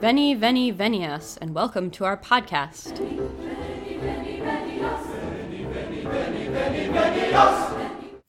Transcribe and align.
Veni, 0.00 0.32
veni, 0.34 0.72
venias, 0.72 1.36
and 1.40 1.56
welcome 1.56 1.90
to 1.90 2.04
our 2.04 2.16
podcast. 2.16 2.96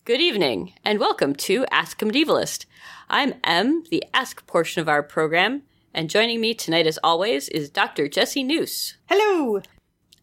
Good 0.03 0.19
evening, 0.19 0.73
and 0.83 0.99
welcome 0.99 1.35
to 1.35 1.67
Ask 1.69 2.01
a 2.01 2.05
Medievalist. 2.05 2.65
I'm 3.07 3.35
Em, 3.43 3.83
the 3.91 4.03
Ask 4.15 4.47
portion 4.47 4.81
of 4.81 4.89
our 4.89 5.03
program, 5.03 5.61
and 5.93 6.09
joining 6.09 6.41
me 6.41 6.55
tonight, 6.55 6.87
as 6.87 6.97
always, 7.03 7.47
is 7.49 7.69
Dr. 7.69 8.07
Jesse 8.07 8.43
Noose. 8.43 8.97
Hello. 9.07 9.61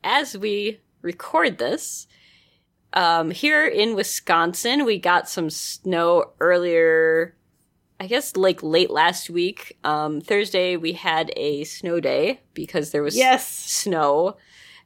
As 0.02 0.36
we 0.36 0.80
record 1.00 1.58
this, 1.58 2.08
um, 2.92 3.30
here 3.30 3.64
in 3.64 3.94
Wisconsin, 3.94 4.84
we 4.84 4.98
got 4.98 5.28
some 5.28 5.50
snow 5.50 6.32
earlier 6.40 7.36
I 7.98 8.06
guess 8.06 8.36
like 8.36 8.62
late 8.62 8.90
last 8.90 9.30
week, 9.30 9.78
um, 9.84 10.20
Thursday, 10.20 10.76
we 10.76 10.92
had 10.92 11.32
a 11.36 11.64
snow 11.64 11.98
day 12.00 12.40
because 12.54 12.90
there 12.90 13.02
was 13.02 13.16
Yes. 13.16 13.46
snow. 13.48 14.37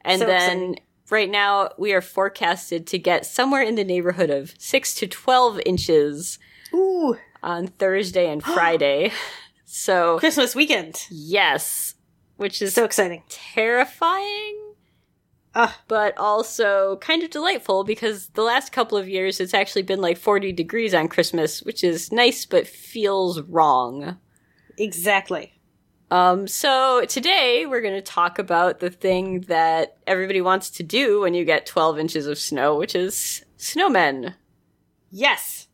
And 0.03 0.19
So 0.19 0.25
then 0.25 0.57
exciting. 0.57 0.79
right 1.09 1.29
now 1.29 1.69
we 1.77 1.93
are 1.93 2.01
forecasted 2.01 2.87
to 2.87 2.97
get 2.97 3.25
somewhere 3.25 3.61
in 3.63 3.75
the 3.75 3.83
neighborhood 3.83 4.29
of 4.29 4.53
six 4.57 4.95
to 4.95 5.07
12 5.07 5.59
inches 5.65 6.39
Ooh, 6.73 7.17
on 7.43 7.67
Thursday 7.67 8.31
and 8.31 8.41
Friday. 8.55 9.11
so, 9.65 10.17
Christmas 10.19 10.55
weekend. 10.55 11.05
yes, 11.09 11.95
which 12.37 12.61
is 12.61 12.73
So 12.73 12.85
exciting. 12.85 13.23
terrifying. 13.29 14.60
Ah. 15.53 15.79
But 15.87 16.17
also 16.17 16.97
kind 16.97 17.23
of 17.23 17.29
delightful 17.29 17.83
because 17.83 18.29
the 18.29 18.41
last 18.41 18.71
couple 18.71 18.97
of 18.97 19.09
years 19.09 19.39
it's 19.39 19.53
actually 19.53 19.81
been 19.81 19.99
like 19.99 20.17
40 20.17 20.53
degrees 20.53 20.93
on 20.93 21.09
Christmas, 21.09 21.61
which 21.61 21.83
is 21.83 22.11
nice 22.11 22.45
but 22.45 22.67
feels 22.67 23.41
wrong. 23.41 24.17
Exactly. 24.77 25.53
Um, 26.09 26.47
so 26.47 27.05
today 27.05 27.65
we're 27.65 27.81
going 27.81 27.95
to 27.95 28.01
talk 28.01 28.39
about 28.39 28.79
the 28.79 28.89
thing 28.89 29.41
that 29.41 29.97
everybody 30.07 30.41
wants 30.41 30.69
to 30.71 30.83
do 30.83 31.21
when 31.21 31.33
you 31.33 31.45
get 31.45 31.65
12 31.65 31.99
inches 31.99 32.27
of 32.27 32.37
snow, 32.37 32.77
which 32.77 32.95
is 32.95 33.45
snowmen. 33.57 34.33
Yes. 35.09 35.67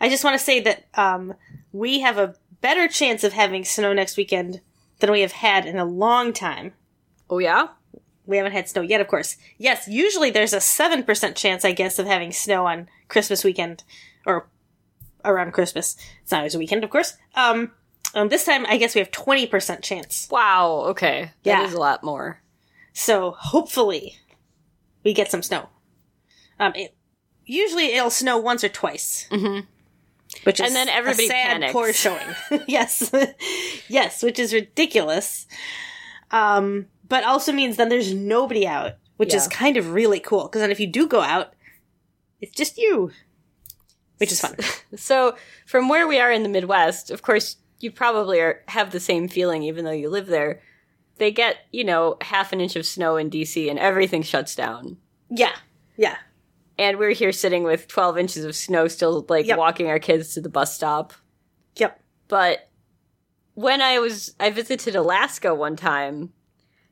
I 0.00 0.08
just 0.08 0.24
want 0.24 0.38
to 0.38 0.44
say 0.44 0.60
that 0.60 0.84
um, 0.94 1.34
we 1.72 2.00
have 2.00 2.18
a 2.18 2.34
better 2.60 2.88
chance 2.88 3.22
of 3.22 3.32
having 3.32 3.64
snow 3.64 3.92
next 3.92 4.16
weekend 4.16 4.60
than 4.98 5.12
we 5.12 5.20
have 5.20 5.32
had 5.32 5.66
in 5.66 5.78
a 5.78 5.84
long 5.84 6.32
time. 6.32 6.72
Oh 7.30 7.38
yeah? 7.38 7.68
We 8.26 8.36
haven't 8.36 8.52
had 8.52 8.68
snow 8.68 8.82
yet, 8.82 9.00
of 9.00 9.08
course. 9.08 9.36
Yes, 9.58 9.88
usually 9.88 10.30
there's 10.30 10.52
a 10.52 10.58
7% 10.58 11.34
chance, 11.34 11.64
I 11.64 11.72
guess, 11.72 11.98
of 11.98 12.06
having 12.06 12.32
snow 12.32 12.66
on 12.66 12.88
Christmas 13.08 13.42
weekend. 13.44 13.82
Or 14.24 14.48
around 15.24 15.52
Christmas. 15.52 15.96
It's 16.22 16.30
not 16.32 16.38
always 16.38 16.54
a 16.54 16.58
weekend, 16.58 16.84
of 16.84 16.90
course. 16.90 17.16
Um, 17.34 17.72
um, 18.14 18.28
this 18.28 18.44
time, 18.44 18.64
I 18.66 18.76
guess 18.76 18.94
we 18.94 19.00
have 19.00 19.10
20% 19.10 19.82
chance. 19.82 20.28
Wow, 20.30 20.84
okay. 20.90 21.30
That 21.44 21.60
Yeah. 21.60 21.64
is 21.66 21.72
a 21.74 21.78
lot 21.78 22.02
more. 22.04 22.40
So 22.92 23.32
hopefully 23.32 24.16
we 25.04 25.12
get 25.14 25.30
some 25.30 25.42
snow. 25.42 25.68
Um, 26.60 26.72
it, 26.74 26.94
usually 27.46 27.94
it'll 27.94 28.10
snow 28.10 28.36
once 28.38 28.62
or 28.62 28.68
twice, 28.68 29.26
Mhm. 29.30 29.66
which 30.44 30.60
is 30.60 30.66
And 30.66 30.76
then 30.76 30.88
everybody 30.88 31.24
a 31.24 31.28
sad, 31.28 31.52
panics. 31.52 31.72
poor 31.72 31.92
showing. 31.92 32.34
yes, 32.68 33.10
yes, 33.88 34.22
which 34.22 34.38
is 34.38 34.52
ridiculous. 34.52 35.46
Um, 36.30 36.86
but 37.12 37.24
also 37.24 37.52
means 37.52 37.76
then 37.76 37.90
there's 37.90 38.14
nobody 38.14 38.66
out, 38.66 38.92
which 39.18 39.34
is 39.34 39.46
kind 39.46 39.76
of 39.76 39.92
really 39.92 40.18
cool. 40.18 40.44
Because 40.44 40.62
then 40.62 40.70
if 40.70 40.80
you 40.80 40.86
do 40.86 41.06
go 41.06 41.20
out, 41.20 41.52
it's 42.40 42.56
just 42.56 42.78
you, 42.78 43.10
which 44.16 44.32
is 44.32 44.40
fun. 44.40 44.56
So, 44.96 45.36
from 45.66 45.90
where 45.90 46.08
we 46.08 46.18
are 46.18 46.32
in 46.32 46.42
the 46.42 46.48
Midwest, 46.48 47.10
of 47.10 47.20
course, 47.20 47.56
you 47.80 47.92
probably 47.92 48.40
are, 48.40 48.62
have 48.68 48.92
the 48.92 48.98
same 48.98 49.28
feeling 49.28 49.62
even 49.62 49.84
though 49.84 49.90
you 49.90 50.08
live 50.08 50.26
there. 50.26 50.62
They 51.18 51.30
get, 51.32 51.56
you 51.70 51.84
know, 51.84 52.16
half 52.22 52.50
an 52.54 52.62
inch 52.62 52.76
of 52.76 52.86
snow 52.86 53.18
in 53.18 53.28
DC 53.28 53.68
and 53.68 53.78
everything 53.78 54.22
shuts 54.22 54.54
down. 54.54 54.96
yeah, 55.28 55.56
yeah, 55.98 56.16
And 56.78 56.98
we're 56.98 57.12
here 57.12 57.32
sitting 57.32 57.62
with 57.64 57.88
12 57.88 58.16
inches 58.16 58.44
of 58.46 58.56
snow, 58.56 58.88
still 58.88 59.26
like 59.28 59.46
Yep. 59.46 59.58
walking 59.58 59.88
our 59.88 59.98
kids 59.98 60.32
to 60.32 60.40
the 60.40 60.48
bus 60.48 60.74
stop. 60.74 61.12
yep. 61.76 62.00
But 62.28 62.70
when 63.52 63.82
I 63.82 63.98
was, 63.98 64.34
I 64.40 64.48
visited 64.48 64.96
Alaska 64.96 65.54
one 65.54 65.76
time, 65.76 66.32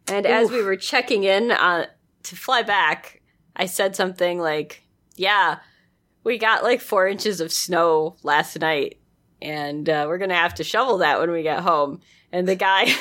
and 0.09 0.27
as 0.27 0.51
we 0.51 0.63
were 0.63 0.77
checking 0.77 1.25
in 1.25 1.51
uh, 1.51 1.87
to 2.25 2.37
fly 2.37 2.63
back, 2.63 3.21
I 3.57 3.67
said 3.67 3.97
something 3.97 4.39
like, 4.41 4.83
"Yeah, 5.17 5.59
we 6.25 6.39
got 6.39 6.63
like 6.63 6.81
four 6.81 7.07
inches 7.07 7.41
of 7.41 7.53
snow 7.53 8.17
last 8.23 8.59
night, 8.59 8.99
and 9.41 9.89
uh, 9.89 10.07
we're 10.09 10.19
gonna 10.19 10.35
have 10.35 10.55
to 10.55 10.65
shovel 10.65 10.99
that 10.99 11.21
when 11.21 11.31
we 11.31 11.43
get 11.43 11.61
home." 11.61 12.01
And 12.33 12.47
the 12.47 12.57
guy, 12.57 12.85
he 12.85 12.95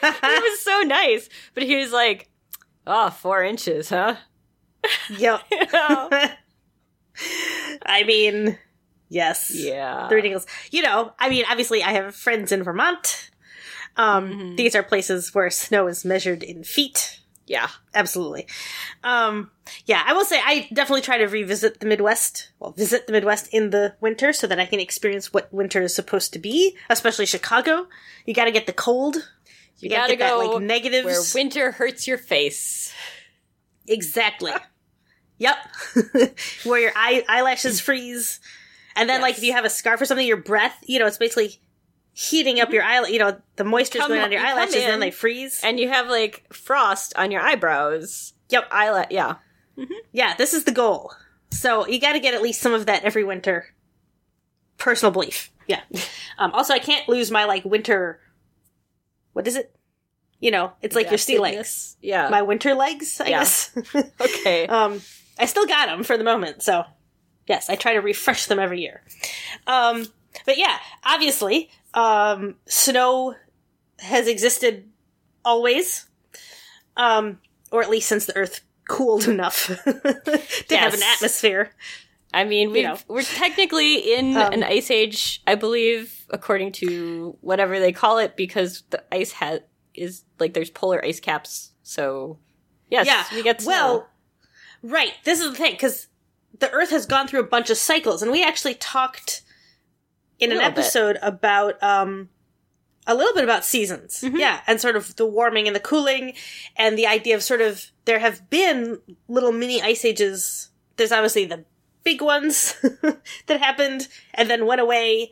was 0.00 0.60
so 0.60 0.80
nice, 0.82 1.28
but 1.54 1.62
he 1.62 1.76
was 1.76 1.92
like, 1.92 2.30
"Oh, 2.86 3.10
four 3.10 3.42
inches, 3.42 3.90
huh?" 3.90 4.16
Yep. 5.10 5.42
You 5.50 5.66
know? 5.72 6.08
I 7.86 8.04
mean, 8.04 8.58
yes. 9.08 9.50
yeah, 9.54 10.06
the 10.08 10.16
ridiculous. 10.16 10.46
You 10.70 10.82
know, 10.82 11.12
I 11.18 11.30
mean, 11.30 11.44
obviously, 11.48 11.82
I 11.82 11.92
have 11.92 12.14
friends 12.14 12.52
in 12.52 12.62
Vermont. 12.62 13.30
Um, 13.96 14.30
Mhm. 14.32 14.56
These 14.56 14.74
are 14.74 14.82
places 14.82 15.34
where 15.34 15.50
snow 15.64 15.86
is 15.88 16.04
measured 16.04 16.42
in 16.42 16.64
feet. 16.64 17.20
yeah. 17.46 17.68
Absolutely. 17.94 18.46
Um, 19.04 19.50
yeah, 19.86 20.02
I 20.04 20.12
will 20.12 20.24
say 20.24 20.40
I 20.44 20.68
definitely 20.72 21.00
try 21.02 21.16
to 21.18 21.26
revisit 21.26 21.80
the 21.80 21.86
Midwest. 21.86 22.50
Well, 22.58 22.72
visit 22.72 23.06
the 23.06 23.12
Midwest 23.12 23.48
in 23.52 23.70
the 23.70 23.94
winter 24.00 24.32
so 24.32 24.46
that 24.48 24.58
I 24.60 24.66
can 24.66 24.80
experience 24.80 25.32
what 25.32 25.52
winter 25.52 25.80
is 25.80 25.94
supposed 25.94 26.32
to 26.34 26.38
be, 26.38 26.76
especially 26.90 27.24
Chicago. 27.24 27.86
You 28.26 28.34
got 28.34 28.44
to 28.46 28.50
get 28.50 28.66
the 28.66 28.72
cold. 28.72 29.16
You, 29.78 29.88
gotta 29.90 30.00
gotta 30.02 30.12
get 30.16 30.18
that, 30.20 30.30
go 30.30 30.38
like, 30.38 31.04
where 31.04 31.22
winter 31.34 31.70
hurts 31.72 32.06
your 32.08 32.18
face. 32.18 32.92
Exactly. 33.86 34.52
yep. 35.38 35.56
Where 36.64 36.80
your 36.80 36.92
eye- 36.96 37.24
eyelashes 37.28 37.80
freeze. 37.80 38.40
And 38.96 39.08
then, 39.08 39.20
like, 39.20 39.36
if 39.36 39.44
you 39.44 39.52
have 39.52 39.66
a 39.66 39.70
scarf 39.70 40.00
or 40.00 40.06
something, 40.06 40.26
your 40.26 40.38
breath, 40.38 40.74
you 40.86 40.98
know, 40.98 41.06
it's 41.06 41.18
basically 41.18 41.60
heating 42.18 42.60
up 42.60 42.72
your 42.72 42.82
eye, 42.82 43.06
you 43.08 43.18
know, 43.18 43.38
the 43.56 43.64
moisture's 43.64 44.00
Come- 44.00 44.08
going 44.10 44.22
on 44.22 44.32
your 44.32 44.40
eyelashes 44.40 44.76
and 44.76 44.84
then 44.84 45.00
they 45.00 45.10
freeze. 45.10 45.60
and 45.62 45.78
you 45.78 45.88
have 45.90 46.08
like 46.08 46.46
frost 46.50 47.12
on 47.16 47.30
your 47.30 47.42
eyebrows. 47.42 48.32
Yep. 48.48 48.68
Eyelash. 48.70 49.08
Yeah. 49.10 49.34
Yeah, 50.12 50.34
this 50.36 50.54
is 50.54 50.64
the 50.64 50.72
goal. 50.72 51.12
So 51.50 51.86
you 51.86 52.00
gotta 52.00 52.18
get 52.18 52.32
at 52.32 52.40
least 52.40 52.62
some 52.62 52.72
of 52.72 52.86
that 52.86 53.04
every 53.04 53.22
winter. 53.22 53.66
Personal 54.78 55.12
belief. 55.12 55.50
Yeah. 55.68 55.80
Um, 56.38 56.52
also, 56.52 56.74
I 56.74 56.78
can't 56.80 57.08
lose 57.08 57.30
my, 57.30 57.44
like, 57.46 57.64
winter. 57.64 58.20
What 59.32 59.48
is 59.48 59.56
it? 59.56 59.74
You 60.38 60.50
know, 60.50 60.72
it's 60.82 60.94
like 60.94 61.08
your 61.08 61.16
sea 61.16 61.38
legs. 61.38 61.96
Yeah. 62.02 62.28
My 62.28 62.42
winter 62.42 62.74
legs, 62.74 63.22
I 63.22 63.28
Yeah. 63.28 63.38
guess. 63.38 63.70
okay. 64.20 64.66
Um, 64.68 65.00
I 65.38 65.46
still 65.46 65.64
got 65.66 65.86
them 65.86 66.04
for 66.04 66.18
the 66.18 66.24
moment, 66.24 66.62
so 66.62 66.84
yes, 67.46 67.70
I 67.70 67.74
try 67.76 67.94
to 67.94 68.00
refresh 68.02 68.44
them 68.44 68.58
every 68.58 68.82
year. 68.82 69.00
Um, 69.66 70.06
but 70.44 70.58
yeah, 70.58 70.76
obviously, 71.04 71.70
um, 71.96 72.54
snow 72.66 73.34
has 73.98 74.28
existed 74.28 74.88
always, 75.44 76.06
um, 76.96 77.40
or 77.72 77.82
at 77.82 77.90
least 77.90 78.08
since 78.08 78.26
the 78.26 78.36
Earth 78.36 78.60
cooled 78.88 79.26
enough 79.26 79.66
to 79.84 80.76
have 80.76 80.94
an 80.94 81.02
atmosphere. 81.02 81.70
I 82.34 82.44
mean, 82.44 82.70
we 82.70 82.80
you 82.82 82.88
know. 82.88 82.98
we're 83.08 83.22
technically 83.22 84.14
in 84.14 84.36
Um, 84.36 84.52
an 84.52 84.62
ice 84.62 84.90
age, 84.90 85.42
I 85.46 85.54
believe, 85.54 86.26
according 86.30 86.72
to 86.72 87.36
whatever 87.40 87.80
they 87.80 87.92
call 87.92 88.18
it, 88.18 88.36
because 88.36 88.82
the 88.90 89.02
ice 89.12 89.32
has 89.32 89.60
is 89.94 90.22
like 90.38 90.52
there's 90.52 90.70
polar 90.70 91.02
ice 91.02 91.18
caps. 91.18 91.72
So 91.82 92.38
yes, 92.90 93.06
yeah, 93.06 93.24
we 93.34 93.42
get 93.42 93.62
snow. 93.62 93.70
well, 93.70 94.08
right. 94.82 95.12
This 95.24 95.40
is 95.40 95.50
the 95.50 95.56
thing 95.56 95.72
because 95.72 96.08
the 96.58 96.70
Earth 96.72 96.90
has 96.90 97.06
gone 97.06 97.26
through 97.26 97.40
a 97.40 97.44
bunch 97.48 97.70
of 97.70 97.78
cycles, 97.78 98.22
and 98.22 98.30
we 98.30 98.42
actually 98.44 98.74
talked 98.74 99.40
in 100.38 100.50
an 100.52 100.58
Little 100.58 100.70
bit. 100.72 100.78
episode 100.78 101.18
about 101.22 101.82
um 101.82 102.28
a 103.08 103.14
little 103.14 103.34
bit 103.34 103.44
about 103.44 103.64
seasons, 103.64 104.20
Mhm. 104.22 104.38
yeah, 104.38 104.60
and 104.66 104.80
sort 104.80 104.96
of 104.96 105.14
the 105.16 105.26
warming 105.26 105.66
and 105.68 105.76
the 105.76 105.80
cooling, 105.80 106.34
and 106.76 106.98
the 106.98 107.06
idea 107.06 107.36
of 107.36 107.42
sort 107.42 107.60
of 107.60 107.86
there 108.04 108.18
have 108.18 108.50
been 108.50 109.00
little 109.28 109.52
mini 109.52 109.80
ice 109.80 110.04
ages. 110.04 110.70
There's 110.96 111.12
obviously 111.12 111.44
the 111.44 111.64
big 112.02 112.20
ones 112.20 112.74
that 113.46 113.60
happened 113.60 114.08
and 114.34 114.50
then 114.50 114.66
went 114.66 114.80
away, 114.80 115.30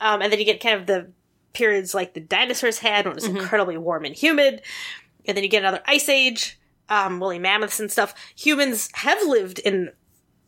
um, 0.00 0.20
and 0.20 0.30
then 0.32 0.38
you 0.38 0.44
get 0.44 0.60
kind 0.60 0.78
of 0.80 0.86
the 0.86 1.10
periods 1.54 1.94
like 1.94 2.12
the 2.14 2.20
dinosaurs 2.20 2.78
had 2.80 3.04
when 3.06 3.12
it 3.12 3.14
was 3.22 3.24
Mhm. 3.28 3.38
incredibly 3.40 3.76
warm 3.78 4.04
and 4.04 4.14
humid, 4.16 4.60
and 5.24 5.36
then 5.36 5.44
you 5.44 5.48
get 5.50 5.62
another 5.62 5.82
ice 5.86 6.08
age, 6.10 6.58
um, 6.90 7.20
woolly 7.20 7.38
mammoths 7.38 7.80
and 7.80 7.90
stuff. 7.90 8.12
Humans 8.36 8.90
have 8.94 9.22
lived 9.26 9.60
in 9.60 9.92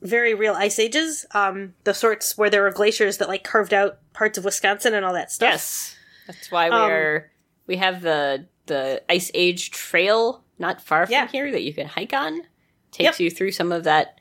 very 0.03 0.35
real 0.35 0.55
ice 0.55 0.79
ages, 0.79 1.25
um, 1.33 1.75
the 1.85 1.95
sorts 1.95 2.37
where 2.37 2.51
there 2.51 2.63
were 2.63 2.71
glaciers 2.71 3.19
that 3.19 3.29
like 3.29 3.45
carved 3.45 3.73
out 3.75 3.99
parts 4.13 4.37
of 4.39 4.45
Wisconsin 4.45 4.95
and 4.95 5.05
all 5.05 5.13
that 5.15 5.31
stuff. 5.33 5.51
yes, 5.53 5.97
that's 6.27 6.51
why 6.51 6.69
Um, 6.69 6.89
we're 6.91 7.31
we 7.67 7.77
have 7.77 8.03
the 8.03 8.47
the 8.67 9.03
ice 9.09 9.31
age 9.35 9.71
trail 9.71 10.43
not 10.59 10.81
far 10.81 11.07
from 11.07 11.13
Yeah. 11.13 11.29
here 11.29 11.51
that 11.53 11.63
you 11.63 11.73
can 11.73 11.87
hike 11.87 12.13
on. 12.13 12.43
Takes 12.91 13.19
Yep. 13.19 13.21
you 13.21 13.31
through 13.31 13.53
some 13.53 13.73
of 13.73 13.85
that 13.85 14.19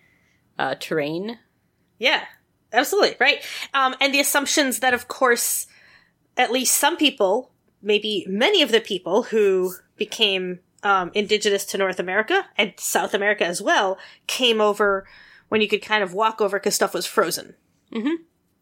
uh, 0.60 0.76
terrain. 0.80 1.40
Yeah, 1.98 2.24
absolutely. 2.74 3.16
Right. 3.20 3.44
Um, 3.74 3.96
and 4.02 4.14
the 4.14 4.20
assumptions 4.20 4.80
that, 4.80 4.94
of 4.94 5.08
course, 5.08 5.68
at 6.38 6.52
least 6.52 6.76
some 6.76 6.98
people 6.98 7.52
maybe 7.82 8.26
many 8.28 8.62
of 8.64 8.72
the 8.72 8.82
people 8.82 9.24
who 9.24 9.74
became 9.96 10.60
um, 10.84 11.12
indigenous 11.14 11.66
to 11.66 11.78
North 11.78 12.00
America 12.00 12.46
and 12.58 12.74
South 12.78 13.14
America 13.14 13.46
as 13.46 13.62
well 13.62 13.98
came 14.28 14.60
over 14.60 15.08
when 15.56 15.62
you 15.62 15.70
could 15.70 15.82
kind 15.82 16.04
of 16.04 16.14
walk 16.14 16.42
over 16.42 16.60
because 16.60 16.76
stuff 16.76 16.94
was 16.94 17.06
frozen. 17.06 17.56
Mhm. 17.94 18.16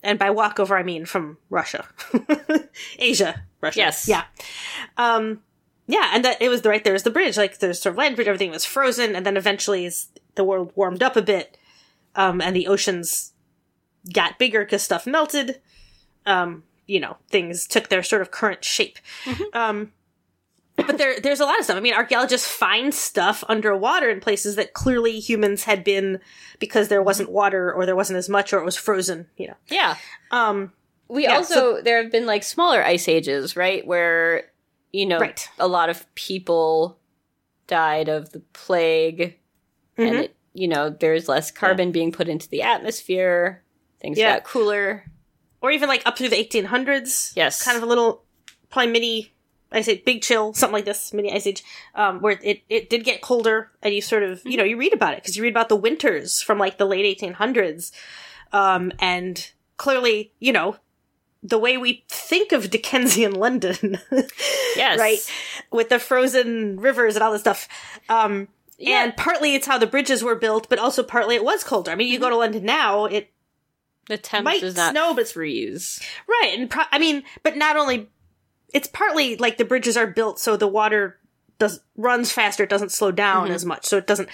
And 0.04 0.20
by 0.20 0.30
walk 0.30 0.60
over, 0.60 0.78
I 0.78 0.84
mean 0.84 1.06
from 1.06 1.40
Russia, 1.50 1.88
Asia, 3.00 3.46
Russia. 3.62 3.80
Yes. 3.80 4.08
Yeah. 4.08 4.26
Um, 4.96 5.42
yeah, 5.88 6.12
and 6.14 6.24
that 6.24 6.40
it 6.40 6.50
was 6.50 6.64
right 6.64 6.84
there's 6.84 7.02
the 7.02 7.10
bridge, 7.10 7.36
like 7.36 7.58
there's 7.58 7.82
sort 7.82 7.94
of 7.94 7.98
land 7.98 8.16
bridge, 8.16 8.28
everything 8.28 8.52
was 8.52 8.64
frozen, 8.64 9.16
and 9.16 9.26
then 9.26 9.38
eventually 9.38 9.88
as 9.88 10.10
the 10.36 10.44
world 10.44 10.72
warmed 10.76 11.02
up 11.02 11.16
a 11.16 11.22
bit, 11.24 11.58
um, 12.14 12.40
and 12.42 12.56
the 12.56 12.68
oceans 12.68 13.34
got 14.14 14.38
bigger 14.38 14.64
because 14.64 14.84
stuff 14.84 15.08
melted. 15.08 15.60
Um, 16.28 16.62
you 16.86 17.00
know, 17.00 17.18
things 17.32 17.66
took 17.66 17.90
their 17.90 18.04
sort 18.04 18.22
of 18.22 18.30
current 18.30 18.64
shape. 18.64 19.00
Um, 19.54 19.94
but 20.76 20.98
there, 20.98 21.20
there's 21.20 21.40
a 21.40 21.46
lot 21.46 21.58
of 21.60 21.66
stuff. 21.66 21.78
I 21.78 21.82
mean, 21.82 21.94
archaeologists 21.94 22.48
find 22.48 22.94
stuff 22.94 23.44
underwater 23.48 24.10
in 24.10 24.20
places 24.20 24.56
that 24.56 24.74
clearly 24.74 25.20
humans 25.20 25.64
had 25.66 25.84
been 25.84 26.20
because 26.60 26.88
there 26.88 27.02
wasn't 27.04 27.30
water 27.32 27.72
or 27.74 27.86
there 27.86 27.96
wasn't 27.96 28.18
as 28.18 28.28
much 28.30 28.54
or 28.54 28.60
it 28.60 28.66
was 28.66 28.76
frozen. 28.76 29.28
You 29.38 29.48
know. 29.48 29.56
Yeah. 29.70 29.96
Um, 30.32 30.74
We 31.10 31.24
Yeah, 31.24 31.36
also 31.36 31.82
there 31.82 32.02
have 32.02 32.12
been 32.12 32.26
like 32.26 32.44
smaller 32.44 32.84
ice 32.84 33.08
ages, 33.08 33.56
right? 33.56 33.86
Where 33.86 34.46
you 34.92 35.06
know 35.06 35.20
Right. 35.20 35.48
a 35.60 35.68
lot 35.68 35.90
of 35.90 36.12
people 36.16 36.98
died 37.68 38.10
of 38.10 38.32
the 38.32 38.40
plague, 38.54 39.38
and 39.98 40.16
Mhm. 40.16 40.24
it, 40.24 40.36
you 40.54 40.68
know 40.68 40.90
there's 40.90 41.28
less 41.28 41.52
carbon 41.52 41.92
being 41.92 42.12
put 42.12 42.28
into 42.30 42.50
the 42.50 42.62
atmosphere. 42.64 43.64
Things 44.02 44.18
Yeah. 44.18 44.36
got 44.36 44.44
cooler. 44.46 45.06
or 45.62 45.72
even 45.72 45.88
like 45.88 46.02
up 46.06 46.18
through 46.18 46.28
the 46.28 46.38
1800s. 46.38 47.32
Yes. 47.38 47.64
kind 47.64 47.78
of 47.78 47.84
a 47.84 47.86
little 47.86 48.24
probably 48.70 48.92
mini 48.92 49.33
I 49.74 49.82
say 49.82 49.98
big 50.06 50.22
chill, 50.22 50.54
something 50.54 50.74
like 50.74 50.86
this, 50.86 51.14
mini 51.14 51.34
ice 51.34 51.48
age, 51.48 51.64
um, 51.96 52.22
where 52.22 52.40
it, 52.44 52.62
it 52.70 52.90
did 52.90 53.04
get 53.04 53.22
colder, 53.22 53.72
and 53.82 53.94
you 53.94 54.02
sort 54.02 54.24
of 54.24 54.42
you 54.46 54.56
know 54.58 54.64
you 54.64 54.78
read 54.78 54.94
about 54.94 55.14
it 55.14 55.22
because 55.24 55.36
you 55.36 55.44
read 55.44 55.54
about 55.54 55.70
the 55.70 55.76
winters 55.76 56.42
from 56.42 56.58
like 56.60 56.78
the 56.78 56.86
late 56.86 57.20
1800s, 57.20 57.92
um, 58.52 58.92
and 59.00 59.52
clearly 59.78 60.32
you 60.40 60.54
know 60.54 60.78
the 61.42 61.58
way 61.60 61.76
we 61.78 62.06
think 62.08 62.52
of 62.54 62.70
Dickensian 62.70 63.34
London, 63.34 64.00
Yes. 64.78 64.98
right, 64.98 65.20
with 65.72 65.90
the 65.90 66.00
frozen 66.00 66.80
rivers 66.80 67.16
and 67.16 67.24
all 67.24 67.32
this 67.34 67.42
stuff. 67.42 67.68
Um, 68.08 68.48
Yeah. 68.78 69.04
And 69.04 69.16
partly 69.18 69.54
it's 69.56 69.68
how 69.68 69.78
the 69.78 69.86
bridges 69.88 70.24
were 70.24 70.36
built, 70.36 70.70
but 70.70 70.80
also 70.80 71.04
partly 71.04 71.36
it 71.36 71.44
was 71.44 71.64
colder. 71.64 71.92
I 71.92 71.96
mean, 71.96 72.08
you 72.08 72.18
go 72.20 72.30
to 72.30 72.38
London 72.38 72.64
now, 72.64 73.06
it 73.06 73.30
The 74.08 74.18
temps 74.18 74.46
might 74.46 74.62
does 74.62 74.76
not 74.78 74.92
snow, 74.92 75.14
but- 75.14 75.28
freeze. 75.28 76.00
Right, 76.28 76.56
and 76.58 76.70
pro- 76.70 76.86
I 76.94 76.98
mean, 76.98 77.24
but 77.44 77.58
not 77.58 77.76
only 77.76 78.10
it's 78.74 78.88
partly 78.88 79.36
like 79.38 79.58
the 79.58 79.66
bridges 79.66 79.96
are 79.98 80.08
built 80.08 80.40
so 80.40 80.58
the 80.58 80.68
water 80.68 81.20
does 81.60 81.80
runs 81.96 82.32
faster, 82.32 82.64
it 82.64 82.70
doesn't 82.70 82.92
slow 82.92 83.12
down 83.12 83.46
Mm-hmm. 83.46 83.54
as 83.56 83.66
much, 83.66 83.86
so 83.86 83.98
it 83.98 84.08
doesn't. 84.08 84.30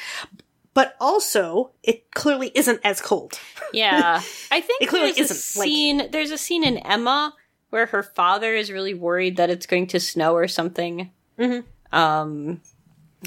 But 0.73 0.95
also, 0.99 1.71
it 1.83 2.09
clearly 2.11 2.51
isn't 2.55 2.79
as 2.83 3.01
cold. 3.01 3.37
Yeah, 3.73 4.21
I 4.51 4.61
think 4.61 4.81
It 4.83 4.87
clearly 4.89 5.11
there's 5.11 5.31
isn't, 5.31 5.59
like- 5.59 5.67
scene. 5.67 6.07
there's 6.11 6.31
a 6.31 6.37
scene 6.37 6.63
in 6.63 6.77
Emma 6.77 7.33
where 7.71 7.87
her 7.87 8.01
father 8.03 8.55
is 8.55 8.71
really 8.71 8.93
worried 8.93 9.37
that 9.37 9.49
it's 9.49 9.65
going 9.65 9.87
to 9.87 9.99
snow 9.99 10.33
or 10.35 10.47
something. 10.47 11.11
Mhm. 11.37 11.65
Um, 11.91 12.61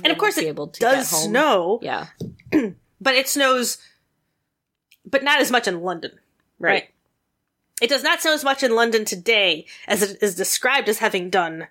And 0.02 0.10
of 0.12 0.18
course, 0.18 0.38
it 0.38 0.56
does 0.80 1.08
snow, 1.24 1.78
yeah, 1.82 2.06
but 3.00 3.14
it 3.14 3.28
snows, 3.28 3.78
but 5.04 5.22
not 5.22 5.40
as 5.40 5.50
much 5.50 5.68
in 5.68 5.82
London. 5.82 6.12
right. 6.58 6.88
It 7.82 7.90
does 7.90 8.02
not 8.04 8.22
snow 8.22 8.32
as 8.32 8.44
much 8.44 8.62
in 8.62 8.74
London 8.74 9.04
today 9.04 9.66
as 9.88 10.02
it 10.02 10.22
is 10.22 10.34
described 10.36 10.88
as 10.88 10.98
having 10.98 11.28
done 11.30 11.66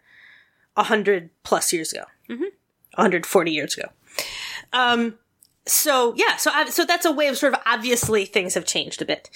a 0.76 0.84
hundred 0.84 1.30
plus 1.44 1.72
years 1.74 1.92
ago, 1.94 2.04
Mhm. 2.30 2.52
140 2.96 3.52
years 3.52 3.78
ago. 3.78 3.90
Um, 4.74 5.18
so 5.66 6.14
yeah, 6.18 6.36
so 6.38 6.52
so 6.70 6.84
that's 6.86 7.06
a 7.06 7.12
way 7.12 7.28
of 7.28 7.38
sort 7.38 7.54
of 7.54 7.60
obviously 7.66 8.26
things 8.26 8.56
have 8.56 8.66
changed 8.66 9.02
a 9.02 9.06
bit, 9.06 9.30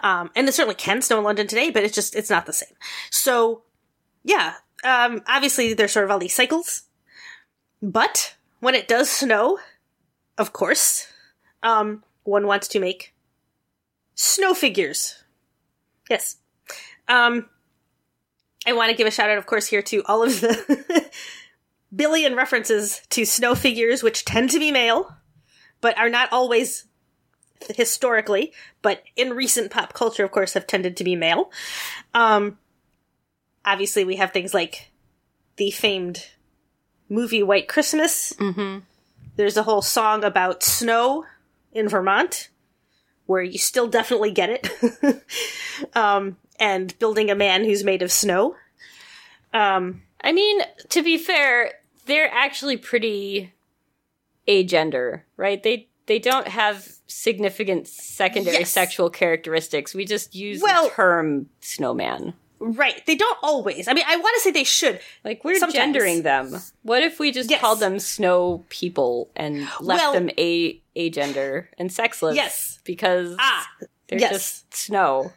um, 0.00 0.30
and 0.34 0.48
it 0.48 0.52
certainly 0.52 0.74
can 0.74 1.02
snow 1.02 1.18
in 1.18 1.24
London 1.24 1.46
today, 1.46 1.70
but 1.70 1.82
it's 1.82 1.94
just 1.94 2.14
it's 2.16 2.30
not 2.30 2.46
the 2.46 2.52
same. 2.52 2.74
So 3.10 3.62
yeah, 4.24 4.54
um, 4.84 5.22
obviously 5.26 5.74
there's 5.74 5.92
sort 5.92 6.04
of 6.06 6.10
all 6.10 6.18
these 6.18 6.34
cycles, 6.34 6.84
but 7.82 8.36
when 8.60 8.74
it 8.74 8.88
does 8.88 9.10
snow, 9.10 9.58
of 10.38 10.52
course, 10.52 11.08
um, 11.62 12.04
one 12.24 12.46
wants 12.46 12.68
to 12.68 12.80
make 12.80 13.12
snow 14.14 14.54
figures. 14.54 15.21
Yes. 16.12 16.36
Um, 17.08 17.48
I 18.66 18.74
want 18.74 18.90
to 18.90 18.96
give 18.96 19.06
a 19.06 19.10
shout 19.10 19.30
out, 19.30 19.38
of 19.38 19.46
course, 19.46 19.66
here 19.66 19.80
to 19.80 20.02
all 20.04 20.22
of 20.22 20.42
the 20.42 21.10
billion 21.96 22.36
references 22.36 23.00
to 23.10 23.24
snow 23.24 23.54
figures, 23.54 24.02
which 24.02 24.26
tend 24.26 24.50
to 24.50 24.58
be 24.58 24.70
male, 24.70 25.16
but 25.80 25.96
are 25.96 26.10
not 26.10 26.30
always 26.30 26.84
historically, 27.74 28.52
but 28.82 29.02
in 29.16 29.30
recent 29.30 29.70
pop 29.70 29.94
culture, 29.94 30.22
of 30.22 30.32
course, 30.32 30.52
have 30.52 30.66
tended 30.66 30.98
to 30.98 31.04
be 31.04 31.16
male. 31.16 31.50
Um, 32.12 32.58
obviously, 33.64 34.04
we 34.04 34.16
have 34.16 34.32
things 34.32 34.52
like 34.52 34.90
the 35.56 35.70
famed 35.70 36.26
movie 37.08 37.42
White 37.42 37.68
Christmas. 37.68 38.34
Mm-hmm. 38.34 38.80
There's 39.36 39.56
a 39.56 39.62
whole 39.62 39.82
song 39.82 40.24
about 40.24 40.62
snow 40.62 41.24
in 41.72 41.88
Vermont, 41.88 42.50
where 43.32 43.42
you 43.42 43.58
still 43.58 43.88
definitely 43.88 44.30
get 44.30 44.50
it. 44.50 45.24
um, 45.96 46.36
and 46.60 46.96
building 46.98 47.30
a 47.30 47.34
man 47.34 47.64
who's 47.64 47.82
made 47.82 48.02
of 48.02 48.12
snow. 48.12 48.54
Um, 49.52 50.02
I 50.22 50.32
mean, 50.32 50.60
to 50.90 51.02
be 51.02 51.18
fair, 51.18 51.72
they're 52.06 52.30
actually 52.32 52.76
pretty 52.76 53.52
agender, 54.46 55.22
right? 55.36 55.62
They 55.62 55.88
they 56.06 56.18
don't 56.18 56.48
have 56.48 56.88
significant 57.06 57.86
secondary 57.88 58.58
Yes. 58.58 58.70
sexual 58.70 59.08
characteristics. 59.10 59.94
We 59.94 60.04
just 60.04 60.34
use 60.34 60.60
Well- 60.62 60.84
the 60.84 60.90
term 60.90 61.48
snowman. 61.60 62.34
Right. 62.62 63.04
They 63.06 63.14
don't 63.16 63.38
always. 63.42 63.88
I 63.88 63.92
mean, 63.92 64.04
I 64.08 64.16
want 64.16 64.34
to 64.36 64.40
say 64.40 64.50
they 64.50 64.64
should. 64.64 65.00
Like 65.24 65.44
we're 65.44 65.56
Sometimes. 65.58 65.74
gendering 65.74 66.22
them. 66.22 66.56
What 66.82 67.02
if 67.02 67.18
we 67.18 67.32
just 67.32 67.50
Yes. 67.50 67.60
called 67.60 67.80
them 67.80 67.98
snow 67.98 68.64
people 68.68 69.30
and 69.36 69.60
left 69.80 69.82
Well- 70.02 70.12
them 70.12 70.30
a 70.38 70.80
a 70.94 71.10
gender 71.10 71.70
and 71.78 71.90
sexless? 71.92 72.36
Yes. 72.36 72.78
because 72.84 73.34
Ah, 73.38 73.68
they're 74.08 74.18
yes. 74.18 74.30
just 74.32 74.74
snow. 74.74 75.32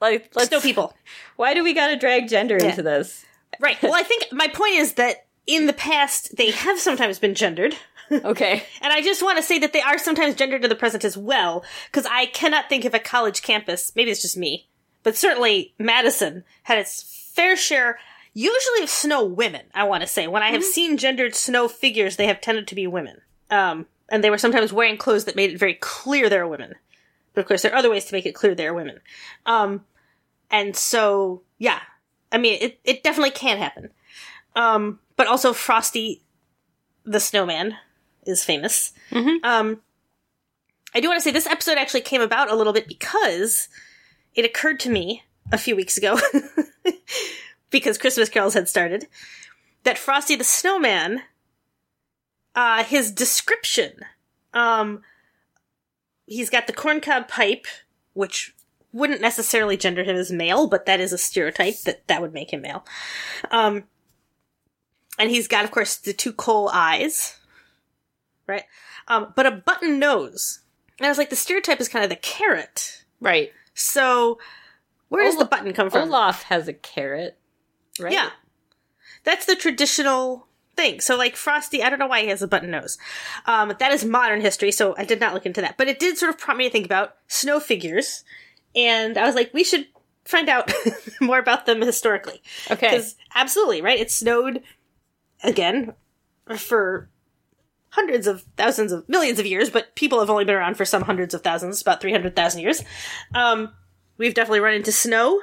Like 0.00 0.30
let's 0.34 0.48
snow 0.48 0.60
people. 0.60 0.94
Why 1.36 1.54
do 1.54 1.62
we 1.64 1.72
got 1.72 1.88
to 1.88 1.96
drag 1.96 2.28
gender 2.28 2.58
Yeah. 2.60 2.70
into 2.70 2.82
this? 2.82 3.24
Right. 3.60 3.80
Well, 3.82 3.94
I 3.94 4.02
think 4.02 4.26
my 4.32 4.48
point 4.48 4.74
is 4.76 4.94
that 4.94 5.26
in 5.46 5.66
the 5.66 5.72
past, 5.72 6.36
they 6.36 6.50
have 6.50 6.78
sometimes 6.78 7.18
been 7.18 7.34
gendered. 7.34 7.76
Okay. 8.12 8.62
And 8.82 8.92
I 8.92 9.02
just 9.02 9.20
want 9.20 9.36
to 9.36 9.42
say 9.42 9.58
that 9.58 9.72
they 9.72 9.80
are 9.80 9.98
sometimes 9.98 10.36
gendered 10.36 10.62
to 10.62 10.68
the 10.68 10.76
present 10.76 11.04
as 11.04 11.16
well, 11.16 11.64
because 11.90 12.06
I 12.08 12.26
cannot 12.26 12.68
think 12.68 12.84
of 12.84 12.94
a 12.94 13.00
college 13.00 13.42
campus, 13.42 13.90
maybe 13.96 14.12
it's 14.12 14.22
just 14.22 14.36
me, 14.36 14.68
but 15.06 15.16
certainly 15.16 15.72
Madison 15.78 16.42
had 16.64 16.78
its 16.78 17.30
fair 17.32 17.56
share, 17.56 17.96
usually 18.34 18.82
of 18.82 18.90
snow 18.90 19.24
women, 19.24 19.62
I 19.72 19.84
want 19.84 20.00
to 20.00 20.06
say. 20.08 20.26
When 20.26 20.42
I 20.42 20.50
have 20.50 20.64
seen 20.64 20.96
gendered 20.96 21.36
snow 21.36 21.68
figures, 21.68 22.16
they 22.16 22.26
have 22.26 22.40
tended 22.40 22.66
to 22.66 22.74
be 22.74 22.88
women. 22.88 23.20
Um, 23.48 23.86
and 24.08 24.24
they 24.24 24.30
were 24.30 24.36
sometimes 24.36 24.72
wearing 24.72 24.96
clothes 24.96 25.24
that 25.26 25.36
made 25.36 25.52
it 25.52 25.60
very 25.60 25.74
clear 25.74 26.28
they're 26.28 26.48
women. 26.48 26.74
But 27.34 27.42
of 27.42 27.46
course, 27.46 27.62
there 27.62 27.72
are 27.72 27.76
other 27.76 27.88
ways 27.88 28.06
to 28.06 28.14
make 28.14 28.26
it 28.26 28.34
clear 28.34 28.56
they're 28.56 28.74
women. 28.74 28.98
Um, 29.46 29.84
and 30.50 30.74
so, 30.74 31.42
yeah. 31.58 31.78
I 32.32 32.38
mean, 32.38 32.58
it, 32.60 32.80
it 32.82 33.04
definitely 33.04 33.30
can 33.30 33.58
happen. 33.58 33.90
Um, 34.56 34.98
but 35.14 35.28
also 35.28 35.52
Frosty 35.52 36.24
the 37.04 37.20
Snowman 37.20 37.76
is 38.24 38.42
famous. 38.42 38.92
Mhm. 39.12 39.38
Um, 39.44 39.82
I 40.96 40.98
do 40.98 41.06
want 41.06 41.18
to 41.18 41.22
say 41.22 41.30
this 41.30 41.46
episode 41.46 41.78
actually 41.78 42.00
came 42.00 42.22
about 42.22 42.50
a 42.50 42.56
little 42.56 42.72
bit 42.72 42.88
because 42.88 43.68
it 44.36 44.44
occurred 44.44 44.78
to 44.80 44.90
me 44.90 45.24
a 45.50 45.58
few 45.58 45.74
weeks 45.74 45.96
ago, 45.96 46.18
because 47.70 47.98
Christmas 47.98 48.28
carols 48.28 48.54
had 48.54 48.68
started, 48.68 49.08
that 49.82 49.98
Frosty 49.98 50.36
the 50.36 50.44
Snowman, 50.44 51.22
uh, 52.54 52.84
his 52.84 53.10
description, 53.10 54.04
um, 54.52 55.02
he's 56.26 56.50
got 56.50 56.66
the 56.66 56.72
corncob 56.72 57.28
pipe, 57.28 57.66
which 58.12 58.54
wouldn't 58.92 59.20
necessarily 59.20 59.76
gender 59.76 60.04
him 60.04 60.16
as 60.16 60.30
male, 60.30 60.66
but 60.66 60.86
that 60.86 61.00
is 61.00 61.12
a 61.12 61.18
stereotype 61.18 61.80
that 61.82 62.06
that 62.08 62.20
would 62.20 62.32
make 62.32 62.52
him 62.52 62.62
male. 62.62 62.84
Um, 63.50 63.84
and 65.18 65.30
he's 65.30 65.48
got, 65.48 65.64
of 65.64 65.70
course, 65.70 65.96
the 65.96 66.12
two 66.12 66.32
coal 66.32 66.70
eyes, 66.72 67.38
right? 68.46 68.64
Um, 69.08 69.32
but 69.34 69.46
a 69.46 69.50
button 69.50 69.98
nose. 69.98 70.60
And 70.98 71.06
I 71.06 71.10
was 71.10 71.18
like, 71.18 71.30
the 71.30 71.36
stereotype 71.36 71.80
is 71.80 71.88
kind 71.88 72.04
of 72.04 72.10
the 72.10 72.16
carrot. 72.16 73.04
Right. 73.20 73.52
So, 73.76 74.38
where 75.10 75.24
does 75.24 75.36
the 75.36 75.44
button 75.44 75.72
come 75.74 75.90
from? 75.90 76.08
Olaf 76.08 76.44
has 76.44 76.66
a 76.66 76.72
carrot. 76.72 77.38
Right. 78.00 78.12
Yeah. 78.12 78.30
That's 79.22 79.46
the 79.46 79.54
traditional 79.54 80.46
thing. 80.76 81.00
So, 81.00 81.16
like 81.16 81.36
Frosty, 81.36 81.82
I 81.82 81.90
don't 81.90 81.98
know 81.98 82.06
why 82.06 82.22
he 82.22 82.28
has 82.28 82.42
a 82.42 82.48
button 82.48 82.70
nose. 82.70 82.96
Um, 83.44 83.74
that 83.78 83.92
is 83.92 84.04
modern 84.04 84.40
history, 84.40 84.72
so 84.72 84.94
I 84.96 85.04
did 85.04 85.20
not 85.20 85.34
look 85.34 85.46
into 85.46 85.60
that. 85.60 85.76
But 85.76 85.88
it 85.88 85.98
did 85.98 86.16
sort 86.16 86.30
of 86.30 86.38
prompt 86.38 86.58
me 86.58 86.64
to 86.64 86.70
think 86.70 86.86
about 86.86 87.16
snow 87.28 87.60
figures. 87.60 88.24
And 88.74 89.18
I 89.18 89.26
was 89.26 89.34
like, 89.34 89.52
we 89.52 89.62
should 89.62 89.86
find 90.24 90.48
out 90.48 90.72
more 91.20 91.38
about 91.38 91.66
them 91.66 91.82
historically. 91.82 92.42
Okay. 92.70 92.88
Because 92.88 93.14
absolutely, 93.34 93.82
right? 93.82 94.00
It 94.00 94.10
snowed 94.10 94.62
again 95.42 95.92
for 96.56 97.10
hundreds 97.96 98.26
of 98.26 98.42
thousands 98.56 98.92
of 98.92 99.08
millions 99.08 99.38
of 99.40 99.46
years, 99.46 99.70
but 99.70 99.94
people 99.96 100.20
have 100.20 100.30
only 100.30 100.44
been 100.44 100.54
around 100.54 100.76
for 100.76 100.84
some 100.84 101.02
hundreds 101.02 101.34
of 101.34 101.42
thousands, 101.42 101.80
about 101.82 102.00
300,000 102.00 102.60
years. 102.60 102.82
Um, 103.34 103.72
we've 104.18 104.34
definitely 104.34 104.60
run 104.60 104.74
into 104.74 104.92
snow. 104.92 105.40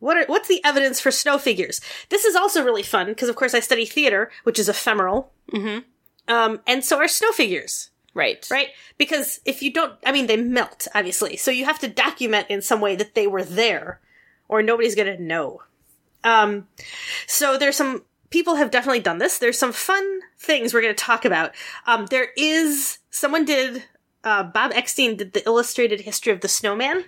What 0.00 0.16
are, 0.16 0.24
what's 0.26 0.48
the 0.48 0.64
evidence 0.64 0.98
for 0.98 1.10
snow 1.12 1.38
figures? 1.38 1.80
This 2.08 2.24
is 2.24 2.34
also 2.34 2.64
really 2.64 2.82
fun 2.82 3.06
because, 3.06 3.28
of 3.28 3.36
course, 3.36 3.54
I 3.54 3.60
study 3.60 3.84
theater, 3.84 4.30
which 4.42 4.58
is 4.58 4.68
ephemeral. 4.68 5.30
Mm-hmm. 5.52 5.80
Um, 6.32 6.60
and 6.66 6.84
so 6.84 6.98
are 6.98 7.06
snow 7.06 7.30
figures, 7.32 7.90
Right. 8.14 8.46
right? 8.50 8.68
Because 8.98 9.40
if 9.44 9.62
you 9.62 9.72
don't, 9.72 9.92
I 10.04 10.10
mean, 10.12 10.26
they 10.26 10.36
melt, 10.36 10.88
obviously. 10.94 11.36
So 11.36 11.50
you 11.50 11.66
have 11.66 11.78
to 11.80 11.88
document 11.88 12.46
in 12.48 12.62
some 12.62 12.80
way 12.80 12.96
that 12.96 13.14
they 13.14 13.26
were 13.26 13.44
there, 13.44 14.00
or 14.48 14.62
nobody's 14.62 14.94
going 14.94 15.14
to 15.16 15.22
know. 15.22 15.62
Um, 16.24 16.68
so 17.26 17.58
there's 17.58 17.76
some 17.76 18.04
people 18.32 18.56
have 18.56 18.70
definitely 18.70 19.00
done 19.00 19.18
this. 19.18 19.38
There's 19.38 19.58
some 19.58 19.72
fun 19.72 20.20
things 20.38 20.74
we're 20.74 20.82
going 20.82 20.94
to 20.94 21.04
talk 21.04 21.24
about. 21.24 21.52
Um, 21.86 22.06
there 22.06 22.28
is 22.36 22.98
someone 23.10 23.44
did 23.44 23.84
uh, 24.24 24.42
Bob 24.42 24.72
Eckstein 24.74 25.16
did 25.16 25.32
the 25.32 25.44
illustrated 25.46 26.00
history 26.00 26.32
of 26.32 26.40
the 26.40 26.48
snowman. 26.48 27.04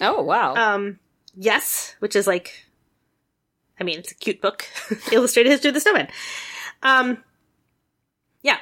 Oh 0.00 0.22
wow. 0.22 0.54
Um, 0.54 0.98
yes, 1.34 1.96
which 1.98 2.16
is 2.16 2.26
like, 2.26 2.66
I 3.78 3.84
mean, 3.84 3.98
it's 3.98 4.12
a 4.12 4.14
cute 4.14 4.40
book, 4.40 4.66
illustrated 5.12 5.50
history 5.50 5.68
of 5.68 5.74
the 5.74 5.80
snowman. 5.80 6.08
Um, 6.82 7.24
yeah, 8.42 8.58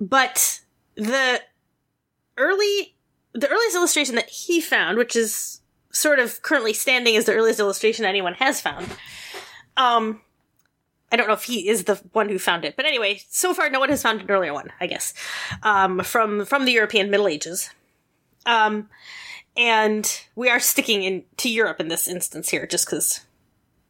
but 0.00 0.60
the 0.94 1.40
early, 2.36 2.96
the 3.32 3.48
earliest 3.48 3.76
illustration 3.76 4.14
that 4.14 4.28
he 4.28 4.60
found, 4.60 4.98
which 4.98 5.16
is 5.16 5.60
sort 5.90 6.18
of 6.18 6.42
currently 6.42 6.72
standing 6.72 7.16
as 7.16 7.24
the 7.24 7.34
earliest 7.34 7.60
illustration 7.60 8.04
anyone 8.04 8.34
has 8.34 8.60
found. 8.60 8.86
Um, 9.76 10.20
I 11.10 11.16
don't 11.16 11.26
know 11.26 11.34
if 11.34 11.44
he 11.44 11.68
is 11.68 11.84
the 11.84 11.96
one 12.12 12.28
who 12.28 12.38
found 12.38 12.64
it, 12.64 12.76
but 12.76 12.84
anyway, 12.84 13.22
so 13.28 13.54
far 13.54 13.70
no 13.70 13.80
one 13.80 13.88
has 13.88 14.02
found 14.02 14.20
an 14.20 14.30
earlier 14.30 14.52
one, 14.52 14.70
I 14.80 14.86
guess, 14.86 15.14
um, 15.62 16.00
from 16.00 16.44
from 16.44 16.64
the 16.64 16.72
European 16.72 17.10
Middle 17.10 17.28
Ages. 17.28 17.70
Um, 18.44 18.88
and 19.56 20.20
we 20.36 20.48
are 20.48 20.60
sticking 20.60 21.02
in 21.02 21.24
to 21.38 21.50
Europe 21.50 21.80
in 21.80 21.88
this 21.88 22.06
instance 22.06 22.48
here, 22.48 22.66
just 22.66 22.86
because, 22.86 23.20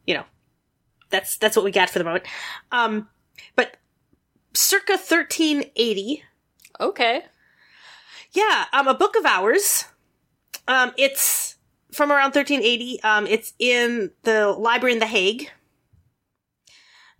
you 0.07 0.13
know, 0.15 0.23
that's 1.09 1.37
that's 1.37 1.55
what 1.55 1.65
we 1.65 1.71
got 1.71 1.89
for 1.89 1.99
the 1.99 2.05
moment. 2.05 2.25
Um, 2.71 3.09
but 3.55 3.77
circa 4.53 4.93
1380, 4.93 6.23
okay. 6.79 7.23
yeah, 8.31 8.65
um, 8.73 8.87
a 8.87 8.93
book 8.93 9.15
of 9.15 9.25
hours. 9.25 9.85
Um, 10.67 10.93
it's 10.97 11.55
from 11.91 12.11
around 12.11 12.35
1380. 12.35 13.01
Um, 13.03 13.27
it's 13.27 13.53
in 13.59 14.11
the 14.23 14.47
library 14.49 14.93
in 14.93 14.99
The 14.99 15.07
Hague. 15.07 15.51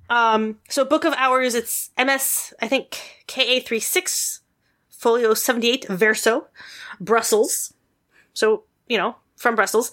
Um, 0.09 0.59
so 0.69 0.83
book 0.83 1.05
of 1.05 1.13
hours, 1.13 1.55
it's 1.55 1.91
MS, 1.97 2.53
I 2.61 2.67
think 2.67 3.23
KA36, 3.27 4.39
folio 4.89 5.33
78, 5.33 5.87
verso, 5.87 6.47
Brussels. 6.99 7.73
So, 8.33 8.63
you 8.87 8.97
know, 8.97 9.15
from 9.35 9.55
Brussels. 9.55 9.91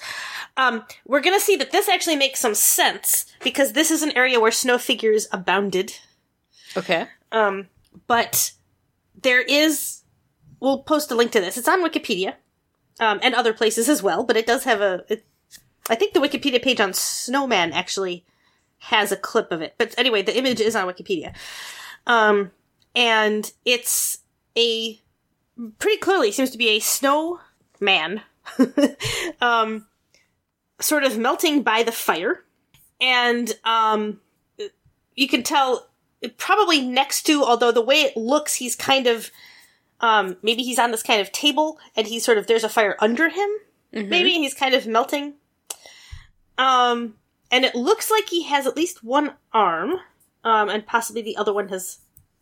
Um, 0.56 0.84
we're 1.06 1.20
gonna 1.20 1.40
see 1.40 1.56
that 1.56 1.70
this 1.70 1.88
actually 1.88 2.16
makes 2.16 2.40
some 2.40 2.54
sense 2.54 3.26
because 3.42 3.72
this 3.72 3.90
is 3.90 4.02
an 4.02 4.16
area 4.16 4.40
where 4.40 4.50
snow 4.50 4.78
figures 4.78 5.28
abounded. 5.32 5.98
Okay. 6.76 7.06
Um, 7.30 7.68
but 8.06 8.52
there 9.22 9.42
is, 9.42 10.02
we'll 10.60 10.82
post 10.82 11.10
a 11.10 11.14
link 11.14 11.30
to 11.32 11.40
this. 11.40 11.56
It's 11.56 11.68
on 11.68 11.84
Wikipedia, 11.84 12.34
um, 13.00 13.20
and 13.22 13.34
other 13.34 13.52
places 13.52 13.88
as 13.88 14.02
well, 14.02 14.24
but 14.24 14.36
it 14.36 14.46
does 14.46 14.64
have 14.64 14.80
a, 14.80 15.04
it, 15.08 15.24
I 15.88 15.94
think 15.94 16.14
the 16.14 16.20
Wikipedia 16.20 16.62
page 16.62 16.80
on 16.80 16.92
Snowman 16.92 17.72
actually 17.72 18.24
has 18.86 19.10
a 19.10 19.16
clip 19.16 19.50
of 19.50 19.62
it. 19.62 19.74
But 19.78 19.94
anyway, 19.98 20.22
the 20.22 20.36
image 20.36 20.60
is 20.60 20.76
on 20.76 20.86
Wikipedia. 20.86 21.34
Um, 22.06 22.52
and 22.94 23.50
it's 23.64 24.18
a, 24.56 25.00
pretty 25.78 25.98
clearly 25.98 26.30
seems 26.30 26.50
to 26.50 26.58
be 26.58 26.68
a 26.68 26.78
snowman, 26.78 28.22
um, 29.40 29.86
sort 30.80 31.02
of 31.02 31.18
melting 31.18 31.62
by 31.62 31.82
the 31.82 31.92
fire. 31.92 32.44
And, 33.00 33.52
um, 33.64 34.20
you 35.16 35.26
can 35.26 35.42
tell 35.42 35.88
probably 36.36 36.80
next 36.80 37.24
to, 37.24 37.42
although 37.42 37.72
the 37.72 37.82
way 37.82 38.02
it 38.02 38.16
looks, 38.16 38.54
he's 38.54 38.76
kind 38.76 39.06
of, 39.06 39.30
um, 40.00 40.36
maybe 40.42 40.62
he's 40.62 40.78
on 40.78 40.92
this 40.92 41.02
kind 41.02 41.20
of 41.20 41.32
table 41.32 41.78
and 41.96 42.06
he's 42.06 42.24
sort 42.24 42.38
of, 42.38 42.46
there's 42.46 42.64
a 42.64 42.68
fire 42.68 42.96
under 43.00 43.28
him. 43.28 43.48
Maybe 43.92 44.30
he's 44.32 44.54
kind 44.54 44.74
of 44.74 44.86
melting. 44.86 45.34
Um, 46.58 47.14
and 47.56 47.64
it 47.64 47.74
looks 47.74 48.10
like 48.10 48.28
he 48.28 48.42
has 48.42 48.66
at 48.66 48.76
least 48.76 49.02
one 49.02 49.32
arm, 49.50 49.94
um, 50.44 50.68
and 50.68 50.86
possibly 50.86 51.22
the 51.22 51.38
other 51.38 51.54
one 51.54 51.70
has 51.70 52.00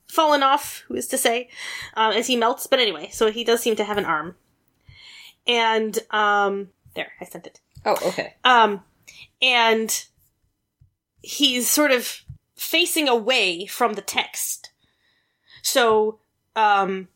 fallen 0.08 0.42
off, 0.42 0.82
who 0.88 0.96
is 0.96 1.06
to 1.06 1.16
say, 1.16 1.48
um, 1.94 2.12
as 2.12 2.26
he 2.26 2.34
melts. 2.34 2.66
But 2.66 2.80
anyway, 2.80 3.10
so 3.12 3.30
he 3.30 3.44
does 3.44 3.60
seem 3.60 3.76
to 3.76 3.84
have 3.84 3.96
an 3.96 4.06
arm. 4.06 4.34
And, 5.46 5.96
um, 6.10 6.70
there, 6.96 7.12
I 7.20 7.26
sent 7.26 7.46
it. 7.46 7.60
Oh, 7.86 7.96
okay. 8.08 8.34
Um, 8.42 8.82
and 9.40 10.04
he's 11.22 11.70
sort 11.70 11.92
of 11.92 12.24
facing 12.56 13.08
away 13.08 13.66
from 13.66 13.92
the 13.92 14.02
text. 14.02 14.72
So, 15.62 16.18
um, 16.56 17.06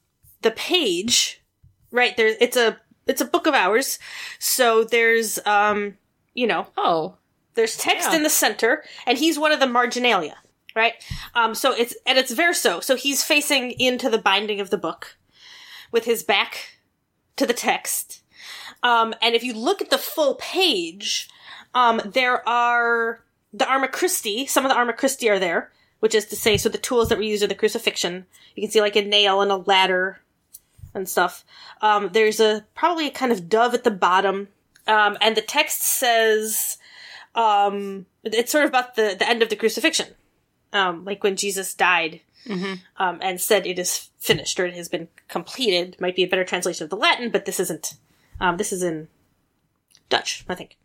the 0.42 0.52
page, 0.52 1.42
right 1.90 2.16
there, 2.16 2.36
it's 2.40 2.56
a, 2.56 2.78
it's 3.08 3.20
a 3.20 3.24
book 3.24 3.48
of 3.48 3.54
hours. 3.54 3.98
So 4.38 4.84
there's, 4.84 5.44
um, 5.44 5.98
you 6.32 6.46
know, 6.46 6.68
Oh. 6.76 7.16
There's 7.58 7.76
text 7.76 8.10
Yeah. 8.10 8.16
in 8.16 8.22
the 8.22 8.30
center, 8.30 8.84
and 9.04 9.18
he's 9.18 9.38
one 9.38 9.52
of 9.52 9.58
the 9.60 9.66
marginalia, 9.66 10.38
right? 10.74 10.94
Um, 11.34 11.54
so 11.54 11.72
it's 11.72 11.94
and 12.06 12.16
it's 12.16 12.30
verso, 12.32 12.80
so 12.80 12.94
he's 12.94 13.24
facing 13.24 13.72
into 13.72 14.08
the 14.08 14.16
binding 14.18 14.60
of 14.60 14.70
the 14.70 14.78
book 14.78 15.16
with 15.90 16.04
his 16.04 16.22
back 16.22 16.78
to 17.36 17.44
the 17.46 17.52
text. 17.52 18.22
Um, 18.82 19.12
and 19.20 19.34
if 19.34 19.42
you 19.42 19.52
look 19.54 19.82
at 19.82 19.90
the 19.90 19.98
full 19.98 20.36
page, 20.36 21.28
um, 21.74 22.00
there 22.04 22.48
are 22.48 23.24
the 23.52 23.68
Arma 23.68 23.88
Christi. 23.88 24.46
Some 24.46 24.64
of 24.64 24.70
the 24.70 24.76
Arma 24.76 24.92
Christi 24.92 25.28
are 25.28 25.40
there, 25.40 25.72
which 25.98 26.14
is 26.14 26.26
to 26.26 26.36
say, 26.36 26.56
so 26.56 26.68
the 26.68 26.78
tools 26.78 27.08
that 27.08 27.18
were 27.18 27.24
used 27.24 27.42
in 27.42 27.48
the 27.48 27.54
crucifixion. 27.56 28.26
You 28.54 28.62
can 28.62 28.70
see 28.70 28.80
like 28.80 28.96
a 28.96 29.02
nail 29.02 29.40
and 29.40 29.50
a 29.50 29.56
ladder 29.56 30.20
and 30.94 31.08
stuff. 31.08 31.44
Um, 31.82 32.10
there's 32.12 32.38
a 32.38 32.66
probably 32.74 33.08
a 33.08 33.10
kind 33.10 33.32
of 33.32 33.48
dove 33.48 33.74
at 33.74 33.82
the 33.84 33.90
bottom, 33.90 34.48
um, 34.86 35.18
and 35.20 35.36
the 35.36 35.42
text 35.42 35.82
says 35.82 36.78
um, 37.34 38.06
it's 38.24 38.52
sort 38.52 38.64
of 38.64 38.70
about 38.70 38.94
the, 38.94 39.16
the 39.18 39.28
end 39.28 39.42
of 39.42 39.48
the 39.48 39.56
crucifixion. 39.56 40.08
Um, 40.72 41.04
like 41.04 41.22
when 41.24 41.36
Jesus 41.36 41.74
died, 41.74 42.20
um, 42.96 43.18
and 43.22 43.40
said 43.40 43.66
it 43.66 43.78
is 43.78 44.10
finished 44.18 44.58
or 44.60 44.66
it 44.66 44.74
has 44.74 44.88
been 44.88 45.08
completed. 45.28 45.96
Might 46.00 46.16
be 46.16 46.24
a 46.24 46.28
better 46.28 46.44
translation 46.44 46.84
of 46.84 46.90
the 46.90 46.96
Latin, 46.96 47.30
but 47.30 47.44
this 47.44 47.60
isn't. 47.60 47.94
Um, 48.40 48.56
this 48.56 48.72
is 48.72 48.82
in 48.82 49.08
Dutch, 50.08 50.44
I 50.48 50.54
think. 50.54 50.76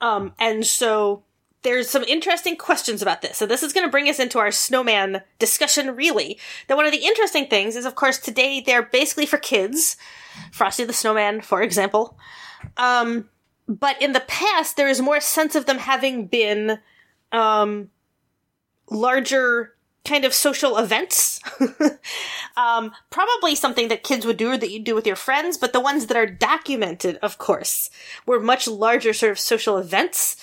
Um, 0.00 0.32
and 0.38 0.64
so 0.66 1.22
there's 1.62 1.90
some 1.90 2.04
interesting 2.04 2.56
questions 2.56 3.02
about 3.02 3.22
this. 3.22 3.36
So 3.36 3.46
this 3.46 3.62
is 3.62 3.72
going 3.72 3.86
to 3.86 3.90
bring 3.90 4.08
us 4.08 4.20
into 4.20 4.38
our 4.38 4.50
snowman 4.50 5.22
discussion, 5.38 5.96
really. 5.96 6.38
That 6.68 6.76
one 6.76 6.86
of 6.86 6.92
the 6.92 7.04
interesting 7.04 7.46
things 7.46 7.76
is, 7.76 7.84
of 7.84 7.94
course, 7.94 8.18
today 8.18 8.62
they're 8.64 8.82
basically 8.82 9.26
for 9.26 9.38
kids. 9.38 9.96
Frosty 10.52 10.84
the 10.84 10.92
Snowman, 10.92 11.40
for 11.40 11.62
example. 11.62 12.18
Um, 12.76 13.28
but 13.68 14.00
in 14.00 14.12
the 14.12 14.20
past, 14.20 14.76
there 14.76 14.88
is 14.88 15.00
more 15.00 15.20
sense 15.20 15.54
of 15.54 15.66
them 15.66 15.78
having 15.78 16.26
been, 16.26 16.78
um, 17.32 17.90
larger 18.90 19.74
kind 20.04 20.24
of 20.24 20.32
social 20.32 20.76
events. 20.78 21.40
um, 22.56 22.92
probably 23.10 23.54
something 23.54 23.88
that 23.88 24.04
kids 24.04 24.24
would 24.24 24.36
do 24.36 24.52
or 24.52 24.56
that 24.56 24.70
you'd 24.70 24.84
do 24.84 24.94
with 24.94 25.06
your 25.06 25.16
friends, 25.16 25.58
but 25.58 25.72
the 25.72 25.80
ones 25.80 26.06
that 26.06 26.16
are 26.16 26.26
documented, 26.26 27.16
of 27.16 27.38
course, 27.38 27.90
were 28.24 28.38
much 28.40 28.68
larger 28.68 29.12
sort 29.12 29.32
of 29.32 29.38
social 29.38 29.76
events 29.78 30.36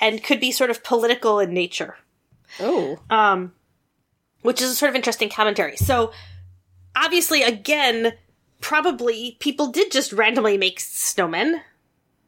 and 0.00 0.22
could 0.22 0.38
be 0.40 0.52
sort 0.52 0.70
of 0.70 0.84
political 0.84 1.38
in 1.40 1.54
nature 1.54 1.96
Oh. 2.60 2.98
um, 3.10 3.52
which 4.42 4.60
is 4.62 4.70
a 4.70 4.74
sort 4.74 4.90
of 4.90 4.96
interesting 4.96 5.28
commentary. 5.30 5.76
So, 5.76 6.12
obviously, 6.94 7.42
again, 7.42 8.12
probably 8.60 9.36
people 9.40 9.68
did 9.68 9.90
just 9.90 10.12
randomly 10.12 10.56
make 10.58 10.78
snowmen, 10.78 11.60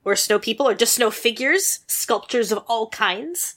or 0.09 0.17
snow 0.17 0.39
people, 0.39 0.69
or 0.69 0.75
just 0.75 0.95
snow 0.95 1.11
figures, 1.11 1.81
sculptures 1.87 2.53
of 2.53 2.59
all 2.67 2.89
kinds, 2.89 3.55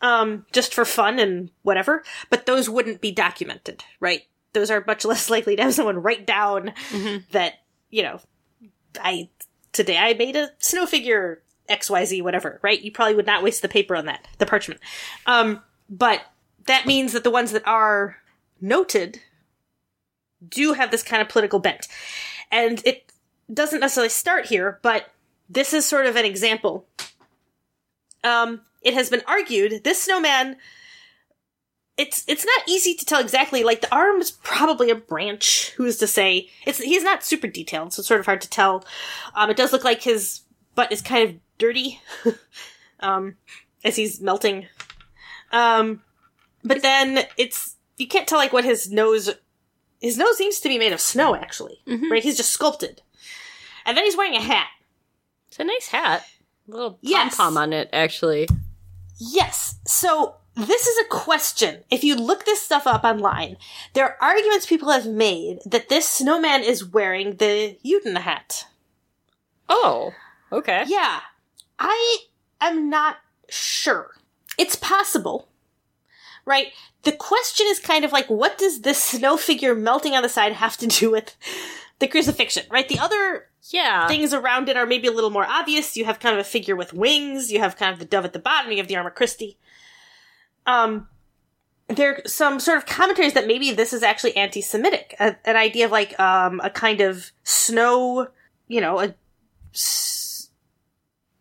um, 0.00 0.46
just 0.52 0.74
for 0.74 0.84
fun 0.84 1.18
and 1.18 1.50
whatever. 1.62 2.02
But 2.30 2.46
those 2.46 2.68
wouldn't 2.68 3.00
be 3.00 3.12
documented, 3.12 3.84
right? 4.00 4.22
Those 4.52 4.70
are 4.70 4.84
much 4.86 5.04
less 5.06 5.30
likely 5.30 5.56
to 5.56 5.62
have 5.62 5.74
someone 5.74 6.02
write 6.02 6.26
down 6.26 6.72
that 7.32 7.54
you 7.90 8.02
know, 8.02 8.20
I 9.00 9.28
today 9.72 9.96
I 9.96 10.14
made 10.14 10.36
a 10.36 10.50
snow 10.58 10.86
figure 10.86 11.42
XYZ, 11.68 12.22
whatever, 12.22 12.58
right? 12.62 12.80
You 12.80 12.90
probably 12.90 13.14
would 13.14 13.26
not 13.26 13.42
waste 13.42 13.62
the 13.62 13.68
paper 13.68 13.94
on 13.94 14.06
that, 14.06 14.26
the 14.38 14.46
parchment. 14.46 14.80
Um, 15.26 15.62
but 15.88 16.22
that 16.66 16.86
means 16.86 17.12
that 17.12 17.24
the 17.24 17.30
ones 17.30 17.52
that 17.52 17.66
are 17.66 18.16
noted 18.60 19.20
do 20.46 20.72
have 20.72 20.90
this 20.90 21.02
kind 21.02 21.20
of 21.20 21.28
political 21.28 21.58
bent. 21.58 21.88
And 22.50 22.80
it 22.84 23.12
doesn't 23.52 23.80
necessarily 23.80 24.08
start 24.08 24.46
here, 24.46 24.78
but 24.82 25.10
this 25.48 25.72
is 25.72 25.86
sort 25.86 26.06
of 26.06 26.16
an 26.16 26.24
example 26.24 26.86
Um, 28.24 28.62
it 28.82 28.94
has 28.94 29.08
been 29.10 29.22
argued 29.26 29.82
this 29.84 30.02
snowman. 30.02 30.56
It's 31.96 32.22
it's 32.28 32.44
not 32.44 32.68
easy 32.68 32.94
to 32.94 33.04
tell 33.04 33.20
exactly. 33.20 33.64
Like 33.64 33.80
the 33.80 33.92
arm 33.94 34.20
is 34.20 34.30
probably 34.30 34.90
a 34.90 34.94
branch. 34.94 35.70
Who 35.76 35.84
is 35.84 35.96
to 35.98 36.06
say? 36.06 36.48
It's 36.64 36.78
he's 36.78 37.02
not 37.02 37.24
super 37.24 37.48
detailed, 37.48 37.92
so 37.92 38.00
it's 38.00 38.08
sort 38.08 38.20
of 38.20 38.26
hard 38.26 38.40
to 38.42 38.50
tell. 38.50 38.84
Um, 39.34 39.50
it 39.50 39.56
does 39.56 39.72
look 39.72 39.82
like 39.84 40.02
his 40.02 40.42
butt 40.76 40.92
is 40.92 41.02
kind 41.02 41.28
of 41.28 41.36
dirty, 41.58 42.00
um, 43.00 43.36
as 43.82 43.96
he's 43.96 44.20
melting. 44.20 44.66
Um, 45.50 46.02
but 46.62 46.82
then 46.82 47.24
it's 47.36 47.74
you 47.96 48.06
can't 48.06 48.28
tell 48.28 48.38
like 48.38 48.52
what 48.52 48.64
his 48.64 48.90
nose. 48.92 49.30
His 50.00 50.16
nose 50.16 50.36
seems 50.38 50.60
to 50.60 50.68
be 50.68 50.78
made 50.78 50.92
of 50.92 51.00
snow, 51.00 51.34
actually. 51.34 51.80
Mhm. 51.84 52.10
Right? 52.10 52.22
He's 52.22 52.36
just 52.36 52.50
sculpted, 52.52 53.02
and 53.84 53.96
then 53.96 54.04
he's 54.04 54.16
wearing 54.16 54.36
a 54.36 54.40
hat. 54.40 54.68
It's 55.48 55.58
a 55.58 55.64
nice 55.64 55.88
hat. 55.88 56.24
A 56.68 56.70
little 56.70 56.90
pom 56.92 56.98
Yes. 57.02 57.36
pom 57.36 57.56
on 57.56 57.72
it, 57.72 57.88
actually. 57.92 58.48
Yes. 59.18 59.76
So 59.86 60.36
this 60.54 60.86
is 60.86 60.98
a 60.98 61.08
question. 61.08 61.84
If 61.90 62.04
you 62.04 62.14
look 62.16 62.44
this 62.44 62.60
stuff 62.60 62.86
up 62.86 63.04
online, 63.04 63.56
there 63.94 64.04
are 64.04 64.16
arguments 64.20 64.66
people 64.66 64.90
have 64.90 65.06
made 65.06 65.58
that 65.66 65.88
this 65.88 66.08
snowman 66.08 66.62
is 66.62 66.84
wearing 66.84 67.36
the 67.36 67.78
Juden 67.84 68.18
hat. 68.18 68.66
Oh, 69.68 70.12
okay. 70.52 70.84
Yeah. 70.86 71.20
I 71.78 72.18
am 72.60 72.90
not 72.90 73.16
sure. 73.48 74.16
It's 74.58 74.76
possible. 74.76 75.48
Right? 76.44 76.68
The 77.04 77.12
question 77.12 77.66
is 77.68 77.78
kind 77.78 78.04
of 78.04 78.12
like, 78.12 78.26
what 78.28 78.58
does 78.58 78.80
this 78.80 79.02
snow 79.02 79.36
figure 79.36 79.74
melting 79.74 80.14
on 80.14 80.22
the 80.22 80.28
side 80.28 80.52
have 80.54 80.76
to 80.78 80.86
do 80.86 81.10
with 81.10 81.36
the 81.98 82.08
crucifixion? 82.08 82.64
Right? 82.70 82.88
The 82.88 82.98
other 82.98 83.48
Yeah. 83.70 84.06
things 84.08 84.32
around 84.32 84.68
it 84.68 84.76
are 84.76 84.86
maybe 84.86 85.08
a 85.08 85.12
little 85.12 85.30
more 85.30 85.44
obvious. 85.46 85.96
You 85.96 86.04
have 86.04 86.20
kind 86.20 86.34
of 86.34 86.40
a 86.40 86.48
figure 86.48 86.76
with 86.76 86.92
wings. 86.92 87.50
You 87.52 87.58
have 87.60 87.76
kind 87.76 87.92
of 87.92 87.98
the 87.98 88.04
dove 88.04 88.24
at 88.24 88.32
the 88.32 88.38
bottom. 88.38 88.70
You 88.70 88.78
have 88.78 88.88
the 88.88 88.96
Arma 88.96 89.10
Christi. 89.10 89.58
Um, 90.66 91.08
there 91.88 92.16
are 92.16 92.22
some 92.26 92.60
sort 92.60 92.76
of 92.78 92.86
commentaries 92.86 93.32
that 93.32 93.46
maybe 93.46 93.72
this 93.72 93.92
is 93.92 94.02
actually 94.02 94.36
anti-Semitic. 94.36 95.16
A, 95.18 95.36
an 95.44 95.56
idea 95.56 95.86
of 95.86 95.90
like 95.92 96.18
um, 96.20 96.60
a 96.62 96.70
kind 96.70 97.00
of 97.00 97.32
snow, 97.44 98.28
you 98.68 98.80
know, 98.80 99.00
a 99.00 99.14
s- 99.74 100.50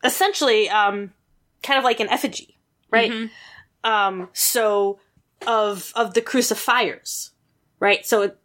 essentially 0.04 0.70
um, 0.70 1.14
kind 1.64 1.78
of 1.78 1.84
like 1.84 2.00
an 2.00 2.10
effigy, 2.10 2.58
right? 2.92 3.12
Mhm. 3.12 3.30
um 3.84 4.30
so 4.34 5.00
of 5.46 5.92
of 5.96 6.14
the 6.16 6.22
crucifiers 6.22 7.32
right 7.80 8.06
so 8.08 8.24
it, 8.24 8.38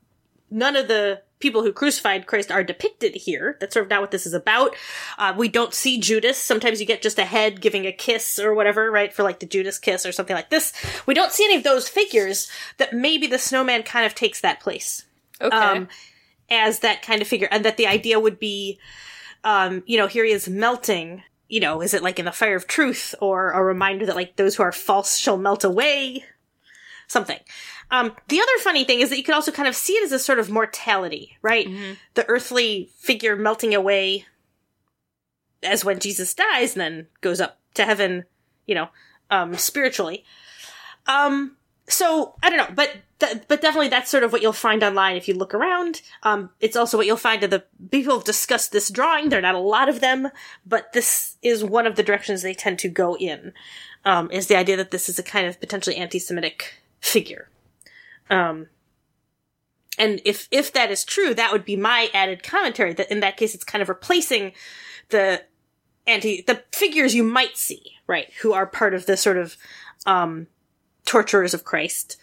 none 0.51 0.77
of 0.77 0.89
the 0.89 1.23
people 1.43 1.63
who 1.63 1.73
crucified 1.73 2.27
christ 2.27 2.51
are 2.51 2.65
depicted 2.65 3.15
here 3.15 3.57
that's 3.61 3.75
sort 3.75 3.85
of 3.85 3.91
not 3.91 4.01
what 4.01 4.11
this 4.13 4.25
is 4.25 4.33
about 4.33 4.75
uh, 5.19 5.35
we 5.37 5.49
don't 5.49 5.75
see 5.75 5.99
judas 6.01 6.39
sometimes 6.39 6.81
you 6.81 6.87
get 6.87 7.03
just 7.03 7.19
a 7.19 7.25
head 7.25 7.61
giving 7.61 7.85
a 7.85 7.93
kiss 7.93 8.39
or 8.39 8.55
whatever 8.55 8.91
right 8.91 9.13
for 9.13 9.23
like 9.23 9.41
the 9.41 9.47
judas 9.47 9.79
kiss 9.79 10.07
or 10.07 10.13
something 10.13 10.37
like 10.37 10.49
this 10.49 10.73
we 11.05 11.13
don't 11.13 11.33
see 11.33 11.45
any 11.45 11.57
of 11.57 11.65
those 11.65 11.89
figures 11.89 12.51
that 12.79 12.95
maybe 12.95 13.27
the 13.27 13.39
snowman 13.39 13.83
kind 13.83 14.07
of 14.07 14.15
takes 14.15 14.41
that 14.41 14.61
place 14.61 15.05
Okay. 15.41 15.57
um, 15.57 15.89
as 16.51 16.81
that 16.81 17.03
kind 17.03 17.21
of 17.23 17.27
figure, 17.27 17.49
and 17.51 17.65
that 17.65 17.77
the 17.77 17.87
idea 17.87 18.21
would 18.21 18.39
be, 18.39 18.79
um, 19.43 19.83
you 19.87 19.97
know, 19.99 20.07
here 20.07 20.25
he 20.25 20.31
is 20.31 20.49
melting. 20.49 21.23
You 21.49 21.61
know, 21.61 21.83
is 21.83 21.95
it 21.95 22.03
like 22.03 22.19
in 22.19 22.27
the 22.27 22.33
fire 22.33 22.55
of 22.55 22.67
truth, 22.67 23.15
or 23.21 23.51
a 23.51 23.63
reminder 23.65 24.07
that 24.07 24.15
like 24.15 24.37
those 24.37 24.55
who 24.55 24.63
are 24.63 24.71
false 24.73 25.19
shall 25.19 25.37
melt 25.37 25.65
away? 25.65 26.25
Something. 27.09 27.39
Um, 27.93 28.17
the 28.29 28.41
other 28.41 28.59
funny 28.61 28.85
thing 28.85 29.01
is 29.01 29.11
that 29.11 29.19
you 29.19 29.23
could 29.23 29.35
also 29.35 29.53
kind 29.53 29.69
of 29.69 29.77
see 29.77 29.93
it 29.93 30.03
as 30.05 30.13
a 30.13 30.19
sort 30.19 30.39
of 30.39 30.51
mortality, 30.51 31.37
right? 31.43 31.69
Mhm. 31.69 31.99
The 32.15 32.27
earthly 32.27 32.91
figure 32.99 33.37
melting 33.37 33.75
away 33.75 34.27
as 35.63 35.85
when 35.85 36.01
Jesus 36.01 36.35
dies 36.35 36.73
and 36.73 36.81
then 36.81 37.07
goes 37.21 37.41
up 37.41 37.61
to 37.75 37.85
heaven, 37.85 38.25
you 38.67 38.75
know, 38.75 38.89
um, 39.31 39.55
spiritually. 39.57 40.25
Um, 41.07 41.57
so 41.87 42.35
I 42.43 42.49
don't 42.49 42.59
know, 42.59 42.75
but 42.75 42.97
th- 43.19 43.43
but 43.47 43.61
definitely 43.61 43.89
that's 43.89 44.11
sort 44.11 44.25
of 44.25 44.33
what 44.33 44.41
you'll 44.41 44.53
find 44.53 44.83
online 44.83 45.17
if 45.17 45.29
you 45.29 45.35
look 45.35 45.53
around. 45.53 46.01
Um, 46.23 46.51
it's 46.61 46.77
also 46.77 46.97
what 46.97 47.07
you'll 47.07 47.17
find 47.17 47.45
in 47.45 47.51
the 47.51 47.65
people 47.91 48.15
have 48.15 48.25
discussed 48.25 48.73
this 48.73 48.89
drawing. 48.89 49.29
There 49.29 49.39
are 49.39 49.43
not 49.43 49.55
a 49.55 49.59
lot 49.59 49.89
of 49.91 50.01
them, 50.01 50.31
but 50.65 50.93
this 50.95 51.37
is 51.43 51.63
one 51.63 51.87
of 51.87 51.97
the 51.97 52.03
directions 52.03 52.41
they 52.41 52.55
tend 52.55 52.79
to 52.81 52.89
go 52.89 53.17
in. 53.19 53.53
Um, 54.05 54.31
is 54.33 54.47
the 54.47 54.57
idea 54.57 54.77
that 54.79 54.91
this 54.91 55.09
is 55.09 55.19
a 55.19 55.23
kind 55.23 55.47
of 55.47 55.61
potentially 55.61 55.97
anti-Semitic 55.97 56.83
figure. 57.01 57.49
Um, 58.31 58.69
and 59.99 60.21
if 60.25 60.49
if 60.51 60.73
that 60.73 60.91
is 60.91 61.05
true, 61.05 61.35
that 61.35 61.53
would 61.53 61.65
be 61.65 61.77
my 61.77 62.09
added 62.15 62.43
commentary. 62.43 62.93
That 62.95 63.11
in 63.11 63.21
that 63.21 63.37
case, 63.37 63.55
it's 63.55 63.65
kind 63.65 63.83
of 63.83 63.89
replacing 63.89 64.53
the 65.11 65.45
anti 66.07 66.43
the 66.43 66.63
figures 66.73 67.15
you 67.15 67.23
might 67.23 67.57
see, 67.57 67.93
right, 68.07 68.31
who 68.41 68.53
are 68.53 68.67
part 68.67 68.95
of 68.95 69.07
the 69.07 69.17
sort 69.17 69.37
of 69.37 69.57
um, 70.07 70.47
torturers 71.05 71.55
of 71.55 71.65
Christ, 71.65 72.17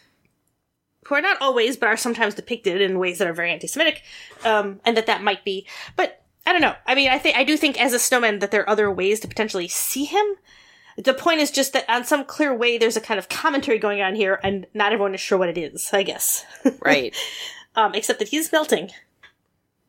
who 1.05 1.15
are 1.15 1.21
not 1.21 1.41
always, 1.41 1.77
but 1.77 1.89
are 1.89 1.97
sometimes 1.97 2.35
depicted 2.35 2.81
in 2.81 2.99
ways 2.99 3.19
that 3.19 3.27
are 3.27 3.33
very 3.33 3.51
anti-Semitic, 3.51 4.01
um, 4.43 4.79
and 4.83 4.97
that 4.97 5.05
that 5.05 5.23
might 5.23 5.45
be. 5.45 5.67
But 5.95 6.23
I 6.45 6.51
don't 6.51 6.61
know. 6.61 6.75
I 6.87 6.95
mean, 6.95 7.09
I 7.09 7.19
think 7.19 7.37
I 7.37 7.43
do 7.43 7.55
think 7.55 7.79
as 7.79 7.93
a 7.93 7.99
snowman 7.99 8.39
that 8.39 8.51
there 8.51 8.61
are 8.61 8.69
other 8.69 8.91
ways 8.91 9.19
to 9.19 9.27
potentially 9.27 9.67
see 9.67 10.05
him. 10.05 10.25
The 11.03 11.13
point 11.13 11.39
is 11.39 11.49
just 11.49 11.71
that 11.73 11.89
on 11.89 12.03
some 12.03 12.25
clear 12.25 12.53
way, 12.53 12.77
there's 12.77 12.97
a 12.97 13.01
kind 13.01 13.17
of 13.17 13.29
commentary 13.29 13.79
going 13.79 14.01
on 14.01 14.15
here, 14.15 14.39
and 14.43 14.67
not 14.73 14.91
everyone 14.91 15.13
is 15.15 15.21
sure 15.21 15.37
what 15.37 15.49
it 15.49 15.57
is. 15.57 15.89
I 15.93 16.03
guess, 16.03 16.45
right. 16.81 17.15
um, 17.75 17.95
except 17.95 18.19
that 18.19 18.27
he's 18.27 18.51
melting, 18.51 18.91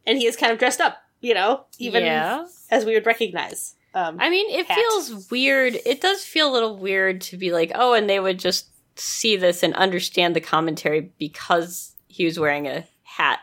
and 0.06 0.18
he 0.18 0.26
is 0.26 0.36
kind 0.36 0.52
of 0.52 0.58
dressed 0.58 0.80
up. 0.80 0.98
You 1.20 1.34
know, 1.34 1.66
even 1.78 2.04
yeah. 2.04 2.46
as 2.70 2.84
we 2.84 2.94
would 2.94 3.06
recognize. 3.06 3.74
Um, 3.92 4.18
I 4.20 4.30
mean, 4.30 4.48
it 4.50 4.66
hat. 4.66 4.76
feels 4.76 5.30
weird. 5.30 5.76
It 5.84 6.00
does 6.00 6.24
feel 6.24 6.50
a 6.50 6.52
little 6.52 6.76
weird 6.76 7.20
to 7.22 7.36
be 7.36 7.50
like, 7.50 7.72
oh, 7.74 7.92
and 7.92 8.08
they 8.08 8.20
would 8.20 8.38
just 8.38 8.68
see 8.94 9.36
this 9.36 9.62
and 9.62 9.74
understand 9.74 10.36
the 10.36 10.40
commentary 10.40 11.12
because 11.18 11.96
he 12.06 12.24
was 12.24 12.38
wearing 12.38 12.68
a 12.68 12.84
hat. 13.02 13.40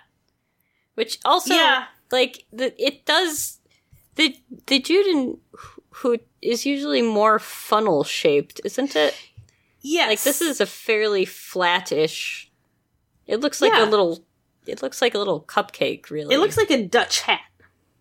Which 0.95 1.19
also, 1.25 1.53
Yeah. 1.53 1.86
like, 2.12 2.45
the, 2.53 2.73
it 2.82 3.06
does. 3.06 3.60
The 4.15 4.36
the 4.65 4.82
Juden 4.82 5.38
who 5.97 6.17
is 6.41 6.65
usually 6.65 7.01
more 7.01 7.39
funnel 7.39 8.03
shaped, 8.03 8.62
isn't 8.65 8.95
it? 8.95 9.15
yes, 9.81 10.10
Like 10.10 10.21
this 10.21 10.41
is 10.41 10.60
a 10.62 10.65
fairly 10.65 11.25
flattish. 11.25 12.51
It 13.25 13.39
looks 13.39 13.62
like 13.62 13.73
Yeah. 13.73 13.86
a 13.86 13.89
little. 13.89 14.23
It 14.65 14.81
looks 14.81 15.01
like 15.01 15.15
a 15.15 15.17
little 15.17 15.41
cupcake, 15.41 16.10
really. 16.10 16.33
It 16.36 16.39
looks 16.39 16.57
like 16.57 16.71
a 16.71 16.83
Dutch 16.86 17.21
hat. 17.21 17.41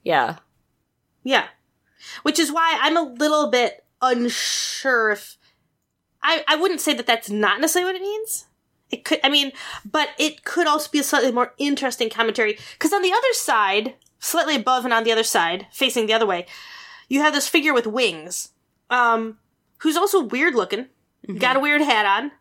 yeah. 0.02 0.36
Yeah. 1.22 1.46
Which 2.22 2.38
is 2.38 2.52
why 2.52 2.78
I'm 2.80 2.96
a 2.96 3.02
little 3.02 3.50
bit 3.50 3.84
unsure 4.02 5.10
if. 5.10 5.36
I, 6.22 6.44
I 6.48 6.56
wouldn't 6.56 6.80
say 6.80 6.92
that 6.94 7.06
that's 7.06 7.30
not 7.30 7.60
necessarily 7.60 7.92
what 7.92 8.00
it 8.00 8.02
means. 8.04 8.46
It 8.90 9.04
could, 9.04 9.20
I 9.24 9.28
mean, 9.28 9.52
but 9.84 10.08
it 10.18 10.44
could 10.44 10.66
also 10.66 10.90
be 10.90 10.98
a 10.98 11.02
slightly 11.04 11.30
more 11.32 11.54
interesting 11.58 12.08
commentary. 12.10 12.58
Because 12.72 12.92
on 12.92 13.02
the 13.02 13.12
other 13.12 13.32
side, 13.32 13.94
slightly 14.18 14.56
above 14.56 14.84
and 14.84 14.92
on 14.94 15.04
the 15.04 15.12
other 15.12 15.22
side, 15.24 15.66
facing 15.72 16.06
the 16.06 16.12
other 16.14 16.26
way, 16.26 16.46
you 17.08 17.20
have 17.20 17.34
this 17.34 17.48
figure 17.48 17.74
with 17.74 17.86
wings, 17.86 18.50
um, 18.90 19.38
who's 19.78 19.96
also 19.96 20.22
weird 20.22 20.54
looking, 20.54 20.86
got 21.38 21.56
a 21.56 21.60
weird 21.60 21.82
hat 21.82 22.06
on. 22.06 22.32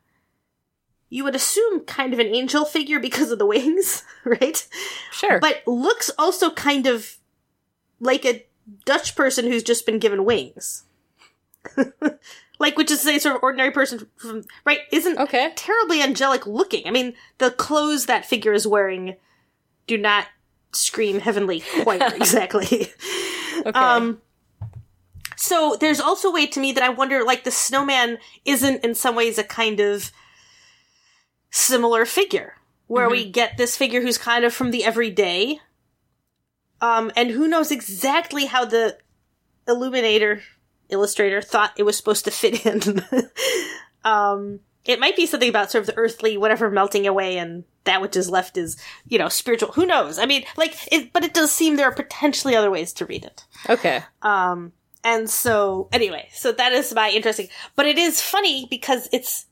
You 1.10 1.23
would 1.23 1.36
assume 1.36 1.82
kind 1.82 2.13
of 2.13 2.19
an 2.19 2.28
angel 2.28 2.65
figure 2.65 2.99
because 2.99 3.32
of 3.32 3.39
the 3.39 3.45
wings, 3.56 4.04
right? 4.23 4.67
Sure. 5.12 5.39
but 5.39 5.63
looks 5.65 6.12
also 6.17 6.51
kind 6.51 6.88
of 6.88 7.17
like 7.99 8.25
a 8.25 8.45
Dutch 8.86 9.15
person 9.15 9.45
who's 9.45 9.63
just 9.63 9.86
been 9.86 9.99
given 9.99 10.25
wings. 10.25 10.84
like, 12.60 12.78
which 12.78 12.91
is 12.91 12.99
to 12.99 13.06
say, 13.06 13.19
sort 13.19 13.36
of 13.36 13.43
ordinary 13.43 13.71
person 13.71 14.08
from, 14.17 14.43
right, 14.65 14.80
isn't 14.91 15.17
okay. 15.19 15.51
terribly 15.56 16.01
angelic 16.01 16.45
looking. 16.47 16.88
I 16.88 16.91
mean, 16.91 17.13
the 17.38 17.51
clothes 17.51 18.08
that 18.08 18.25
figure 18.25 18.54
is 18.54 18.67
wearing 18.67 19.15
do 19.88 19.97
not 19.97 20.28
scream 20.71 21.19
heavenly 21.19 21.63
quite 21.84 22.01
exactly. 22.15 22.91
Okay. 23.60 23.71
Um, 23.71 24.21
so 25.45 25.77
there's 25.79 25.99
also 25.99 26.29
a 26.29 26.34
way 26.34 26.47
to 26.47 26.60
me 26.60 26.71
that 26.71 26.84
I 26.84 26.89
wonder, 26.89 27.23
like, 27.23 27.43
the 27.43 27.51
snowman 27.51 28.17
isn't 28.43 28.84
in 28.84 28.95
some 28.95 29.15
ways 29.15 29.38
a 29.38 29.43
kind 29.43 29.79
of 29.79 30.12
similar 31.51 32.05
figure, 32.05 32.55
where 32.88 33.10
we 33.10 33.29
get 33.29 33.58
this 33.58 33.77
figure 33.77 34.01
who's 34.01 34.17
kind 34.17 34.43
of 34.43 34.53
from 34.53 34.71
the 34.71 34.84
everyday, 34.84 35.60
um, 36.81 37.12
and 37.15 37.29
who 37.29 37.47
knows 37.47 37.71
exactly 37.71 38.45
how 38.45 38.65
the 38.65 38.97
illuminator 39.67 40.41
illustrator 40.89 41.41
thought 41.41 41.73
it 41.77 41.84
was 41.84 41.95
supposed 41.95 42.25
to 42.25 42.31
fit 42.31 42.65
in. 42.65 43.03
um, 44.03 44.60
it 44.84 44.99
might 44.99 45.15
be 45.15 45.25
something 45.25 45.49
about 45.49 45.71
sort 45.71 45.81
of 45.81 45.88
the 45.88 45.97
earthly 45.97 46.38
whatever 46.38 46.69
melting 46.69 47.08
away 47.08 47.38
and 47.38 47.63
that 47.86 48.01
which 48.01 48.15
is 48.15 48.29
left 48.29 48.58
is, 48.58 48.77
you 49.08 49.17
know, 49.17 49.29
spiritual. 49.29 49.71
Who 49.73 49.86
knows? 49.86 50.19
I 50.19 50.25
mean, 50.25 50.43
like, 50.58 50.75
it, 50.91 51.13
but 51.13 51.23
it 51.23 51.34
does 51.34 51.51
seem 51.51 51.75
there 51.75 51.88
are 51.88 51.93
potentially 51.93 52.55
other 52.55 52.71
ways 52.71 52.93
to 52.93 53.05
read 53.05 53.25
it. 53.25 53.45
okay. 53.69 54.03
Um, 54.21 54.73
and 55.05 55.29
so, 55.29 55.87
anyway, 55.93 56.27
so 56.33 56.51
that 56.51 56.73
is 56.73 56.91
my 56.93 57.11
interesting. 57.11 57.47
But 57.75 57.85
it 57.85 57.99
is 57.99 58.23
funny 58.23 58.65
because 58.69 59.07
it's 59.13 59.45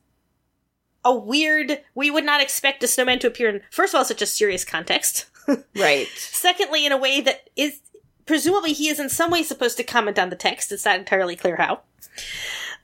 a 1.05 1.15
weird. 1.15 1.79
We 1.93 2.09
would 2.09 2.25
not 2.25 2.41
expect 2.41 2.83
a 2.83 2.87
snowman 2.87 3.19
to 3.19 3.27
appear 3.27 3.49
in, 3.49 3.61
first 3.69 3.93
of 3.93 3.99
all, 3.99 4.03
such 4.03 4.23
a 4.23 4.25
serious 4.25 4.65
context. 4.65 5.27
Right. 5.75 6.07
Secondly, 6.15 6.85
in 6.85 6.93
a 6.93 6.97
way 6.97 7.19
that 7.19 7.49
is 7.57 7.81
presumably 8.25 8.71
he 8.71 8.87
is 8.87 8.97
in 8.97 9.09
some 9.09 9.29
way 9.29 9.43
supposed 9.43 9.75
to 9.75 9.83
comment 9.83 10.17
on 10.17 10.29
the 10.29 10.37
text. 10.37 10.71
It's 10.71 10.85
not 10.85 10.97
entirely 10.97 11.35
clear 11.35 11.57
how. 11.57 11.81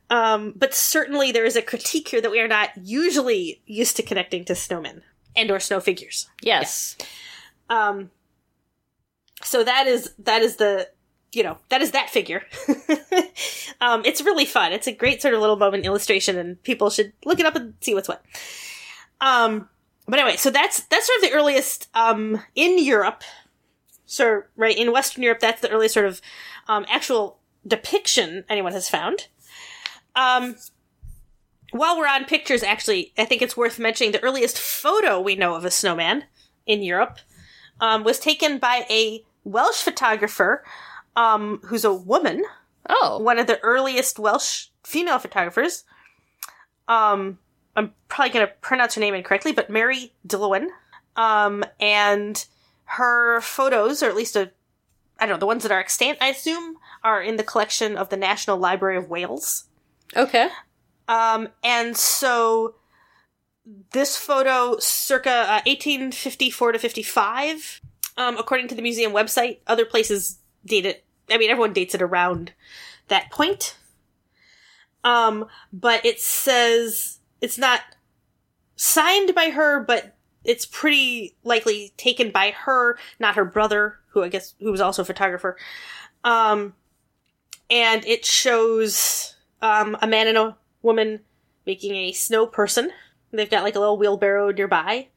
Um, 0.10 0.54
but 0.58 0.74
certainly 0.74 1.32
there 1.32 1.46
is 1.46 1.56
a 1.56 1.62
critique 1.62 2.10
here 2.10 2.20
that 2.20 2.32
we 2.32 2.42
are 2.42 2.50
not 2.50 2.72
usually 2.76 3.62
used 3.66 3.96
to 3.96 4.04
connecting 4.04 4.44
to 4.44 4.54
snowmen 4.54 5.04
and 5.38 5.50
or 5.50 5.62
snow 5.62 5.80
figures. 5.80 6.28
Yes. 6.42 6.98
Um, 7.70 8.12
so 9.42 9.64
that 9.64 9.88
is 9.88 10.12
that 10.20 10.42
is 10.42 10.58
the 10.58 10.90
you 11.32 11.44
know 11.44 11.58
that 11.70 11.82
is 11.82 11.92
that 11.92 12.10
figure. 12.10 12.44
um, 13.82 14.04
it's 14.06 14.22
really 14.22 14.46
fun. 14.46 14.72
It's 14.72 14.88
a 14.88 14.92
great 14.92 15.22
sort 15.22 15.34
of 15.34 15.42
little 15.42 15.58
moment 15.58 15.86
illustration, 15.86 16.38
and 16.38 16.62
people 16.64 16.90
should 16.90 17.14
look 17.26 17.40
it 17.40 17.46
up 17.46 17.56
and 17.56 17.74
see 17.82 17.94
what's 17.94 18.08
what. 18.08 18.24
Um, 19.22 19.70
but 20.08 20.20
anyway, 20.20 20.38
so 20.38 20.50
that's 20.50 20.82
that's 20.84 21.08
sort 21.08 21.24
of 21.24 21.30
the 21.30 21.36
earliest 21.36 21.88
um, 21.94 22.42
in 22.56 22.84
Europe. 22.84 23.24
So 24.06 24.44
right 24.56 24.76
in 24.76 24.92
Western 24.92 25.24
Europe, 25.24 25.40
that's 25.40 25.62
the 25.62 25.70
earliest 25.70 25.94
sort 25.94 26.08
of 26.08 26.22
um, 26.68 26.86
actual 26.90 27.40
depiction 27.68 28.44
anyone 28.50 28.74
has 28.74 28.90
found. 28.90 29.28
Um, 30.16 30.56
while 31.72 31.98
we're 31.98 32.08
on 32.08 32.26
pictures, 32.26 32.64
actually, 32.64 33.14
I 33.18 33.26
think 33.26 33.44
it's 33.44 33.56
worth 33.56 33.78
mentioning 33.78 34.12
the 34.12 34.24
earliest 34.24 34.58
photo 34.58 35.20
we 35.20 35.36
know 35.36 35.54
of 35.54 35.66
a 35.66 35.72
snowman 35.72 36.24
in 36.66 36.82
Europe 36.82 37.20
um, 37.80 38.04
was 38.04 38.20
taken 38.20 38.58
by 38.58 38.86
a 38.90 39.24
Welsh 39.44 39.82
photographer 39.82 40.64
um, 41.20 41.60
who's 41.66 41.84
a 41.86 41.94
woman, 41.94 42.44
Oh. 42.90 43.20
one 43.20 43.38
of 43.38 43.46
the 43.48 43.60
earliest 43.60 44.18
Welsh 44.18 44.68
female 44.84 45.20
photographers. 45.20 45.84
Um, 46.88 47.38
I'm 47.76 47.94
probably 48.08 48.32
going 48.34 48.48
to 48.48 48.54
pronounce 48.62 48.96
her 48.96 49.02
name 49.02 49.14
incorrectly, 49.14 49.52
but 49.52 49.70
Mary 49.70 50.14
Dillwyn. 50.28 50.68
Um, 51.16 51.64
and 51.80 52.44
her 52.86 53.42
photos, 53.42 54.02
or 54.02 54.08
at 54.08 54.16
least 54.16 54.36
a, 54.36 54.52
I 55.20 55.26
don't 55.26 55.36
know, 55.36 55.40
the 55.40 55.46
ones 55.46 55.64
that 55.64 55.72
are 55.72 55.80
extant, 55.80 56.18
I 56.22 56.28
assume, 56.30 56.78
are 57.04 57.22
in 57.22 57.36
the 57.36 57.44
collection 57.44 57.98
of 57.98 58.10
the 58.10 58.18
National 58.18 58.58
Library 58.58 58.98
of 58.98 59.10
Wales. 59.10 59.66
Okay. 60.16 60.48
Um, 61.08 61.50
and 61.64 61.98
so 61.98 62.76
this 63.92 64.16
photo, 64.18 64.78
circa 64.80 65.30
uh, 65.30 65.62
1854 65.66 66.72
to 66.74 66.80
55, 66.80 67.82
um, 68.18 68.38
according 68.38 68.68
to 68.70 68.76
the 68.76 68.82
museum 68.82 69.12
website, 69.12 69.58
other 69.68 69.86
places 69.86 70.40
date 70.66 70.86
it. 70.86 71.04
I 71.32 71.38
mean, 71.38 71.50
everyone 71.50 71.74
dates 71.74 71.96
it 71.96 72.02
around 72.02 72.54
that 73.08 73.32
point. 73.32 73.78
Um, 75.04 75.48
but 75.72 76.06
it 76.06 76.20
says 76.20 77.20
it's 77.42 77.58
not 77.58 77.82
signed 78.76 79.34
by 79.34 79.50
her, 79.50 79.84
but 79.84 80.16
it's 80.44 80.66
pretty 80.66 81.36
likely 81.44 81.94
taken 81.98 82.32
by 82.32 82.52
her, 82.52 82.98
not 83.20 83.36
her 83.36 83.46
brother, 83.46 84.00
who 84.10 84.24
I 84.24 84.30
guess 84.30 84.56
who 84.60 84.72
was 84.72 84.82
also 84.82 85.02
a 85.02 85.06
photographer. 85.06 85.58
Um, 86.24 86.74
and 87.70 88.06
it 88.06 88.26
shows 88.26 89.36
um, 89.62 89.98
a 90.02 90.08
man 90.08 90.28
and 90.28 90.38
a 90.38 90.58
woman 90.82 91.22
making 91.66 91.96
a 91.96 92.12
snow 92.14 92.48
person. 92.48 92.92
They've 93.32 93.50
got 93.50 93.64
like 93.64 93.76
a 93.76 93.80
little 93.80 93.98
wheelbarrow 93.98 94.52
nearby. 94.52 95.10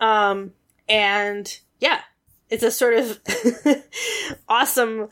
Um, 0.00 0.52
and 0.88 1.58
yeah, 1.80 2.00
it's 2.48 2.62
a 2.62 2.70
sort 2.70 2.94
of 2.94 3.20
awesome, 4.48 5.08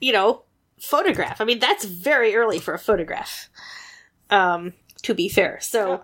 you 0.00 0.12
know, 0.12 0.44
photograph. 0.80 1.40
I 1.40 1.44
mean, 1.44 1.58
that's 1.58 1.84
very 1.84 2.34
early 2.34 2.58
for 2.58 2.74
a 2.74 2.78
photograph. 2.78 3.48
Um, 4.30 4.74
to 5.02 5.14
be 5.14 5.28
fair. 5.28 5.58
So, 5.60 6.02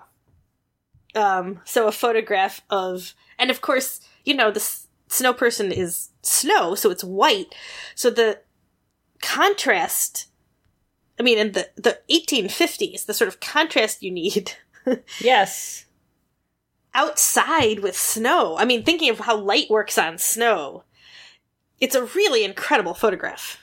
um, 1.14 1.61
so 1.64 1.87
a 1.87 1.92
photograph 1.92 2.61
of, 2.70 3.14
and 3.38 3.50
of 3.50 3.61
course, 3.61 4.00
you 4.24 4.35
know, 4.35 4.50
the 4.50 4.61
s- 4.61 4.87
snow 5.09 5.33
person 5.33 5.70
is 5.70 6.09
snow, 6.22 6.74
so 6.74 6.90
it's 6.90 7.04
white. 7.04 7.54
So 7.94 8.11
the 8.11 8.40
contrast 9.20 10.28
I 11.18 11.22
mean, 11.22 11.38
in 11.38 11.52
the, 11.52 11.68
the 11.76 12.00
1850s, 12.11 13.07
the 13.07 13.14
sort 13.14 13.28
of 13.28 13.40
contrast 13.40 14.02
you 14.02 14.11
need 14.11 14.52
Yes. 15.20 15.85
outside 16.92 17.80
with 17.80 17.96
snow. 17.96 18.57
I 18.59 18.64
mean, 18.64 18.83
thinking 18.83 19.11
of 19.11 19.20
how 19.20 19.37
light 19.37 19.70
works 19.70 19.96
on 19.96 20.18
snow, 20.18 20.85
it's 21.80 21.94
a 21.94 22.04
really 22.04 22.44
incredible 22.44 22.94
photograph. 22.94 23.59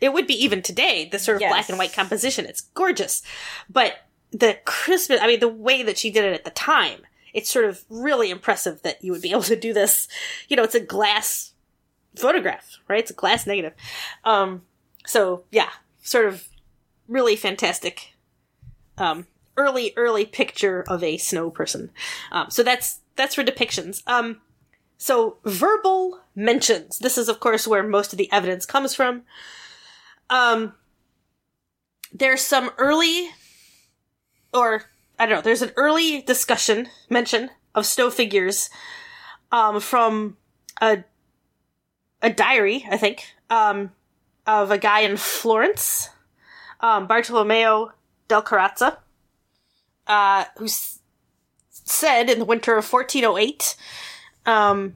It 0.00 0.12
would 0.12 0.26
be 0.26 0.42
even 0.44 0.62
today, 0.62 1.08
the 1.10 1.18
sort 1.18 1.36
of 1.36 1.40
Yes. 1.42 1.52
black 1.52 1.68
and 1.68 1.78
white 1.78 1.92
composition. 1.92 2.46
It's 2.46 2.60
gorgeous. 2.62 3.22
But 3.68 3.94
the 4.30 4.58
crispness, 4.64 5.20
I 5.20 5.26
mean, 5.26 5.40
the 5.40 5.48
way 5.48 5.82
that 5.82 5.98
she 5.98 6.10
did 6.10 6.24
it 6.24 6.32
at 6.34 6.44
the 6.44 6.50
time, 6.50 7.00
it's 7.34 7.50
sort 7.50 7.64
of 7.64 7.84
really 7.88 8.30
impressive 8.30 8.82
that 8.82 9.02
you 9.04 9.12
would 9.12 9.22
be 9.22 9.30
able 9.32 9.42
to 9.42 9.56
do 9.56 9.72
this. 9.72 10.08
You 10.48 10.56
know, 10.56 10.62
it's 10.64 10.74
a 10.74 10.80
glass 10.80 11.52
photograph, 12.16 12.78
right? 12.88 13.00
It's 13.00 13.10
a 13.10 13.14
glass 13.14 13.46
negative. 13.46 13.74
Um, 14.24 14.62
so 15.06 15.44
yeah, 15.50 15.70
sort 16.02 16.26
of 16.26 16.48
really 17.08 17.36
fantastic 17.36 18.14
um, 18.98 19.26
early 19.56 19.92
early 19.96 20.24
picture 20.24 20.84
of 20.88 21.02
a 21.02 21.16
snow 21.16 21.50
person. 21.50 21.90
Um, 22.32 22.50
so 22.50 22.62
that's 22.62 23.00
that's 23.16 23.34
for 23.34 23.42
depictions. 23.44 24.02
Um, 24.06 24.40
so 24.98 25.38
verbal 25.44 26.20
mentions. 26.34 26.98
This 26.98 27.16
is 27.18 27.28
of 27.28 27.40
course 27.40 27.66
where 27.66 27.82
most 27.82 28.12
of 28.12 28.18
the 28.18 28.30
evidence 28.32 28.66
comes 28.66 28.94
from. 28.94 29.22
Um, 30.30 30.74
there's 32.12 32.40
some 32.40 32.70
early, 32.78 33.28
or 34.54 34.84
I 35.18 35.26
don't 35.26 35.36
know. 35.36 35.42
There's 35.42 35.62
an 35.62 35.72
early 35.76 36.22
discussion 36.22 36.88
mention 37.10 37.50
of 37.74 37.84
snow 37.86 38.10
figures 38.10 38.70
um, 39.52 39.80
from 39.80 40.36
a 40.80 41.04
a 42.22 42.30
diary, 42.30 42.86
I 42.90 42.96
think, 42.96 43.24
um, 43.48 43.92
of 44.46 44.70
a 44.70 44.78
guy 44.78 45.00
in 45.00 45.16
Florence 45.16 46.10
um, 46.80 47.06
Bartolomeo 47.06 47.92
del 48.28 48.42
Corazza, 48.42 48.98
uh, 50.06 50.44
who 50.58 50.66
s- 50.66 50.98
said 51.70 52.28
in 52.28 52.38
the 52.38 52.44
winter 52.44 52.76
of 52.76 52.90
1408, 52.90 53.76
um, 54.46 54.94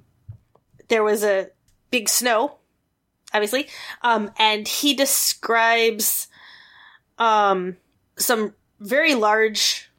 there 0.88 1.03
was 1.03 1.25
a 1.25 1.49
big 1.90 2.09
snow, 2.09 2.59
obviously, 3.35 3.68
um, 4.03 4.31
and 4.38 4.66
he 4.66 4.94
describes 4.94 6.29
um, 7.18 7.77
some 8.16 8.55
very 8.81 9.14
large 9.14 9.90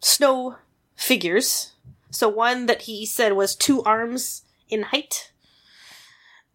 snow 0.00 0.56
figures. 0.96 1.74
So 2.10 2.28
one 2.28 2.66
that 2.66 2.82
he 2.82 3.06
said 3.06 3.34
was 3.34 3.54
two 3.54 3.82
arms 3.84 4.42
in 4.68 4.82
height. 4.82 5.30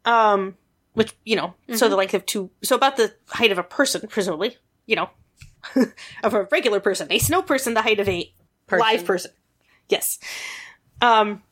Um, 0.04 0.58
which 0.94 1.14
you 1.26 1.36
know, 1.36 1.56
so 1.74 1.90
the 1.90 1.96
length 1.96 2.14
of 2.14 2.26
two, 2.26 2.52
so 2.64 2.76
about 2.76 2.96
the 2.96 3.14
height 3.28 3.52
of 3.52 3.58
a 3.58 3.64
person, 3.64 4.08
presumably, 4.08 4.58
you 4.86 4.96
know, 4.96 5.10
of 6.24 6.34
a 6.34 6.44
regular 6.52 6.80
person, 6.80 7.08
a 7.12 7.20
snow 7.20 7.42
person, 7.42 7.74
the 7.74 7.82
height 7.82 8.00
of 8.00 8.08
a 8.08 8.32
Person. 8.68 8.80
live 8.80 9.06
person. 9.06 9.32
Yes. 9.90 10.18
Um, 11.02 11.44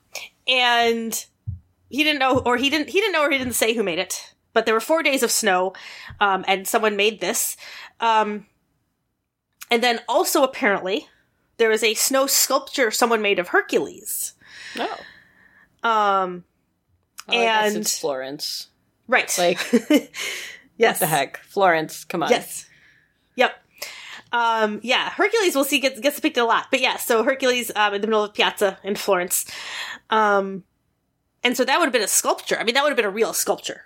and 0.48 1.26
he 1.90 2.04
didn't 2.04 2.20
know, 2.20 2.40
or 2.40 2.58
he 2.58 2.70
didn't, 2.70 2.90
he 2.90 3.00
didn't 3.00 3.14
know, 3.14 3.24
or 3.24 3.30
he 3.32 3.38
didn't 3.38 3.54
say 3.54 3.74
who 3.74 3.84
made 3.84 4.00
it. 4.00 4.33
But 4.54 4.66
there 4.66 4.74
were 4.74 4.80
four 4.80 5.02
days 5.04 5.24
of 5.24 5.32
snow, 5.32 5.74
um, 6.20 6.46
and 6.48 6.68
someone 6.68 6.96
made 6.96 7.20
this. 7.22 7.58
Um, 8.00 8.46
and 9.72 9.82
then 9.84 10.00
also 10.08 10.44
apparently 10.44 11.08
there 11.58 11.70
was 11.70 11.84
a 11.84 11.94
snow 11.96 12.28
sculpture 12.28 12.92
someone 12.92 13.22
made 13.22 13.40
of 13.40 13.50
Hercules. 13.50 14.34
Oh. 14.78 15.00
Um, 15.90 16.44
Oh, 17.30 17.34
And- 17.34 17.78
it's 17.78 18.00
Florence. 18.00 18.68
right. 19.08 19.34
Like, 19.38 19.58
yes. 20.78 20.96
What 20.96 21.00
the 21.00 21.08
heck? 21.08 21.38
Florence, 21.38 22.04
come 22.04 22.22
on. 22.22 22.30
Yes. 22.30 22.66
Yep. 23.36 23.56
Um, 24.34 24.82
yeah, 24.84 25.10
Hercules 25.12 25.56
we'll 25.56 25.64
see 25.64 25.80
gets 25.80 26.00
gets 26.02 26.18
depicted 26.18 26.44
a 26.44 26.46
lot. 26.46 26.66
But 26.70 26.82
yeah, 26.82 26.98
so 26.98 27.24
Hercules 27.24 27.72
um, 27.78 27.94
in 27.94 28.02
the 28.02 28.08
middle 28.08 28.24
of 28.26 28.34
Piazza 28.34 28.78
in 28.84 28.96
Florence. 28.96 29.46
Um, 30.10 30.64
and 31.44 31.56
so 31.56 31.64
that 31.64 31.78
would 31.80 31.86
have 31.86 31.94
been 31.94 32.02
a 32.02 32.08
sculpture. 32.10 32.58
I 32.60 32.64
mean, 32.66 32.76
that 32.76 32.84
would 32.84 32.90
have 32.90 32.98
been 32.98 33.06
a 33.06 33.10
real 33.10 33.32
sculpture. 33.34 33.86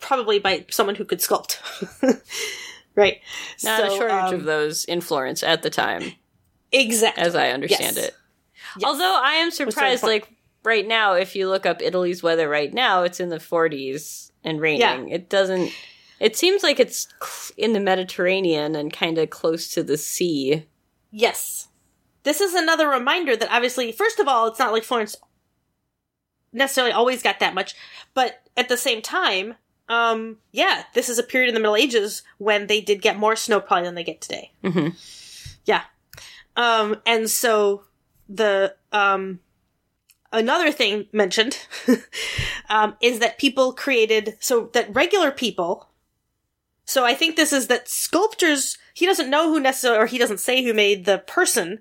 Probably 0.00 0.38
by 0.38 0.66
someone 0.70 0.94
who 0.94 1.04
could 1.04 1.20
sculpt. 1.20 1.58
right. 2.94 3.20
Not 3.64 3.80
So, 3.80 3.86
a 3.86 3.96
shortage 3.96 4.32
um, 4.32 4.34
of 4.34 4.44
those 4.44 4.84
in 4.84 5.00
Florence 5.00 5.42
at 5.42 5.62
the 5.62 5.70
time, 5.70 6.12
Exactly. 6.72 7.22
as 7.22 7.34
I 7.34 7.50
understand 7.50 7.96
Yes. 7.96 8.06
it. 8.08 8.14
Although 8.84 9.20
I 9.22 9.34
am 9.36 9.50
surprised, 9.50 10.02
like 10.02 10.28
right 10.64 10.86
now, 10.86 11.14
if 11.14 11.34
you 11.34 11.48
look 11.48 11.64
up 11.64 11.80
Italy's 11.80 12.22
weather 12.22 12.48
right 12.48 12.72
now, 12.72 13.04
it's 13.04 13.20
in 13.20 13.30
the 13.30 13.38
40s 13.38 14.30
and 14.44 14.60
raining. 14.60 15.08
It 15.08 15.28
doesn't. 15.30 15.70
It 16.20 16.36
seems 16.36 16.62
like 16.62 16.78
it's 16.80 17.08
in 17.56 17.72
the 17.72 17.80
Mediterranean 17.80 18.74
and 18.74 18.92
kind 18.92 19.18
of 19.18 19.30
close 19.30 19.68
to 19.74 19.82
the 19.82 19.96
sea. 19.96 20.66
Yes. 21.10 21.68
This 22.24 22.40
is 22.40 22.54
another 22.54 22.88
reminder 22.88 23.36
that 23.36 23.50
obviously, 23.52 23.92
first 23.92 24.18
of 24.18 24.28
all, 24.28 24.46
it's 24.48 24.58
not 24.58 24.72
like 24.72 24.82
Florence 24.82 25.16
necessarily 26.52 26.92
always 26.92 27.22
got 27.22 27.38
that 27.40 27.54
much, 27.54 27.74
but 28.14 28.42
at 28.56 28.68
the 28.68 28.76
same 28.76 29.02
time, 29.02 29.54
um, 29.88 30.38
yeah, 30.52 30.84
this 30.94 31.08
is 31.08 31.18
a 31.18 31.22
period 31.22 31.48
in 31.48 31.54
the 31.54 31.60
Middle 31.60 31.76
Ages 31.76 32.22
when 32.38 32.66
they 32.66 32.80
did 32.80 33.02
get 33.02 33.18
more 33.18 33.36
snow 33.36 33.60
probably 33.60 33.84
than 33.84 33.94
they 33.94 34.04
get 34.04 34.20
today. 34.20 34.52
Mhm. 34.64 34.94
Yeah. 35.64 35.82
Um, 36.56 37.00
and 37.06 37.30
so 37.30 37.84
the, 38.28 38.74
um, 38.92 39.40
another 40.32 40.72
thing 40.72 41.06
mentioned, 41.12 41.58
um, 42.68 42.96
is 43.00 43.18
that 43.20 43.38
people 43.38 43.72
created, 43.72 44.36
so 44.40 44.70
that 44.72 44.94
regular 44.94 45.30
people, 45.30 45.88
so 46.84 47.04
I 47.04 47.14
think 47.14 47.36
this 47.36 47.52
is 47.52 47.66
that 47.66 47.88
sculptors, 47.88 48.78
he 48.94 49.06
doesn't 49.06 49.28
know 49.28 49.48
who 49.52 49.60
necessarily, 49.60 50.00
or 50.02 50.06
he 50.06 50.18
doesn't 50.18 50.38
say 50.40 50.62
who 50.64 50.72
made 50.72 51.04
the 51.04 51.18
person, 51.18 51.80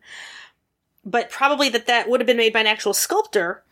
but 1.06 1.30
probably 1.30 1.70
that 1.70 1.86
that 1.86 2.10
would 2.10 2.20
have 2.20 2.28
been 2.28 2.38
made 2.38 2.54
by 2.54 2.62
an 2.62 2.68
actual 2.68 2.94
sculptor. 2.94 3.64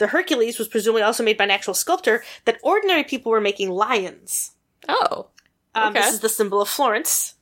The 0.00 0.06
Hercules 0.06 0.58
was 0.58 0.66
presumably 0.66 1.02
also 1.02 1.22
made 1.22 1.36
by 1.36 1.44
an 1.44 1.50
actual 1.50 1.74
sculptor, 1.74 2.24
that 2.46 2.58
ordinary 2.62 3.04
people 3.04 3.30
were 3.30 3.40
making 3.40 3.68
lions. 3.68 4.52
Oh. 4.88 5.28
Um, 5.74 5.92
This 5.92 6.14
is 6.14 6.20
the 6.20 6.28
symbol 6.30 6.62
of 6.62 6.70
Florence, 6.70 7.34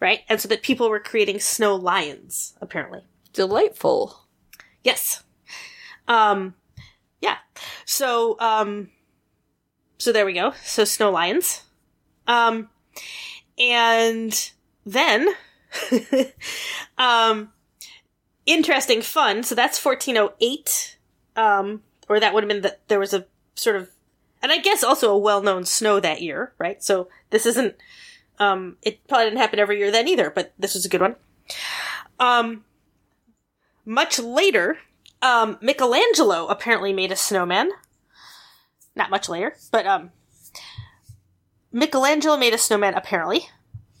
right? 0.00 0.20
And 0.26 0.40
so 0.40 0.48
that 0.48 0.62
people 0.62 0.88
were 0.88 0.98
creating 0.98 1.40
snow 1.40 1.76
lions, 1.76 2.54
apparently. 2.62 3.02
Delightful. 3.34 4.18
Yes. 4.82 5.24
Um, 6.08 6.54
yeah. 7.20 7.36
So, 7.84 8.40
um, 8.40 8.88
so 9.98 10.10
there 10.10 10.24
we 10.24 10.32
go. 10.32 10.54
So 10.64 10.84
snow 10.84 11.10
lions. 11.10 11.64
Um, 12.26 12.70
and 13.58 14.52
then, 14.86 15.34
um, 16.98 17.52
interesting 18.46 19.02
fun. 19.02 19.42
So 19.42 19.54
that's 19.54 19.84
1408. 19.84 20.96
Um, 21.36 21.82
or 22.08 22.20
that 22.20 22.34
would 22.34 22.42
have 22.42 22.48
been 22.48 22.62
that 22.62 22.86
there 22.88 22.98
was 22.98 23.14
a 23.14 23.26
sort 23.54 23.76
of, 23.76 23.90
and 24.42 24.52
I 24.52 24.58
guess 24.58 24.84
also 24.84 25.12
a 25.12 25.18
well-known 25.18 25.64
snow 25.64 26.00
that 26.00 26.22
year, 26.22 26.52
right? 26.58 26.82
So 26.82 27.08
this 27.30 27.46
isn't, 27.46 27.76
um, 28.38 28.76
it 28.82 29.06
probably 29.08 29.26
didn't 29.26 29.38
happen 29.38 29.58
every 29.58 29.78
year 29.78 29.90
then 29.90 30.08
either, 30.08 30.30
but 30.30 30.52
this 30.58 30.74
was 30.74 30.84
a 30.84 30.88
good 30.88 31.00
one. 31.00 31.16
Um, 32.18 32.64
much 33.84 34.18
later, 34.18 34.78
um, 35.22 35.58
Michelangelo 35.60 36.46
apparently 36.46 36.92
made 36.92 37.12
a 37.12 37.16
snowman. 37.16 37.70
Not 38.94 39.10
much 39.10 39.28
later, 39.28 39.56
but 39.70 39.86
um, 39.86 40.10
Michelangelo 41.72 42.36
made 42.36 42.54
a 42.54 42.58
snowman 42.58 42.94
apparently. 42.94 43.48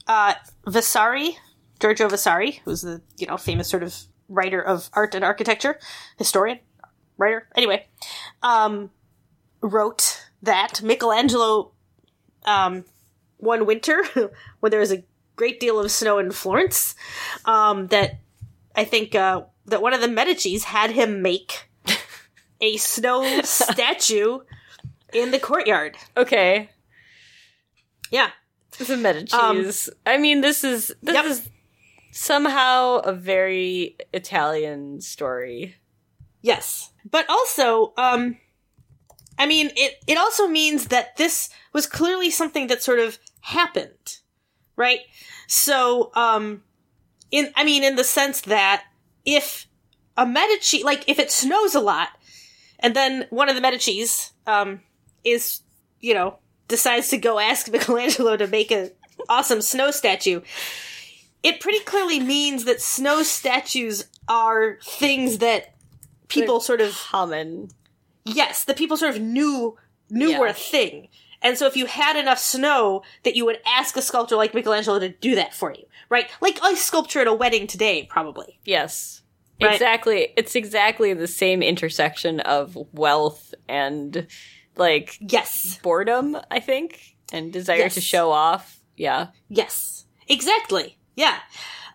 Uh, 0.06 0.34
Vasari, 0.66 1.36
Giorgio 1.80 2.08
Vasari, 2.08 2.62
who's 2.64 2.82
the 2.82 3.02
you 3.18 3.26
know 3.26 3.36
famous 3.36 3.68
sort 3.68 3.82
of 3.82 3.94
writer 4.28 4.60
of 4.60 4.88
art 4.94 5.14
and 5.14 5.24
architecture, 5.24 5.78
historian, 6.16 6.60
writer. 7.18 7.48
Anyway, 7.56 7.86
um, 8.42 8.90
wrote 9.60 10.26
that 10.42 10.82
Michelangelo, 10.82 11.72
um, 12.44 12.84
one 13.38 13.66
winter 13.66 14.04
when 14.60 14.70
there 14.70 14.80
was 14.80 14.92
a 14.92 15.04
great 15.36 15.60
deal 15.60 15.78
of 15.78 15.90
snow 15.90 16.18
in 16.18 16.30
Florence, 16.30 16.94
um, 17.44 17.86
that 17.88 18.20
I 18.74 18.84
think 18.84 19.14
uh, 19.14 19.42
that 19.66 19.82
one 19.82 19.92
of 19.94 20.00
the 20.00 20.08
Medici's 20.08 20.64
had 20.64 20.90
him 20.90 21.22
make 21.22 21.68
a 22.60 22.76
snow 22.76 23.40
statue 23.42 24.40
in 25.12 25.30
the 25.30 25.38
courtyard. 25.38 25.96
Okay. 26.16 26.70
Yeah, 28.10 28.30
The 28.78 28.84
is 28.92 29.00
Medici's. 29.00 29.90
I 30.06 30.16
mean, 30.18 30.40
this 30.40 30.62
is 30.64 30.94
this 31.02 31.16
Um, 31.16 31.24
Yep. 31.24 31.24
is 31.26 31.48
somehow 32.12 32.98
a 32.98 33.12
very 33.12 33.96
Italian 34.12 35.00
story. 35.00 35.76
Yes, 36.46 36.92
but 37.10 37.28
also, 37.28 37.92
um, 37.98 38.38
I 39.38 39.46
mean, 39.46 39.70
it 39.76 40.02
it 40.06 40.16
also 40.16 40.46
means 40.46 40.86
that 40.86 41.16
this 41.16 41.50
was 41.72 41.86
clearly 41.86 42.30
something 42.30 42.68
that 42.68 42.82
sort 42.82 43.00
of 43.00 43.18
happened, 43.40 44.18
right? 44.76 45.00
So, 45.48 46.10
um, 46.14 46.62
in 47.30 47.52
I 47.56 47.64
mean, 47.64 47.82
in 47.82 47.96
the 47.96 48.04
sense 48.04 48.40
that 48.42 48.84
if 49.24 49.66
a 50.16 50.24
Medici, 50.24 50.84
like 50.84 51.04
if 51.08 51.18
it 51.18 51.30
snows 51.30 51.74
a 51.74 51.80
lot, 51.80 52.10
and 52.78 52.94
then 52.94 53.26
one 53.30 53.48
of 53.48 53.56
the 53.56 53.60
Medici's, 53.60 54.32
um, 54.46 54.80
is 55.24 55.62
you 56.00 56.14
know 56.14 56.38
decides 56.68 57.08
to 57.08 57.18
go 57.18 57.38
ask 57.40 57.70
Michelangelo 57.72 58.36
to 58.36 58.46
make 58.46 58.70
an 58.70 58.92
awesome 59.28 59.60
snow 59.60 59.90
statue, 59.90 60.40
it 61.42 61.60
pretty 61.60 61.80
clearly 61.80 62.20
means 62.20 62.64
that 62.64 62.80
snow 62.80 63.24
statues 63.24 64.04
are 64.28 64.78
things 64.82 65.38
that 65.38 65.75
people 66.28 66.60
sort 66.60 66.80
of 66.80 66.94
Common. 66.94 67.68
yes, 68.24 68.64
the 68.64 68.74
people 68.74 68.96
sort 68.96 69.14
of 69.14 69.20
knew 69.22 69.76
knew 70.08 70.30
Yeah. 70.30 70.38
were 70.38 70.46
a 70.46 70.52
thing. 70.52 71.08
And 71.42 71.58
so 71.58 71.66
if 71.66 71.76
you 71.76 71.86
had 71.86 72.16
enough 72.16 72.38
snow 72.38 73.02
that 73.24 73.34
you 73.36 73.44
would 73.44 73.60
ask 73.66 73.96
a 73.96 74.02
sculptor 74.02 74.36
like 74.36 74.54
Michelangelo 74.54 74.98
to 75.00 75.08
do 75.10 75.34
that 75.34 75.52
for 75.52 75.72
you, 75.72 75.84
right? 76.08 76.28
Like 76.40 76.58
ice 76.62 76.82
sculpture 76.82 77.20
at 77.20 77.26
a 77.26 77.34
wedding 77.34 77.66
today, 77.66 78.04
probably. 78.08 78.58
Yes. 78.64 79.22
Right. 79.60 79.72
Exactly. 79.72 80.32
It's 80.36 80.54
exactly 80.54 81.12
the 81.12 81.26
same 81.26 81.62
intersection 81.62 82.40
of 82.40 82.76
wealth 82.92 83.52
and 83.68 84.26
like 84.76 85.16
Yes. 85.20 85.78
boredom, 85.82 86.36
I 86.50 86.60
think, 86.60 87.16
and 87.32 87.52
desire 87.52 87.78
Yes. 87.78 87.94
to 87.94 88.00
show 88.00 88.30
off. 88.30 88.80
Yeah. 88.96 89.28
Yes. 89.48 90.06
Exactly. 90.28 90.98
Yeah. 91.16 91.38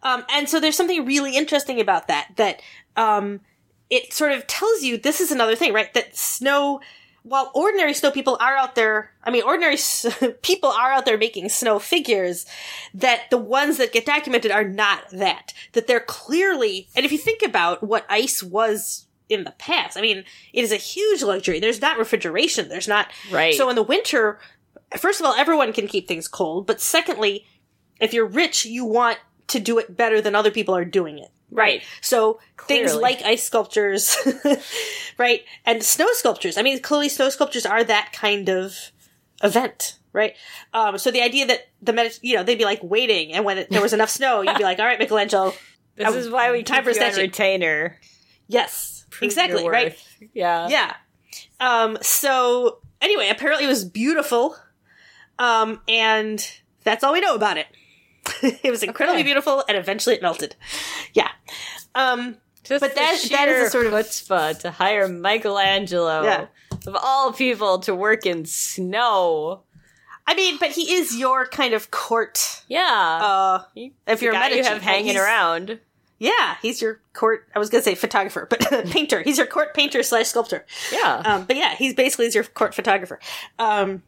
Um, 0.04 0.26
and 0.30 0.50
so 0.50 0.60
there's 0.60 0.76
something 0.76 1.06
really 1.06 1.36
interesting 1.36 1.80
about 1.80 2.08
that, 2.08 2.32
that, 2.38 2.62
um, 2.98 3.40
it 3.92 4.12
sort 4.14 4.32
of 4.32 4.48
tells 4.48 4.82
you 4.82 4.98
this 4.98 5.22
is 5.22 5.32
another 5.32 5.56
thing, 5.56 5.74
right? 5.74 5.94
That 5.94 6.16
snow, 6.18 6.82
while 7.24 7.52
ordinary 7.54 7.94
snow 7.94 8.10
people 8.10 8.38
are 8.42 8.56
out 8.56 8.74
there, 8.74 9.12
I 9.24 9.30
mean, 9.30 9.44
ordinary 9.44 9.74
s- 9.76 10.06
people 10.42 10.70
are 10.70 10.92
out 10.92 11.06
there 11.06 11.18
making 11.18 11.50
snow 11.50 11.78
figures, 11.78 12.46
that 12.96 13.30
the 13.30 13.38
ones 13.38 13.78
that 13.78 13.94
get 13.94 14.06
documented 14.06 14.50
are 14.50 14.64
not 14.64 15.10
that. 15.12 15.54
That 15.74 15.86
they're 15.88 16.00
clearly, 16.00 16.88
and 16.96 17.06
if 17.06 17.12
you 17.12 17.18
think 17.20 17.44
about 17.44 17.84
what 17.84 18.06
ice 18.10 18.42
was 18.42 19.06
in 19.30 19.44
the 19.44 19.52
past, 19.52 19.98
I 19.98 20.02
mean, 20.02 20.24
it 20.54 20.64
is 20.64 20.72
a 20.72 20.78
huge 20.78 21.22
luxury. 21.22 21.60
There's 21.60 21.82
not 21.82 21.98
refrigeration. 22.00 22.70
There's 22.70 22.88
not, 22.88 23.08
Right. 23.32 23.54
so 23.54 23.70
in 23.70 23.76
the 23.76 23.84
winter, 23.84 24.40
first 24.98 25.20
of 25.20 25.26
all, 25.26 25.34
everyone 25.36 25.74
can 25.74 25.88
keep 25.88 26.08
things 26.08 26.28
cold, 26.28 26.66
but 26.66 26.82
secondly, 26.82 27.46
if 28.00 28.14
you're 28.14 28.26
rich, 28.26 28.66
you 28.66 28.84
want 28.86 29.20
to 29.48 29.60
do 29.60 29.78
it 29.80 29.96
better 29.96 30.22
than 30.22 30.34
other 30.34 30.50
people 30.52 30.76
are 30.76 30.86
doing 30.86 31.18
it. 31.20 31.30
Right. 31.52 31.84
So 32.02 32.40
things 32.68 32.96
like 32.96 33.22
ice 33.24 33.44
sculptures, 33.44 34.16
right, 35.18 35.42
and 35.66 35.84
snow 35.84 36.08
sculptures. 36.14 36.58
I 36.58 36.62
mean, 36.62 36.82
clearly, 36.82 37.10
snow 37.10 37.30
sculptures 37.30 37.66
are 37.66 37.84
that 37.84 38.12
kind 38.14 38.50
of 38.50 38.92
event, 39.44 39.98
right? 40.14 40.36
Um, 40.74 40.98
so 40.98 41.12
the 41.12 41.22
idea 41.22 41.46
that 41.48 41.68
the 41.82 41.94
Medi- 41.94 42.16
you 42.22 42.36
know 42.36 42.44
they'd 42.44 42.58
be 42.58 42.66
like 42.66 42.80
waiting, 42.84 43.34
and 43.34 43.46
when 43.46 43.58
it, 43.60 43.70
there 43.70 43.82
was 43.82 43.94
enough 43.94 44.10
snow, 44.10 44.42
you'd 44.42 44.58
be 44.58 44.64
like, 44.64 44.80
"All 44.80 44.86
right, 44.86 45.00
Michelangelo, 45.00 45.54
This 45.96 46.08
Um, 46.08 46.16
is 46.18 46.30
why 46.30 46.52
we 46.52 46.64
time 46.64 46.84
keep 46.84 46.94
for 46.96 47.00
you 47.00 47.22
retainer. 47.22 48.00
yes, 48.48 49.06
Prove 49.10 49.28
exactly, 49.28 49.68
right." 49.68 49.98
Yeah. 50.34 50.68
Yeah. 50.70 50.94
Um, 51.60 51.98
so 52.02 52.80
anyway, 53.02 53.30
apparently 53.30 53.66
it 53.66 53.70
was 53.70 53.86
beautiful. 53.86 54.56
Um, 55.40 55.82
and 55.88 56.46
that's 56.84 57.04
all 57.04 57.14
we 57.14 57.20
know 57.22 57.34
about 57.36 57.58
it. 57.58 57.66
it 58.44 58.72
was 58.72 58.84
incredibly 58.84 59.22
Okay. 59.22 59.24
beautiful 59.28 59.64
and 59.68 59.78
eventually 59.78 60.16
it 60.16 60.22
melted. 60.22 60.56
Yeah. 61.14 61.30
Um, 61.96 62.38
Just 62.64 62.82
But 62.82 62.94
that- 62.96 63.20
that 63.32 63.50
is 63.50 63.68
a 63.68 63.70
sort 63.72 63.88
of- 63.88 63.94
chutzpah 63.94 64.60
to 64.60 64.72
hire 64.72 65.08
Michelangelo 65.08 66.24
Yeah. 66.24 66.46
of 66.86 66.96
all 67.02 67.34
people 67.34 67.80
to 67.80 67.96
work 67.96 68.26
in 68.26 68.46
snow. 68.46 69.64
I 70.28 70.36
mean, 70.36 70.58
but 70.60 70.70
he 70.70 70.94
is 70.94 71.18
your 71.18 71.48
kind 71.48 71.74
of 71.74 71.90
court, 71.90 72.62
Yeah. 72.68 72.86
uh, 73.22 73.64
He- 73.74 73.94
if 74.08 74.22
you're 74.22 74.32
a 74.32 74.36
guy 74.36 74.50
you 74.50 74.64
have 74.64 74.82
hanging 74.84 75.18
around. 75.18 75.80
yeah, 76.20 76.58
he's 76.62 76.82
your 76.84 77.02
court, 77.14 77.50
I 77.56 77.60
was 77.60 77.70
gonna 77.72 77.84
say 77.84 77.96
photographer, 77.96 78.46
but 78.48 78.60
painter. 78.92 79.24
He's 79.24 79.40
your 79.40 79.48
court 79.48 79.74
painter 79.74 80.04
slash 80.04 80.28
sculptor. 80.28 80.66
Yeah. 80.92 81.22
Um, 81.26 81.46
but 81.46 81.56
yeah, 81.56 81.76
he's 81.76 81.96
basically 81.96 82.30
your 82.30 82.44
court 82.44 82.76
photographer. 82.76 83.20
Um, 83.58 84.04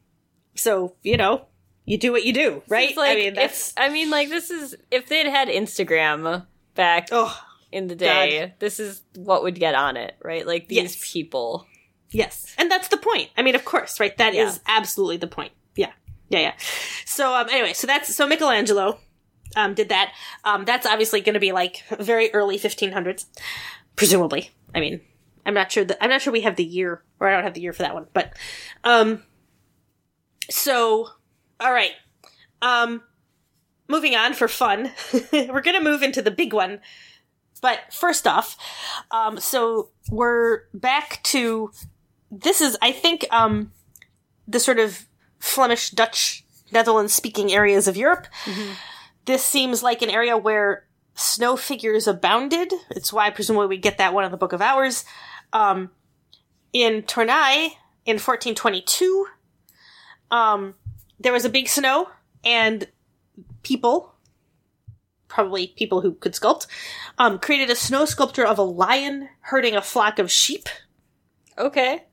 so, 0.53 0.93
you 1.01 1.17
know, 1.17 1.47
you 1.85 1.97
do 1.97 2.11
what 2.11 2.23
you 2.23 2.33
do, 2.33 2.61
right? 2.67 2.95
Like, 2.95 3.11
I 3.11 3.15
mean, 3.15 3.33
that's, 3.33 3.69
if, 3.71 3.73
I 3.77 3.89
mean, 3.89 4.09
like 4.09 4.29
this 4.29 4.49
is 4.49 4.75
if 4.91 5.07
they'd 5.07 5.27
had 5.27 5.47
Instagram 5.49 6.45
back 6.75 7.09
oh, 7.11 7.37
in 7.71 7.87
the 7.87 7.95
day, 7.95 8.53
this 8.59 8.79
is 8.79 9.01
what 9.15 9.43
would 9.43 9.55
get 9.59 9.75
on 9.75 9.97
it, 9.97 10.15
right? 10.23 10.45
Like 10.47 10.67
these 10.67 10.77
Yes. 10.77 11.11
people. 11.11 11.65
Yes. 12.11 12.53
And 12.57 12.69
that's 12.69 12.87
the 12.89 12.97
point. 12.97 13.29
I 13.35 13.41
mean, 13.41 13.55
of 13.55 13.65
course, 13.65 13.99
right? 13.99 14.15
That 14.17 14.33
is 14.35 14.55
Yeah. 14.67 14.77
absolutely 14.77 15.17
the 15.17 15.27
point. 15.27 15.51
Yeah. 15.75 15.91
Yeah, 16.29 16.39
yeah. 16.39 16.53
So, 17.05 17.33
um, 17.35 17.47
anyway, 17.49 17.73
so 17.73 17.85
that's, 17.87 18.13
so 18.15 18.27
Michelangelo, 18.27 18.99
um, 19.55 19.73
did 19.73 19.89
that. 19.89 20.13
Um, 20.43 20.63
that's 20.65 20.85
obviously 20.85 21.21
going 21.21 21.33
to 21.33 21.39
be 21.39 21.51
like 21.51 21.83
very 21.99 22.33
early 22.33 22.57
1500s, 22.57 23.25
presumably. 23.95 24.51
I 24.73 24.79
mean, 24.79 25.01
I'm 25.45 25.53
not 25.53 25.71
sure 25.71 25.83
that, 25.85 25.97
I'm 26.03 26.09
not 26.09 26.21
sure 26.21 26.31
we 26.31 26.41
have 26.41 26.55
the 26.55 26.63
year, 26.63 27.03
or 27.19 27.27
I 27.27 27.33
don't 27.33 27.43
have 27.43 27.53
the 27.55 27.61
year 27.61 27.73
for 27.73 27.81
that 27.83 27.93
one, 27.93 28.07
but, 28.13 28.33
um, 28.83 29.21
so, 30.49 31.09
all 31.63 31.71
right. 31.73 31.91
Um, 32.61 33.03
moving 33.87 34.15
on 34.15 34.33
for 34.33 34.47
fun, 34.47 34.91
we're 35.31 35.61
going 35.61 35.77
to 35.77 35.83
move 35.83 36.03
into 36.03 36.21
the 36.21 36.31
big 36.31 36.53
one. 36.53 36.79
But 37.61 37.79
first 37.91 38.27
off, 38.27 38.57
um, 39.11 39.39
so 39.39 39.89
we're 40.09 40.63
back 40.73 41.21
to 41.23 41.71
this 42.29 42.61
is 42.61 42.77
I 42.81 42.91
think 42.91 43.25
um 43.31 43.71
the 44.47 44.59
sort 44.59 44.79
of 44.79 45.05
Flemish, 45.39 45.91
Dutch, 45.91 46.43
Netherlands 46.71 47.13
speaking 47.13 47.51
areas 47.53 47.87
of 47.87 47.95
Europe. 47.95 48.27
This 49.25 49.43
seems 49.43 49.83
like 49.83 50.01
an 50.01 50.09
area 50.09 50.37
where 50.37 50.85
snow 51.15 51.55
figures 51.55 52.07
abounded. 52.07 52.73
It's 52.89 53.13
why 53.13 53.29
presumably 53.29 53.67
we 53.67 53.77
get 53.77 53.97
that 53.97 54.13
one 54.13 54.25
in 54.25 54.31
the 54.31 54.37
Book 54.37 54.53
of 54.53 54.61
Hours. 54.61 55.05
Um, 55.53 55.91
in 56.73 57.03
Tournai 57.03 57.69
in 58.05 58.15
1422, 58.15 59.27
um, 60.31 60.75
there 61.23 61.33
was 61.33 61.45
a 61.45 61.49
big 61.49 61.67
snow, 61.67 62.09
and 62.43 62.87
people, 63.63 64.13
probably 65.27 65.67
people 65.67 66.01
who 66.01 66.13
could 66.13 66.33
sculpt, 66.33 66.67
um, 67.17 67.39
created 67.39 67.69
a 67.69 67.75
snow 67.75 68.05
sculpture 68.05 68.45
of 68.45 68.57
a 68.57 68.63
lion 68.63 69.29
herding 69.41 69.75
a 69.75 69.81
flock 69.81 70.19
of 70.19 70.29
sheep. 70.29 70.67
Okay. 71.57 72.03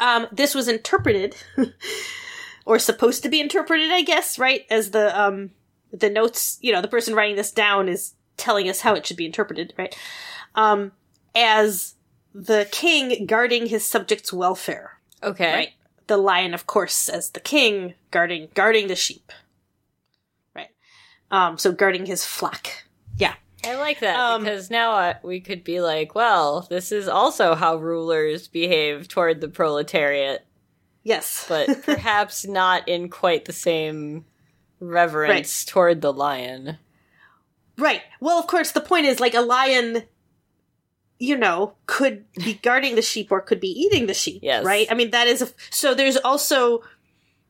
Um, 0.00 0.26
this 0.32 0.54
was 0.54 0.68
interpreted, 0.68 1.36
or 2.66 2.78
supposed 2.78 3.22
to 3.22 3.28
be 3.28 3.40
interpreted, 3.40 3.90
I 3.90 4.02
guess, 4.02 4.38
right? 4.38 4.66
As 4.70 4.90
the 4.90 5.18
um, 5.18 5.52
the 5.92 6.10
notes, 6.10 6.58
you 6.60 6.72
know, 6.72 6.82
the 6.82 6.88
person 6.88 7.14
writing 7.14 7.36
this 7.36 7.52
down 7.52 7.88
is 7.88 8.14
telling 8.36 8.68
us 8.68 8.80
how 8.80 8.94
it 8.94 9.06
should 9.06 9.16
be 9.16 9.26
interpreted, 9.26 9.72
right? 9.78 9.96
Um, 10.56 10.92
as 11.34 11.94
the 12.34 12.66
king 12.72 13.26
guarding 13.26 13.66
his 13.66 13.86
subjects' 13.86 14.32
welfare, 14.32 14.98
Okay. 15.22 15.52
right? 15.52 15.68
The 16.06 16.16
lion, 16.16 16.54
of 16.54 16.66
course, 16.66 17.08
as 17.08 17.30
the 17.30 17.40
king 17.40 17.94
guarding 18.10 18.48
guarding 18.54 18.88
the 18.88 18.96
sheep, 18.96 19.32
right? 20.54 20.70
Um, 21.30 21.58
so 21.58 21.72
guarding 21.72 22.06
his 22.06 22.24
flock. 22.24 22.68
Yeah, 23.16 23.34
I 23.64 23.76
like 23.76 24.00
that 24.00 24.18
Um, 24.18 24.44
because 24.44 24.70
now 24.70 24.92
uh, 24.92 25.14
we 25.22 25.40
could 25.40 25.64
be 25.64 25.80
like, 25.80 26.14
well, 26.14 26.66
this 26.68 26.92
is 26.92 27.08
also 27.08 27.54
how 27.54 27.76
rulers 27.76 28.48
behave 28.48 29.08
toward 29.08 29.40
the 29.40 29.48
proletariat, 29.48 30.44
yes, 31.02 31.46
but 31.48 31.82
perhaps 31.84 32.46
not 32.46 32.86
in 32.88 33.08
quite 33.08 33.46
the 33.46 33.52
same 33.52 34.26
reverence 34.80 35.64
toward 35.64 36.02
the 36.02 36.12
lion. 36.12 36.78
Right. 37.78 38.02
Well, 38.20 38.38
of 38.38 38.46
course, 38.46 38.72
the 38.72 38.80
point 38.80 39.06
is 39.06 39.20
like 39.20 39.34
a 39.34 39.40
lion, 39.40 40.04
you 41.18 41.36
know, 41.36 41.74
could 41.86 42.24
be 42.34 42.54
guarding 42.62 42.94
the 42.94 43.02
sheep 43.02 43.30
or 43.30 43.40
could 43.40 43.60
be 43.60 43.68
eating 43.68 44.06
the 44.06 44.14
sheep. 44.14 44.40
Yes. 44.42 44.64
Right. 44.64 44.86
I 44.90 44.94
mean, 44.94 45.10
that 45.10 45.26
is 45.26 45.42
a, 45.42 45.48
so. 45.70 45.94
There's 45.94 46.16
also 46.16 46.82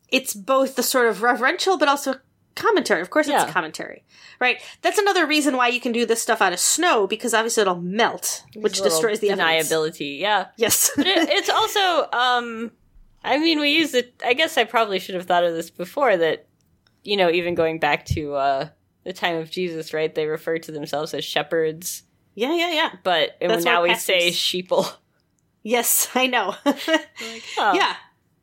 it's 0.08 0.34
both 0.34 0.76
the 0.76 0.82
sort 0.82 1.06
of 1.06 1.22
reverential, 1.22 1.76
but 1.76 1.88
also 1.88 2.16
commentary. 2.54 3.00
Of 3.00 3.10
course, 3.10 3.26
Yeah. 3.28 3.42
it's 3.42 3.52
commentary. 3.52 4.04
Right. 4.40 4.60
That's 4.82 4.98
another 4.98 5.26
reason 5.26 5.56
why 5.56 5.68
you 5.68 5.80
can 5.80 5.92
do 5.92 6.06
this 6.06 6.22
stuff 6.22 6.40
out 6.40 6.52
of 6.52 6.60
snow 6.60 7.06
because 7.06 7.34
obviously 7.34 7.62
it'll 7.62 7.80
melt, 7.80 8.44
which 8.54 8.80
There's 8.80 8.92
destroys 8.92 9.20
the 9.20 9.30
evidence. 9.30 10.00
Yeah. 10.00 10.46
Yes. 10.56 10.90
But 10.96 11.06
it, 11.06 11.28
it's 11.30 11.48
also, 11.48 12.08
um, 12.12 12.70
I 13.24 13.38
mean, 13.38 13.58
we 13.58 13.70
use 13.70 13.94
it. 13.94 14.14
I 14.24 14.34
guess 14.34 14.56
I 14.58 14.64
probably 14.64 14.98
should 14.98 15.14
have 15.14 15.26
thought 15.26 15.44
of 15.44 15.54
this 15.54 15.70
before. 15.70 16.16
That 16.16 16.46
you 17.02 17.16
know, 17.16 17.30
even 17.30 17.54
going 17.54 17.78
back 17.78 18.06
to 18.06 18.34
uh, 18.34 18.68
the 19.04 19.12
time 19.12 19.36
of 19.36 19.50
Jesus, 19.50 19.92
right? 19.94 20.14
They 20.14 20.26
refer 20.26 20.58
to 20.58 20.72
themselves 20.72 21.14
as 21.14 21.24
shepherds, 21.24 22.02
yeah. 22.34 22.54
Yeah. 22.54 22.72
Yeah. 22.72 22.90
but 23.02 23.36
That's 23.40 23.64
now 23.64 23.82
we 23.82 23.94
say 23.94 24.30
sheeple. 24.30 24.92
Yes, 25.66 26.10
I 26.14 26.26
know. 26.26 26.54
Like, 26.66 27.42
oh, 27.58 27.72
Yeah. 27.74 27.94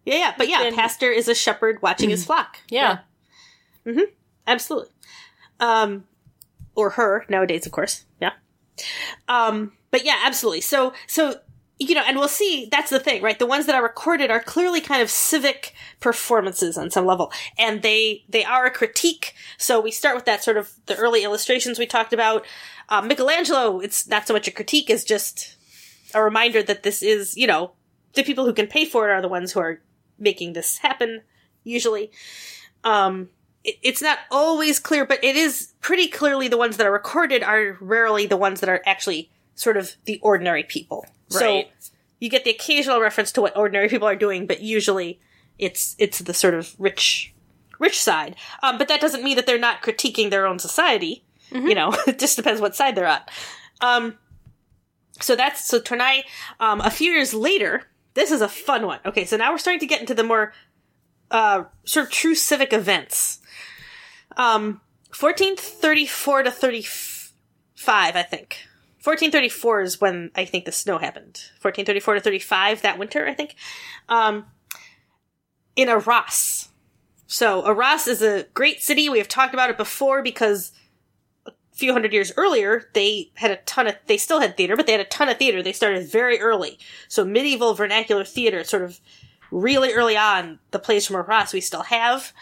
Yeah. 0.06 0.16
Yeah. 0.16 0.34
But 0.38 0.50
yeah, 0.50 0.72
pastor 0.74 1.12
is 1.12 1.28
a 1.28 1.36
shepherd 1.36 1.80
watching 1.82 2.10
his 2.10 2.26
flock. 2.28 2.58
yeah. 2.70 3.00
Mm 3.86 3.94
hmm. 3.94 4.00
Absolutely. 4.48 4.90
Um, 5.60 6.06
or 6.74 6.92
her 6.92 7.26
nowadays, 7.30 7.66
of 7.68 7.72
course. 7.72 8.06
Yeah. 8.20 8.32
Um, 9.28 9.74
but 9.92 10.04
yeah, 10.04 10.20
absolutely. 10.26 10.62
So, 10.62 10.94
so, 11.06 11.40
you 11.90 11.96
know, 11.96 12.04
and 12.06 12.18
we'll 12.18 12.28
see, 12.28 12.68
that's 12.72 12.92
the 12.92 13.00
thing, 13.00 13.22
right? 13.24 13.40
The 13.40 13.46
ones 13.48 13.66
that 13.66 13.76
are 13.76 13.82
recorded 13.82 14.30
are 14.30 14.40
clearly 14.40 14.82
kind 14.82 15.02
of 15.02 15.10
civic 15.10 15.74
performances 16.00 16.78
on 16.78 16.92
some 16.92 17.06
level. 17.06 17.32
And 17.58 17.82
they, 17.82 18.24
they 18.30 18.44
are 18.46 18.66
a 18.66 18.72
critique. 18.72 19.34
So 19.58 19.80
we 19.80 19.90
start 19.92 20.16
with 20.16 20.26
that 20.26 20.44
sort 20.44 20.58
of 20.58 20.72
the 20.86 20.96
early 20.96 21.24
illustrations 21.24 21.80
we 21.80 21.88
talked 21.88 22.14
about. 22.14 22.46
Um, 22.90 23.08
Michelangelo, 23.08 23.80
it's 23.80 24.08
not 24.08 24.28
so 24.28 24.34
much 24.34 24.48
a 24.48 24.52
critique 24.52 24.90
as 24.92 25.04
just 25.04 25.56
a 26.14 26.22
reminder 26.22 26.62
that 26.62 26.84
this 26.84 27.02
is, 27.02 27.36
you 27.36 27.48
know, 27.48 27.72
the 28.14 28.24
people 28.24 28.46
who 28.46 28.54
can 28.54 28.68
pay 28.68 28.86
for 28.86 29.10
it 29.10 29.14
are 29.14 29.22
the 29.22 29.28
ones 29.28 29.52
who 29.52 29.60
are 29.60 29.82
making 30.20 30.54
this 30.54 30.78
happen, 30.80 31.22
usually. 31.64 32.12
Um, 32.84 33.30
it- 33.64 33.80
it's 33.82 34.02
not 34.02 34.20
always 34.30 34.80
clear, 34.80 35.06
but 35.06 35.24
it 35.24 35.36
is 35.36 35.74
pretty 35.82 36.08
clearly 36.08 36.48
the 36.48 36.58
ones 36.58 36.78
that 36.78 36.86
are 36.86 36.92
recorded 36.92 37.42
are 37.42 37.78
rarely 37.82 38.28
the 38.28 38.38
ones 38.38 38.60
that 38.60 38.70
are 38.70 38.82
actually 38.86 39.32
sort 39.62 39.78
of 39.78 39.96
the 40.06 40.20
ordinary 40.24 40.64
people. 40.64 41.06
Right. 41.32 41.40
So 41.40 41.90
you 42.20 42.30
get 42.30 42.44
the 42.44 42.50
occasional 42.50 43.00
reference 43.00 43.32
to 43.34 43.42
what 43.42 43.56
ordinary 43.56 43.90
people 43.90 44.08
are 44.08 44.16
doing, 44.16 44.48
but 44.48 44.62
usually 44.62 45.20
it's 45.60 45.96
it's 46.00 46.20
the 46.20 46.34
sort 46.34 46.56
of 46.56 46.76
rich 46.80 47.34
rich 47.80 48.02
side. 48.02 48.36
Um, 48.64 48.78
but 48.78 48.88
that 48.88 49.02
doesn't 49.02 49.24
mean 49.24 49.36
that 49.36 49.46
they're 49.46 49.60
not 49.60 49.82
critiquing 49.84 50.30
their 50.30 50.48
own 50.48 50.58
society. 50.60 51.24
You 51.52 51.76
know, 51.76 51.96
it 52.08 52.18
just 52.18 52.38
depends 52.38 52.60
what 52.60 52.76
side 52.76 52.96
they're 52.96 53.08
on. 53.08 53.22
Um, 53.82 54.18
so 55.20 55.36
that's 55.36 55.68
so 55.68 55.80
Tournai. 55.80 56.24
Um, 56.60 56.82
a 56.82 56.90
few 56.90 57.12
years 57.12 57.34
later, 57.34 57.84
this 58.16 58.32
is 58.32 58.42
a 58.42 58.48
fun 58.48 58.88
one. 58.88 59.00
Okay, 59.06 59.26
so 59.26 59.38
now 59.38 59.52
we're 59.52 59.60
starting 59.60 59.80
to 59.80 59.86
get 59.86 60.02
into 60.02 60.16
the 60.16 60.24
more 60.24 60.54
uh, 61.30 61.66
sort 61.84 62.08
of 62.08 62.12
true 62.12 62.36
civic 62.36 62.74
events. 62.74 63.40
Um, 64.38 64.82
1434 65.20 66.44
to 66.44 66.52
35, 66.52 68.16
I 68.16 68.24
think. 68.24 68.66
1434 69.04 69.82
is 69.82 70.02
when 70.02 70.30
I 70.36 70.46
think 70.46 70.66
the 70.66 70.72
snow 70.72 71.00
happened. 71.00 71.42
1434 71.62 72.16
to 72.16 72.20
35 72.20 72.82
that 72.84 73.00
winter, 73.00 73.28
I 73.28 73.34
think. 73.34 73.56
Um, 74.08 74.46
in 75.76 75.90
Arras. 75.90 76.70
So 77.26 77.66
Arras 77.66 78.08
is 78.08 78.22
a 78.22 78.46
great 78.54 78.82
city. 78.82 79.10
We 79.10 79.18
have 79.18 79.28
talked 79.28 79.56
about 79.56 79.72
it 79.72 79.78
before 79.78 80.22
because 80.22 80.72
a 81.48 81.52
few 81.72 81.94
hundred 81.94 82.14
years 82.14 82.32
earlier, 82.38 82.90
they 82.94 83.32
had 83.36 83.50
a 83.50 83.56
ton 83.56 83.88
of, 83.88 83.96
they 84.06 84.18
still 84.18 84.40
had 84.40 84.56
theater, 84.56 84.76
but 84.76 84.86
they 84.86 84.92
had 84.92 85.02
a 85.02 85.06
ton 85.06 85.30
of 85.30 85.38
theater. 85.38 85.64
They 85.64 85.74
started 85.74 86.08
very 86.08 86.40
early. 86.40 86.78
So 87.08 87.26
medieval 87.26 87.74
vernacular 87.74 88.24
theater, 88.24 88.64
sort 88.64 88.84
of 88.84 89.00
really 89.50 89.94
early 89.94 90.16
on, 90.16 90.60
the 90.70 90.80
plays 90.80 91.08
from 91.08 91.16
Arras 91.16 91.54
we 91.54 91.62
still 91.62 91.84
have. 91.84 92.34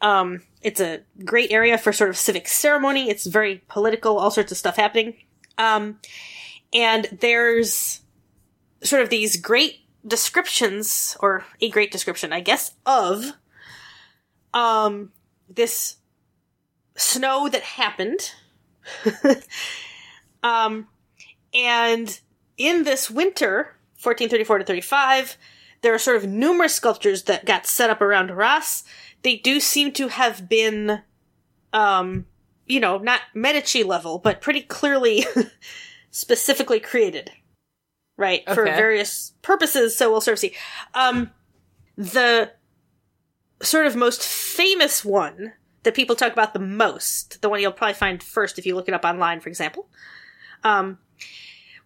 Um, 0.00 0.42
it's 0.62 0.80
a 0.80 1.00
great 1.24 1.52
area 1.52 1.76
for 1.76 1.92
sort 1.92 2.10
of 2.10 2.16
civic 2.16 2.48
ceremony. 2.48 3.10
It's 3.10 3.26
very 3.26 3.62
political, 3.68 4.18
all 4.18 4.30
sorts 4.30 4.52
of 4.52 4.58
stuff 4.58 4.76
happening. 4.76 5.16
Um, 5.58 5.98
and 6.72 7.06
there's 7.20 8.00
sort 8.82 9.02
of 9.02 9.10
these 9.10 9.36
great 9.36 9.80
descriptions, 10.06 11.16
or 11.20 11.44
a 11.60 11.68
great 11.68 11.92
description, 11.92 12.32
I 12.32 12.40
guess, 12.40 12.72
of 12.84 13.32
um, 14.52 15.12
this 15.48 15.96
snow 16.96 17.48
that 17.48 17.62
happened. 17.62 18.32
um, 20.42 20.88
and 21.54 22.20
in 22.56 22.84
this 22.84 23.10
winter, 23.10 23.76
1434 24.02 24.58
to 24.58 24.64
35, 24.64 25.36
there 25.82 25.94
are 25.94 25.98
sort 25.98 26.16
of 26.16 26.26
numerous 26.26 26.74
sculptures 26.74 27.24
that 27.24 27.44
got 27.44 27.66
set 27.66 27.90
up 27.90 28.00
around 28.00 28.30
Arras. 28.30 28.84
They 29.22 29.36
do 29.36 29.60
seem 29.60 29.92
to 29.92 30.08
have 30.08 30.48
been, 30.48 31.02
um, 31.72 32.26
you 32.72 32.80
know, 32.80 32.98
not 32.98 33.20
Medici 33.34 33.84
level, 33.84 34.18
but 34.18 34.40
pretty 34.40 34.62
clearly 34.62 35.26
specifically 36.10 36.80
created, 36.80 37.30
right, 38.16 38.42
for 38.46 38.64
various 38.64 39.34
purposes. 39.42 39.96
So 39.96 40.10
we'll 40.10 40.22
sort 40.22 40.34
of 40.34 40.38
see. 40.38 40.54
Um, 40.94 41.30
the 41.96 42.50
sort 43.60 43.86
of 43.86 43.94
most 43.94 44.22
famous 44.22 45.04
one 45.04 45.52
that 45.82 45.94
people 45.94 46.16
talk 46.16 46.32
about 46.32 46.54
the 46.54 46.60
most, 46.60 47.42
the 47.42 47.48
one 47.48 47.60
you'll 47.60 47.72
probably 47.72 47.94
find 47.94 48.22
first 48.22 48.58
if 48.58 48.64
you 48.64 48.74
look 48.74 48.88
it 48.88 48.94
up 48.94 49.04
online, 49.04 49.40
for 49.40 49.50
example, 49.50 49.88
um, 50.64 50.98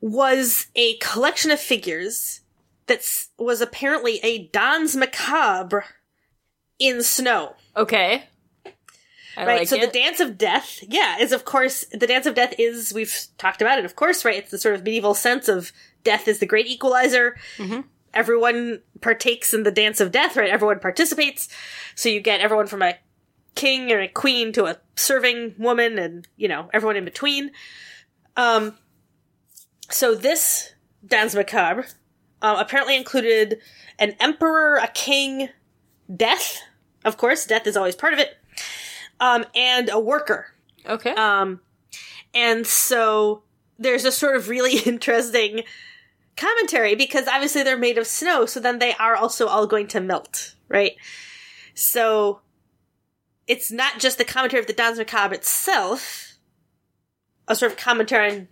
was 0.01 0.68
a 0.77 0.96
collection 0.99 1.51
of 1.51 1.59
figures 1.59 2.42
that 2.87 3.27
was 3.38 3.61
apparently 3.61 4.20
a 4.22 4.46
Danse 4.49 4.94
Macabre 4.94 5.85
in 6.79 7.03
snow. 7.03 7.57
Okay. 7.77 8.25
I 9.37 9.46
right, 9.46 9.59
like 9.61 9.68
so 9.68 9.77
it. 9.77 9.92
the 9.92 9.99
Dance 9.99 10.20
of 10.20 10.38
Death, 10.38 10.83
yeah, 10.88 11.18
is 11.18 11.33
of 11.33 11.44
course, 11.44 11.85
the 11.92 12.07
Dance 12.07 12.27
of 12.27 12.35
Death 12.35 12.55
is, 12.59 12.92
we've 12.94 13.27
talked 13.38 13.61
about 13.61 13.79
it, 13.79 13.85
of 13.85 13.96
course, 13.96 14.25
right? 14.25 14.37
It's 14.37 14.51
the 14.51 14.59
sort 14.59 14.75
of 14.75 14.83
medieval 14.83 15.14
sense 15.14 15.49
of 15.49 15.72
death 16.05 16.29
is 16.29 16.38
the 16.38 16.46
great 16.46 16.66
equalizer. 16.66 17.37
Mhm. 17.59 17.85
Everyone 18.14 18.81
partakes 19.01 19.53
in 19.53 19.64
the 19.64 19.70
Dance 19.70 20.01
of 20.01 20.11
Death, 20.11 20.37
right? 20.37 20.49
Everyone 20.49 20.79
participates. 20.79 21.49
So 21.94 22.09
you 22.09 22.20
get 22.20 22.40
everyone 22.40 22.66
from 22.66 22.83
a 22.83 22.96
king 23.54 23.92
or 23.92 24.00
a 24.00 24.08
queen 24.08 24.52
to 24.52 24.65
a 24.67 24.79
serving 24.96 25.54
woman 25.58 25.98
and, 25.98 26.27
you 26.37 26.48
know, 26.48 26.71
everyone 26.73 26.96
in 26.96 27.04
between. 27.04 27.50
Um, 28.37 28.79
so 29.90 30.15
this 30.15 30.73
Danse 31.06 31.35
Macabre 31.35 31.87
uh, 32.40 32.56
apparently 32.58 32.96
included 32.96 33.58
an 33.98 34.15
emperor, 34.21 34.77
a 34.77 34.88
king, 34.88 35.48
death. 36.15 36.61
Of 37.04 37.17
course, 37.17 37.46
death 37.46 37.67
is 37.67 37.77
always 37.77 37.96
part 37.96 38.13
of 38.13 38.19
it. 38.19 38.37
Um, 39.21 39.44
and 39.54 39.88
a 39.88 39.98
worker. 39.98 40.52
okay. 40.85 41.10
Um, 41.10 41.60
and 42.35 42.67
so 42.67 43.42
there's 43.79 44.04
a 44.04 44.12
sort 44.12 44.37
of 44.37 44.48
really 44.48 44.79
interesting 44.87 45.62
commentary 46.37 46.94
because 46.94 47.27
obviously 47.29 47.62
they're 47.62 47.79
made 47.79 47.96
of 47.98 48.06
snow, 48.06 48.44
so 48.46 48.60
then 48.60 48.79
they 48.79 48.94
are 48.94 49.17
also 49.17 49.46
all 49.46 49.67
going 49.67 49.87
to 49.88 50.00
melt, 50.00 50.54
right? 50.69 50.92
So 51.75 52.40
it's 53.46 53.71
not 53.73 53.98
just 54.00 54.19
the 54.19 54.25
commentary 54.25 54.60
of 54.60 54.67
the 54.67 54.73
Danse 54.75 54.98
Macabre 54.98 55.35
itself, 55.35 56.37
a 57.48 57.54
sort 57.56 57.73
of 57.73 57.79
commentary 57.79 58.31
on 58.33 58.48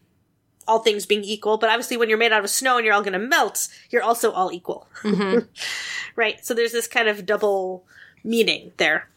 all 0.66 0.78
things 0.78 1.04
being 1.04 1.24
equal, 1.24 1.58
but 1.58 1.68
obviously 1.68 1.96
when 1.98 2.08
you're 2.08 2.16
made 2.16 2.32
out 2.32 2.42
of 2.42 2.48
snow 2.48 2.76
and 2.78 2.86
you're 2.86 2.94
all 2.94 3.02
going 3.02 3.12
to 3.12 3.18
melt, 3.18 3.68
you're 3.90 4.02
also 4.02 4.30
all 4.32 4.50
equal. 4.50 4.88
Mhm. 5.02 5.46
right? 6.16 6.42
So 6.44 6.54
there's 6.54 6.72
this 6.72 6.86
kind 6.86 7.08
of 7.08 7.26
double 7.26 7.84
meaning 8.22 8.72
there. 8.78 9.10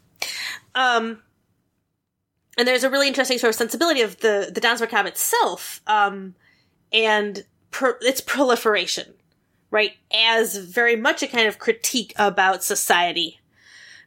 Um, 0.76 1.22
and 2.58 2.68
there's 2.68 2.84
a 2.84 2.90
really 2.90 3.08
interesting 3.08 3.38
sort 3.38 3.50
of 3.50 3.56
sensibility 3.56 4.02
of 4.02 4.18
the 4.20 4.52
the 4.54 4.62
Danse 4.62 4.82
cab 4.88 5.06
itself, 5.06 5.82
um, 5.88 6.36
and 6.92 7.46
its 8.02 8.22
proliferation, 8.22 9.14
right, 9.70 9.94
as 10.12 10.58
very 10.58 10.96
much 10.96 11.22
a 11.22 11.28
kind 11.28 11.48
of 11.48 11.60
critique 11.60 12.14
about 12.18 12.64
society, 12.64 13.40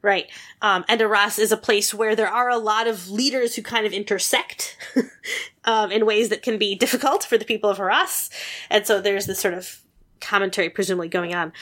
right. 0.03 0.27
Um, 0.61 0.85
and 0.89 1.01
Arras 1.01 1.39
is 1.39 1.53
a 1.53 1.57
place 1.57 1.95
where 1.95 2.17
there 2.17 2.29
are 2.29 2.51
a 2.51 2.59
lot 2.59 2.89
of 2.89 3.09
leaders 3.09 3.55
who 3.55 3.63
kind 3.63 3.87
of 3.87 3.93
intersect 3.93 4.77
um, 5.65 5.93
in 5.93 6.05
ways 6.05 6.29
that 6.31 6.43
can 6.43 6.59
be 6.59 6.75
difficult 6.75 7.23
for 7.23 7.39
the 7.39 7.45
people 7.45 7.71
of 7.71 7.79
Arras, 7.79 8.31
and 8.69 8.85
so 8.85 9.01
there's 9.01 9.27
this 9.27 9.39
sort 9.39 9.55
of 9.55 9.81
commentary 10.21 10.69
presumably 10.69 11.09
going 11.09 11.35
on. 11.35 11.53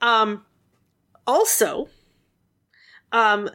Um, 0.00 0.44
also, 1.26 1.88
um, 3.12 3.48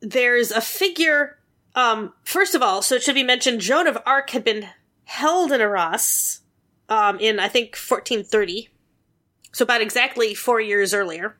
there's 0.00 0.50
a 0.50 0.60
figure 0.60 1.35
um, 1.76 2.14
first 2.24 2.54
of 2.54 2.62
all, 2.62 2.80
so 2.80 2.94
it 2.94 3.02
should 3.02 3.14
be 3.14 3.22
mentioned, 3.22 3.60
Joan 3.60 3.86
of 3.86 3.98
Arc 4.06 4.30
had 4.30 4.42
been 4.42 4.66
held 5.04 5.52
in 5.52 5.60
Arras, 5.60 6.40
um, 6.88 7.20
in, 7.20 7.38
I 7.38 7.48
think, 7.48 7.76
1430. 7.76 8.70
So 9.52 9.62
about 9.62 9.82
exactly 9.82 10.34
four 10.34 10.58
years 10.60 10.94
earlier. 10.94 11.36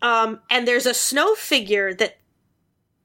Um, 0.00 0.40
and 0.50 0.66
there's 0.66 0.86
a 0.86 0.94
snow 0.94 1.34
figure 1.34 1.92
that 1.94 2.18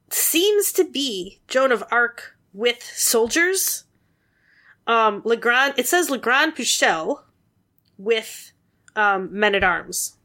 seems 0.10 0.72
to 0.74 0.86
be 0.86 1.42
Joan 1.50 1.74
of 1.74 1.84
Arc 1.92 2.38
with 2.54 2.82
soldiers. 2.82 3.84
Um, 4.88 5.22
Legrand, 5.26 5.74
it 5.78 5.88
says 5.88 6.10
Legrand 6.10 6.56
Puchel 6.56 7.22
with, 7.98 8.54
um, 8.96 9.30
men 9.38 9.56
at 9.56 9.64
arms. 9.64 10.16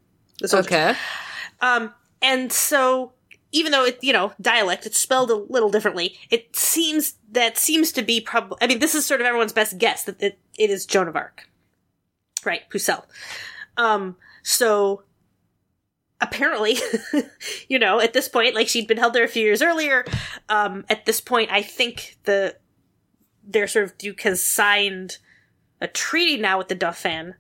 Okay. 0.43 0.95
Um, 1.61 1.93
and 2.23 2.53
so 2.53 3.15
even 3.53 3.73
though 3.73 3.85
it, 3.85 3.99
you 4.03 4.13
know, 4.13 4.33
dialect, 4.41 4.87
it's 4.87 4.99
spelled 4.99 5.31
a 5.31 5.35
little 5.35 5.71
differently. 5.71 6.17
It 6.31 6.55
seems 6.55 7.15
that 7.33 7.59
seems 7.59 7.93
to 7.93 8.03
be 8.03 8.21
probably. 8.21 8.59
I 8.61 8.67
mean, 8.67 8.79
this 8.79 8.95
is 8.95 9.07
sort 9.07 9.21
of 9.21 9.27
everyone's 9.27 9.53
best 9.53 9.79
guess 9.79 10.05
that 10.05 10.23
it, 10.23 10.39
it 10.59 10.71
is 10.71 10.87
Joan 10.87 11.09
of 11.09 11.17
Arc, 11.17 11.49
right? 12.45 12.63
Pucelle. 12.71 13.05
Um, 13.77 14.17
so 14.43 15.03
apparently, 16.21 16.77
you 17.69 17.79
know, 17.79 18.01
at 18.01 18.13
this 18.13 18.29
point, 18.29 18.55
like 18.55 18.69
she'd 18.69 18.87
been 18.87 18.99
held 18.99 19.15
there 19.15 19.25
a 19.25 19.29
few 19.29 19.43
years 19.43 19.63
earlier. 19.63 20.05
Um, 20.49 20.85
at 20.89 21.07
this 21.07 21.21
point, 21.21 21.51
I 21.51 21.63
think 21.63 22.19
the 22.25 22.57
their 23.43 23.67
sort 23.67 23.85
of 23.85 23.99
duke 23.99 24.21
has 24.23 24.45
signed 24.45 25.19
a 25.81 25.89
treaty 25.89 26.37
now 26.37 26.59
with 26.59 26.69
the 26.69 26.75
Dauphin. 26.75 27.35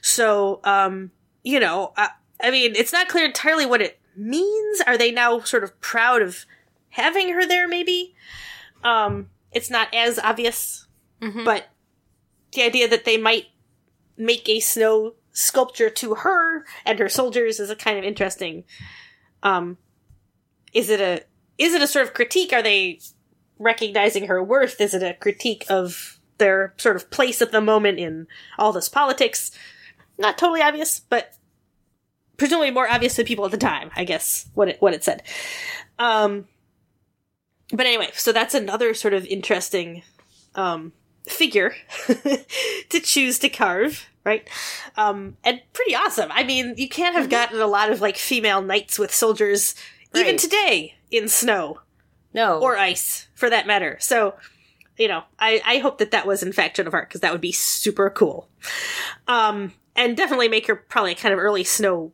So, 0.00 0.60
um, 0.64 1.10
you 1.42 1.60
know, 1.60 1.92
I, 1.96 2.10
I 2.42 2.50
mean, 2.50 2.74
it's 2.76 2.92
not 2.92 3.08
clear 3.08 3.24
entirely 3.24 3.66
what 3.66 3.82
it 3.82 3.98
means? 4.16 4.80
Are 4.86 4.96
they 4.98 5.10
now 5.10 5.40
sort 5.40 5.64
of 5.64 5.80
proud 5.80 6.22
of 6.22 6.46
having 6.90 7.30
her 7.30 7.46
there, 7.46 7.68
maybe? 7.68 8.14
Um, 8.82 9.30
it's 9.52 9.70
not 9.70 9.92
as 9.94 10.18
obvious, 10.18 10.86
Mhm. 11.20 11.44
but 11.44 11.68
the 12.52 12.62
idea 12.62 12.88
that 12.88 13.04
they 13.04 13.16
might 13.16 13.46
make 14.16 14.48
a 14.48 14.60
snow 14.60 15.14
sculpture 15.32 15.90
to 15.90 16.14
her 16.16 16.64
and 16.84 16.98
her 16.98 17.08
soldiers 17.08 17.58
is 17.58 17.70
a 17.70 17.76
kind 17.76 17.98
of 17.98 18.04
interesting. 18.04 18.64
Um, 19.42 19.78
is 20.72 20.88
it 20.90 21.00
a 21.00 21.24
is 21.56 21.72
it 21.72 21.82
a 21.82 21.86
sort 21.86 22.04
of 22.06 22.14
critique? 22.14 22.52
Are 22.52 22.62
they 22.62 22.98
recognizing 23.58 24.26
her 24.26 24.42
worth? 24.42 24.80
Is 24.80 24.92
it 24.92 25.02
a 25.04 25.14
critique 25.14 25.64
of 25.68 26.18
their 26.38 26.74
sort 26.76 26.96
of 26.96 27.10
place 27.10 27.40
at 27.40 27.52
the 27.52 27.60
moment 27.60 28.00
in 28.00 28.26
all 28.58 28.72
this 28.72 28.88
politics? 28.88 29.52
Not 30.18 30.36
totally 30.36 30.62
obvious, 30.62 31.00
but 31.00 31.34
presumably 32.36 32.70
more 32.70 32.88
obvious 32.88 33.14
to 33.16 33.24
people 33.24 33.44
at 33.44 33.50
the 33.50 33.56
time, 33.58 33.90
I 33.96 34.04
guess, 34.04 34.48
what 34.54 34.68
it 34.68 34.80
what 34.82 34.94
it 34.94 35.04
said. 35.04 35.22
Um 35.98 36.46
but 37.72 37.86
anyway, 37.86 38.10
so 38.14 38.32
that's 38.32 38.54
another 38.54 38.94
sort 38.94 39.14
of 39.14 39.24
interesting 39.26 40.02
um 40.54 40.92
figure 41.28 41.74
to 42.06 43.00
choose 43.00 43.38
to 43.40 43.48
carve, 43.48 44.06
right? 44.24 44.48
Um 44.96 45.36
and 45.44 45.60
pretty 45.72 45.94
awesome. 45.94 46.30
I 46.32 46.44
mean, 46.44 46.74
you 46.76 46.88
can't 46.88 47.14
have 47.16 47.30
gotten 47.30 47.60
a 47.60 47.66
lot 47.66 47.90
of 47.90 48.00
like 48.00 48.16
female 48.16 48.62
knights 48.62 48.98
with 48.98 49.12
soldiers 49.14 49.74
even 50.14 50.36
today 50.36 50.94
in 51.10 51.28
snow 51.28 51.80
No. 52.32 52.60
or 52.60 52.76
ice 52.76 53.26
for 53.34 53.50
that 53.50 53.66
matter. 53.66 53.96
So, 54.00 54.34
you 54.96 55.08
know, 55.08 55.24
I, 55.40 55.60
I 55.66 55.78
hope 55.78 55.98
that 55.98 56.12
that 56.12 56.24
was 56.26 56.42
in 56.42 56.52
fact 56.52 56.76
Joan 56.76 56.86
of 56.86 56.94
Arc 56.94 57.08
because 57.08 57.20
that 57.22 57.32
would 57.32 57.40
be 57.40 57.50
super 57.50 58.10
cool. 58.10 58.48
Um, 59.26 59.72
and 59.96 60.16
definitely 60.16 60.46
make 60.48 60.68
her 60.68 60.76
probably 60.76 61.12
a 61.12 61.16
kind 61.16 61.32
of 61.32 61.40
early 61.40 61.64
snow 61.64 62.12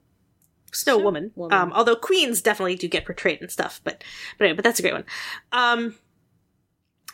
snow 0.73 0.97
Snow 0.97 1.05
woman. 1.05 1.33
woman. 1.35 1.57
Um, 1.57 1.73
although 1.73 1.97
queens 1.97 2.43
definitely 2.43 2.77
do 2.77 2.89
get 2.89 3.05
portrayed 3.05 3.41
and 3.41 3.51
stuff, 3.51 3.81
but 3.85 4.03
but 4.39 4.45
anyway, 4.45 4.57
but 4.57 4.65
that's 4.65 4.79
a 4.79 4.83
great 4.83 4.95
one. 4.95 5.05
Um, 5.53 5.97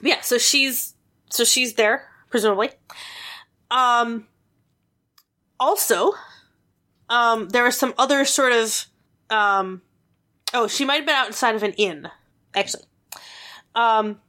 yeah, 0.01 0.21
so 0.21 0.39
she's 0.39 0.95
so 1.31 1.45
she's 1.45 1.75
there 1.75 2.09
presumably. 2.31 2.71
Um, 3.71 4.27
also, 5.59 6.13
um, 7.09 7.49
there 7.49 7.65
are 7.65 7.71
some 7.71 7.95
other 7.99 8.25
sort 8.25 8.53
of 8.53 8.87
um, 9.31 9.83
oh, 10.55 10.69
she 10.69 10.85
might 10.85 10.97
have 10.97 11.07
been 11.07 11.15
outside 11.15 11.55
of 11.55 11.63
an 11.63 11.73
inn 11.73 12.09
actually. 12.55 12.85
Um 13.75 14.21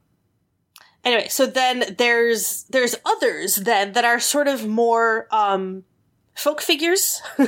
anyway, 1.03 1.27
so 1.29 1.45
then 1.45 1.95
there's 1.97 2.63
there's 2.69 2.95
others 3.05 3.55
then 3.55 3.93
that 3.93 4.05
are 4.05 4.19
sort 4.19 4.47
of 4.47 4.67
more 4.67 5.27
um 5.31 5.83
folk 6.35 6.61
figures. 6.61 7.21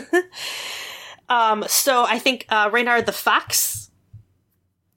um 1.30 1.64
so 1.68 2.06
I 2.06 2.20
think 2.20 2.46
uh 2.50 2.70
Reynard 2.72 3.06
the 3.06 3.12
Fox 3.12 3.92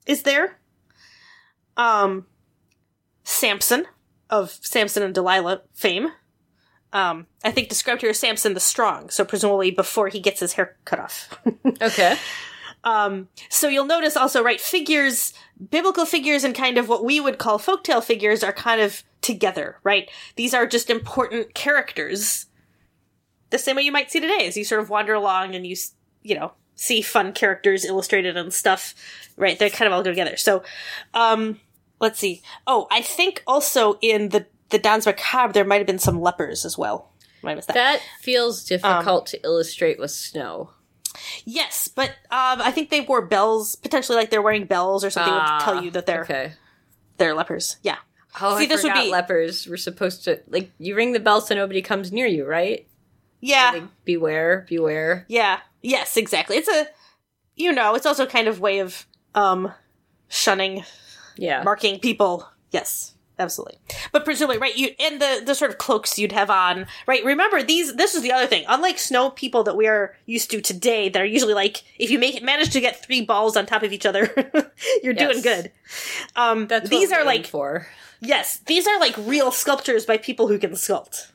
is 0.05 0.23
there. 0.23 0.59
Um 1.77 2.25
Samson 3.23 3.85
of 4.29 4.57
Samson 4.61 5.03
and 5.03 5.13
Delilah 5.13 5.61
fame. 5.73 6.09
Um 6.91 7.27
I 7.43 7.51
think 7.51 7.69
described 7.69 8.01
here 8.01 8.09
as 8.09 8.19
Samson 8.19 8.53
the 8.53 8.59
Strong, 8.59 9.09
so 9.09 9.23
presumably 9.23 9.71
before 9.71 10.09
he 10.09 10.19
gets 10.19 10.39
his 10.39 10.53
hair 10.53 10.75
cut 10.85 10.99
off. 10.99 11.39
okay. 11.81 12.17
Um, 12.83 13.29
so 13.49 13.67
you'll 13.69 13.85
notice 13.85 14.17
also, 14.17 14.43
right, 14.43 14.59
figures, 14.59 15.33
biblical 15.69 16.05
figures 16.05 16.43
and 16.43 16.53
kind 16.53 16.77
of 16.77 16.89
what 16.89 17.05
we 17.05 17.19
would 17.19 17.37
call 17.37 17.57
folktale 17.59 18.03
figures 18.03 18.43
are 18.43 18.51
kind 18.51 18.81
of 18.81 19.03
together, 19.21 19.77
right? 19.83 20.09
These 20.35 20.53
are 20.53 20.67
just 20.67 20.89
important 20.89 21.53
characters. 21.53 22.47
The 23.49 23.57
same 23.57 23.77
way 23.77 23.83
you 23.83 23.91
might 23.91 24.11
see 24.11 24.19
today 24.19 24.47
as 24.47 24.57
you 24.57 24.65
sort 24.65 24.81
of 24.81 24.89
wander 24.89 25.13
along 25.13 25.55
and 25.55 25.65
you, 25.65 25.75
you 26.23 26.35
know, 26.35 26.53
see 26.75 27.01
fun 27.01 27.33
characters 27.33 27.85
illustrated 27.85 28.35
and 28.37 28.53
stuff, 28.53 28.95
right? 29.37 29.57
They 29.59 29.69
kind 29.69 29.87
of 29.87 29.93
all 29.93 30.03
go 30.03 30.09
together. 30.09 30.37
So, 30.37 30.63
um, 31.13 31.59
let's 31.99 32.19
see. 32.19 32.41
Oh, 32.65 32.87
I 32.91 33.01
think 33.01 33.43
also 33.45 33.97
in 34.01 34.29
the, 34.29 34.47
the 34.69 34.79
Danse 34.79 35.05
Macabre, 35.05 35.53
there 35.53 35.65
might 35.65 35.77
have 35.77 35.87
been 35.87 35.99
some 35.99 36.19
lepers 36.19 36.65
as 36.65 36.77
well. 36.77 37.11
Might 37.43 37.51
have 37.51 37.57
missed 37.57 37.67
that. 37.69 37.73
That 37.75 38.01
feels 38.21 38.63
difficult 38.63 39.07
Um, 39.07 39.25
to 39.25 39.43
illustrate 39.43 39.99
with 39.99 40.11
snow. 40.11 40.71
Yes, 41.45 41.87
but 41.87 42.09
um, 42.31 42.59
I 42.61 42.71
think 42.71 42.89
they 42.89 43.01
wore 43.01 43.21
bells, 43.21 43.75
potentially 43.75 44.15
like 44.17 44.29
they're 44.31 44.41
wearing 44.41 44.65
bells 44.65 45.03
or 45.05 45.09
something 45.09 45.33
Ah, 45.35 45.57
would 45.59 45.63
tell 45.73 45.83
you 45.83 45.91
that 45.91 46.05
they're 46.05 46.23
okay. 46.23 46.53
they're 47.17 47.35
lepers. 47.35 47.77
Yeah. 47.83 47.97
Oh, 48.41 48.57
See, 48.57 48.63
I 48.63 48.67
this 48.67 48.81
would 48.83 48.89
forgot 48.91 49.03
be- 49.03 49.11
lepers. 49.11 49.67
We're 49.67 49.77
supposed 49.77 50.23
to 50.23 50.41
like 50.47 50.71
you 50.79 50.95
ring 50.95 51.11
the 51.11 51.19
bell 51.19 51.39
so 51.39 51.53
nobody 51.53 51.81
comes 51.83 52.11
near 52.11 52.25
you, 52.25 52.45
right? 52.45 52.87
Yeah. 53.41 53.71
Like, 53.73 53.83
beware, 54.05 54.65
beware. 54.67 55.25
Yeah. 55.27 55.59
Yes, 55.83 56.17
exactly. 56.17 56.57
It's 56.57 56.67
a 56.69 56.87
you 57.55 57.71
know, 57.71 57.93
it's 57.93 58.07
also 58.07 58.25
kind 58.25 58.47
of 58.47 58.59
way 58.59 58.79
of 58.79 59.05
um 59.35 59.71
shunning, 60.29 60.83
Yeah. 61.37 61.61
marking 61.63 61.99
people. 61.99 62.47
Yes. 62.71 63.11
Absolutely. 63.39 63.79
But 64.11 64.25
presumably, 64.25 64.59
right, 64.59 64.77
you 64.77 64.91
and 64.99 65.19
the 65.19 65.41
the 65.43 65.55
sort 65.55 65.71
of 65.71 65.79
cloaks 65.79 66.19
you'd 66.19 66.31
have 66.31 66.51
on, 66.51 66.85
right? 67.07 67.25
Remember 67.25 67.63
these 67.63 67.95
this 67.95 68.13
is 68.13 68.21
the 68.21 68.31
other 68.31 68.45
thing. 68.45 68.63
Unlike 68.67 68.99
snow 68.99 69.31
people 69.31 69.63
that 69.63 69.75
we 69.75 69.87
are 69.87 70.15
used 70.27 70.51
to 70.51 70.61
today, 70.61 71.09
that 71.09 71.19
are 71.19 71.25
usually 71.25 71.55
like 71.55 71.83
if 71.97 72.11
you 72.11 72.19
make 72.19 72.43
manage 72.43 72.69
to 72.71 72.79
get 72.79 73.03
three 73.03 73.21
balls 73.25 73.57
on 73.57 73.65
top 73.65 73.81
of 73.81 73.91
each 73.91 74.05
other, 74.05 74.31
you're 75.03 75.15
doing 75.15 75.41
good. 75.41 75.71
Um 76.35 76.67
That's 76.67 76.89
these 76.91 77.09
what 77.09 77.21
are 77.21 77.25
like 77.25 77.47
for. 77.47 77.87
Yes, 78.21 78.57
these 78.67 78.87
are 78.87 78.99
like 78.99 79.15
real 79.17 79.51
sculptures 79.51 80.05
by 80.05 80.17
people 80.17 80.47
who 80.47 80.59
can 80.59 80.71
sculpt, 80.73 81.31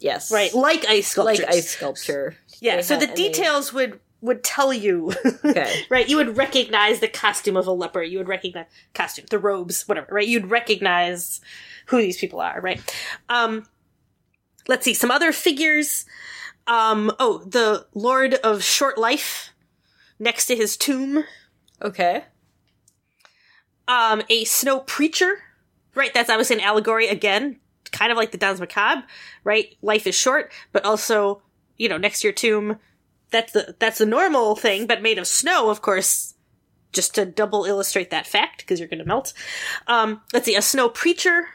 Yes. 0.00 0.30
right? 0.30 0.52
Like 0.52 0.84
ice 0.86 1.08
sculptures. 1.08 1.38
Like 1.46 1.48
ice 1.56 1.70
sculpture. 1.70 2.36
Yeah, 2.60 2.80
so 2.80 2.96
the 2.96 3.08
and 3.08 3.16
they- 3.16 3.28
details 3.28 3.72
would 3.72 4.00
would 4.20 4.42
tell 4.42 4.72
you. 4.72 5.12
Okay. 5.44 5.82
right, 5.90 6.08
you 6.08 6.16
would 6.16 6.36
recognize 6.36 6.98
the 7.00 7.06
costume 7.08 7.56
of 7.56 7.66
a 7.68 7.72
leper. 7.72 8.02
You 8.02 8.18
would 8.18 8.26
recognize 8.28 8.66
costume, 8.92 9.26
the 9.30 9.38
robes, 9.38 9.86
whatever. 9.86 10.08
Right, 10.10 10.26
you'd 10.26 10.50
recognize 10.50 11.40
who 11.86 11.98
these 11.98 12.18
people 12.18 12.40
are. 12.40 12.60
Right. 12.60 12.80
Um, 13.28 13.64
let's 14.66 14.84
see 14.84 14.94
some 14.94 15.10
other 15.12 15.32
figures. 15.32 16.04
Um, 16.66 17.12
oh, 17.20 17.38
the 17.46 17.86
Lord 17.94 18.34
of 18.34 18.62
Short 18.64 18.98
Life 18.98 19.52
next 20.18 20.46
to 20.46 20.56
his 20.56 20.76
tomb. 20.76 21.24
Okay. 21.80 22.24
um, 23.86 24.22
a 24.28 24.44
snow 24.44 24.80
preacher. 24.80 25.38
Right, 25.94 26.12
that's 26.12 26.28
obviously 26.30 26.56
an 26.56 26.62
allegory 26.62 27.08
again, 27.08 27.58
kind 27.90 28.12
of 28.12 28.18
like 28.18 28.30
the 28.30 28.38
Danse 28.38 28.60
Macabre, 28.60 29.04
right? 29.44 29.74
Life 29.82 30.06
is 30.06 30.14
short, 30.14 30.52
but 30.72 30.84
also, 30.84 31.42
you 31.78 31.88
know, 31.88 31.96
next 31.96 32.20
to 32.20 32.28
your 32.28 32.34
tomb, 32.34 32.76
that's 33.30 33.52
the 33.52 33.76
that's 33.78 33.98
the 33.98 34.06
normal 34.06 34.56
thing, 34.56 34.86
but 34.86 35.02
made 35.02 35.18
of 35.18 35.26
snow, 35.26 35.70
of 35.70 35.80
course. 35.82 36.34
just 36.92 37.14
to 37.14 37.26
double 37.26 37.64
illustrate 37.64 38.10
that 38.10 38.26
fact, 38.26 38.58
because 38.58 38.80
you're 38.80 38.88
going 38.88 38.98
to 38.98 39.04
melt. 39.04 39.32
Um, 39.86 40.22
let's 40.32 40.46
see, 40.46 40.56
a 40.56 40.62
snow 40.62 40.88
preacher 40.88 41.46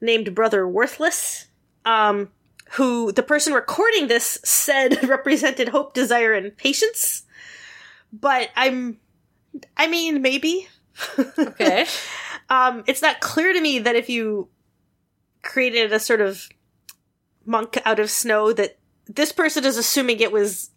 named 0.00 0.34
Brother 0.34 0.66
Worthless, 0.66 1.46
um, 1.84 2.30
who 2.72 3.12
the 3.12 3.22
person 3.22 3.52
recording 3.52 4.08
this 4.08 4.38
said 4.44 5.02
represented 5.08 5.68
hope, 5.68 5.94
desire, 5.94 6.32
and 6.32 6.56
patience. 6.56 7.22
But 8.12 8.50
I'm, 8.56 8.98
I 9.76 9.86
mean, 9.88 10.22
maybe. 10.22 10.68
Okay. 11.38 11.86
um, 12.50 12.82
it's 12.88 13.02
not 13.02 13.20
clear 13.20 13.52
to 13.52 13.60
me 13.60 13.78
that 13.78 13.94
if 13.94 14.08
you 14.08 14.48
created 15.42 15.92
a 15.92 16.00
sort 16.00 16.20
of 16.20 16.48
monk 17.46 17.78
out 17.84 18.00
of 18.00 18.10
snow, 18.10 18.52
that 18.52 18.78
this 19.08 19.32
person 19.32 19.64
is 19.64 19.76
assuming 19.76 20.20
it 20.20 20.32
was 20.32 20.70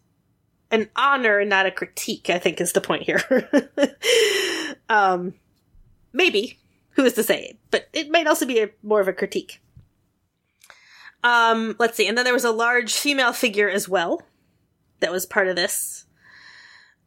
an 0.71 0.89
honor 0.95 1.39
and 1.39 1.49
not 1.49 1.65
a 1.65 1.71
critique, 1.71 2.29
I 2.29 2.39
think 2.39 2.61
is 2.61 2.73
the 2.73 2.81
point 2.81 3.03
here. 3.03 3.21
um, 4.89 5.33
maybe. 6.13 6.57
Who 6.95 7.05
is 7.05 7.13
to 7.13 7.23
say? 7.23 7.57
But 7.69 7.87
it 7.93 8.09
might 8.09 8.27
also 8.27 8.45
be 8.45 8.59
a, 8.59 8.69
more 8.83 8.99
of 8.99 9.07
a 9.07 9.13
critique. 9.13 9.61
Um, 11.23 11.75
let's 11.79 11.95
see. 11.95 12.07
And 12.07 12.17
then 12.17 12.25
there 12.25 12.33
was 12.33 12.45
a 12.45 12.51
large 12.51 12.93
female 12.93 13.33
figure 13.33 13.69
as 13.69 13.87
well 13.87 14.21
that 14.99 15.11
was 15.11 15.25
part 15.25 15.47
of 15.47 15.55
this. 15.55 16.05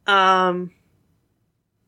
Um, 0.07 0.73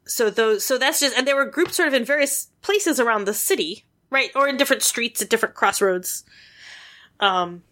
so 0.04 0.30
those, 0.30 0.64
so 0.64 0.78
that's 0.78 1.00
just, 1.00 1.16
and 1.16 1.26
there 1.26 1.36
were 1.36 1.46
groups 1.46 1.76
sort 1.76 1.88
of 1.88 1.94
in 1.94 2.04
various 2.04 2.48
places 2.62 3.00
around 3.00 3.24
the 3.24 3.34
city, 3.34 3.84
right? 4.10 4.30
Or 4.34 4.48
in 4.48 4.56
different 4.56 4.82
streets 4.82 5.22
at 5.22 5.30
different 5.30 5.54
crossroads. 5.54 6.24
Um, 7.20 7.62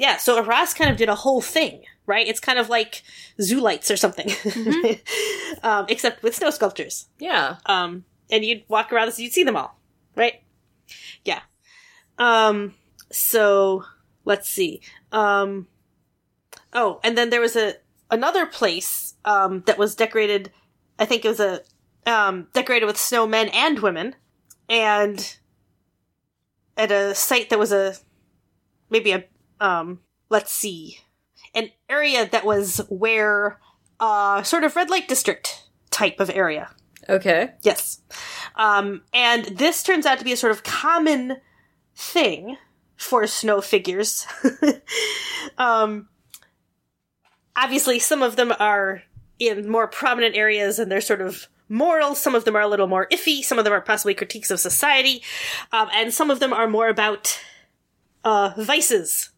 yeah, 0.00 0.16
so 0.16 0.42
Arras 0.42 0.72
kind 0.72 0.90
of 0.90 0.96
did 0.96 1.10
a 1.10 1.14
whole 1.14 1.42
thing, 1.42 1.82
right? 2.06 2.26
It's 2.26 2.40
kind 2.40 2.58
of 2.58 2.70
like 2.70 3.02
zoo 3.38 3.60
lights 3.60 3.90
or 3.90 3.98
something, 3.98 4.30
um, 5.62 5.84
except 5.90 6.22
with 6.22 6.34
snow 6.34 6.48
sculptures. 6.48 7.08
Yeah. 7.18 7.56
Um, 7.66 8.06
and 8.30 8.42
you'd 8.42 8.64
walk 8.66 8.94
around 8.94 9.08
this, 9.08 9.20
you'd 9.20 9.34
see 9.34 9.44
them 9.44 9.58
all, 9.58 9.78
right? 10.16 10.42
Yeah. 11.22 11.40
Um, 12.18 12.76
so 13.12 13.84
let's 14.24 14.48
see. 14.48 14.80
Um, 15.12 15.66
oh, 16.72 17.00
and 17.04 17.18
then 17.18 17.28
there 17.28 17.42
was 17.42 17.54
a 17.54 17.74
another 18.10 18.46
place 18.46 19.16
um, 19.26 19.64
that 19.66 19.76
was 19.76 19.94
decorated. 19.94 20.50
I 20.98 21.04
think 21.04 21.26
it 21.26 21.28
was 21.28 21.40
a 21.40 21.60
um, 22.06 22.48
decorated 22.54 22.86
with 22.86 22.96
snowmen 22.96 23.54
and 23.54 23.80
women, 23.80 24.16
and 24.66 25.36
at 26.78 26.90
a 26.90 27.14
site 27.14 27.50
that 27.50 27.58
was 27.58 27.70
a 27.70 27.96
maybe 28.88 29.12
a 29.12 29.24
um, 29.60 30.00
let's 30.28 30.52
see, 30.52 30.98
an 31.54 31.70
area 31.88 32.28
that 32.28 32.44
was 32.44 32.80
where 32.88 33.60
uh, 33.98 34.42
sort 34.42 34.64
of 34.64 34.76
red 34.76 34.90
light 34.90 35.08
district 35.08 35.68
type 35.90 36.20
of 36.20 36.30
area. 36.30 36.70
Okay. 37.08 37.50
Yes. 37.62 38.02
Um, 38.56 39.02
and 39.12 39.44
this 39.46 39.82
turns 39.82 40.06
out 40.06 40.18
to 40.18 40.24
be 40.24 40.32
a 40.32 40.36
sort 40.36 40.52
of 40.52 40.62
common 40.62 41.38
thing 41.94 42.56
for 42.96 43.26
snow 43.26 43.60
figures. 43.60 44.26
um, 45.58 46.08
obviously, 47.56 47.98
some 47.98 48.22
of 48.22 48.36
them 48.36 48.52
are 48.58 49.02
in 49.38 49.68
more 49.68 49.88
prominent 49.88 50.36
areas 50.36 50.78
and 50.78 50.90
they're 50.90 51.00
sort 51.00 51.20
of 51.20 51.48
moral. 51.68 52.14
Some 52.14 52.34
of 52.34 52.44
them 52.44 52.56
are 52.56 52.62
a 52.62 52.68
little 52.68 52.86
more 52.86 53.08
iffy. 53.10 53.42
Some 53.42 53.58
of 53.58 53.64
them 53.64 53.72
are 53.72 53.80
possibly 53.80 54.14
critiques 54.14 54.50
of 54.50 54.60
society. 54.60 55.22
Um, 55.72 55.88
and 55.94 56.12
some 56.12 56.30
of 56.30 56.40
them 56.40 56.52
are 56.52 56.68
more 56.68 56.88
about 56.88 57.40
uh, 58.24 58.52
vices. 58.56 59.30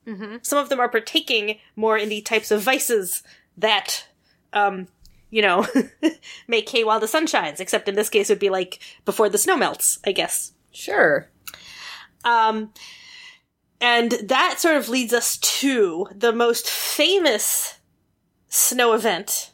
Some 0.43 0.59
of 0.59 0.69
them 0.69 0.81
are 0.81 0.89
partaking 0.89 1.59
more 1.77 1.97
in 1.97 2.09
the 2.09 2.21
types 2.21 2.51
of 2.51 2.63
vices 2.63 3.23
that 3.57 4.07
um, 4.53 4.89
you 5.33 5.41
know, 5.41 5.67
make 6.47 6.69
hay 6.69 6.85
while 6.85 7.01
the 7.01 7.09
sun 7.09 7.27
shines, 7.27 7.59
except 7.59 7.89
in 7.89 7.97
this 7.97 8.11
case 8.11 8.29
it 8.31 8.35
would 8.35 8.39
be 8.39 8.51
like 8.51 8.79
before 9.05 9.29
the 9.29 9.39
snow 9.39 9.57
melts, 9.57 9.99
I 10.05 10.13
guess. 10.13 10.53
Sure. 10.71 11.29
Um, 12.25 12.73
and 13.81 14.13
that 14.23 14.57
sort 14.61 14.77
of 14.77 14.91
leads 14.91 15.13
us 15.13 15.39
to 15.39 16.07
the 16.15 16.33
most 16.33 16.69
famous 16.69 17.79
snow 18.49 18.93
event. 18.93 19.53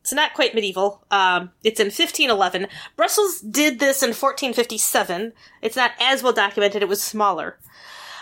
It's 0.00 0.12
not 0.12 0.34
quite 0.34 0.54
medieval. 0.54 1.06
Um, 1.10 1.52
it's 1.62 1.80
in 1.80 1.86
1511. 1.86 2.66
Brussels 2.96 3.40
did 3.40 3.78
this 3.78 4.02
in 4.02 4.08
1457. 4.08 5.32
It's 5.62 5.76
not 5.76 5.92
as 5.98 6.22
well 6.22 6.32
documented, 6.32 6.82
it 6.82 6.88
was 6.88 7.00
smaller. 7.00 7.58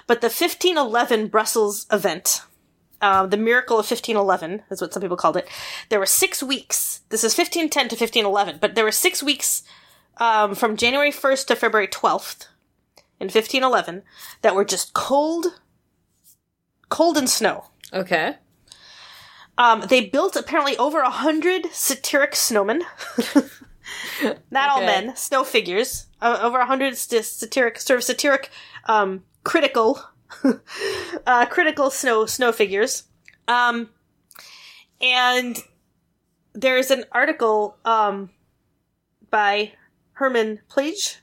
But 0.06 0.20
the 0.20 0.26
1511 0.26 1.28
Brussels 1.28 1.86
event, 1.90 2.42
uh, 3.00 3.26
the 3.26 3.36
miracle 3.36 3.76
of 3.78 3.90
1511 3.90 4.62
is 4.70 4.80
what 4.80 4.92
some 4.92 5.02
people 5.02 5.16
called 5.16 5.36
it. 5.36 5.48
There 5.88 5.98
were 5.98 6.06
six 6.06 6.42
weeks. 6.42 7.00
This 7.08 7.24
is 7.24 7.36
1510 7.36 7.88
to 7.88 7.94
1511, 7.94 8.58
but 8.60 8.74
there 8.74 8.84
were 8.84 8.92
six 8.92 9.22
weeks 9.22 9.62
um, 10.18 10.54
from 10.54 10.76
January 10.76 11.10
1st 11.10 11.46
to 11.46 11.56
February 11.56 11.88
12th 11.88 12.46
in 13.18 13.26
1511 13.26 14.02
that 14.42 14.54
were 14.54 14.64
just 14.64 14.94
cold, 14.94 15.60
cold 16.88 17.16
and 17.16 17.28
snow. 17.28 17.66
Okay. 17.92 18.36
Um, 19.58 19.82
they 19.88 20.06
built 20.06 20.36
apparently 20.36 20.76
over 20.78 21.00
a 21.00 21.10
hundred 21.10 21.66
satiric 21.72 22.32
snowmen. 22.32 22.82
Not 24.50 24.70
all 24.70 24.80
men, 24.80 25.14
snow 25.16 25.44
figures. 25.44 26.06
Uh, 26.20 26.38
over 26.40 26.58
a 26.58 26.66
hundred 26.66 26.96
st- 26.96 27.24
satiric, 27.24 27.78
sort 27.80 27.98
of 27.98 28.04
satiric, 28.04 28.50
um, 28.86 29.24
critical, 29.44 30.00
uh, 31.26 31.46
critical 31.46 31.90
snow 31.90 32.26
snow 32.26 32.52
figures. 32.52 33.04
Um, 33.48 33.90
and 35.00 35.58
there's 36.54 36.90
an 36.90 37.04
article 37.12 37.76
um, 37.84 38.30
by 39.30 39.72
Herman 40.14 40.60
Pleij, 40.70 41.16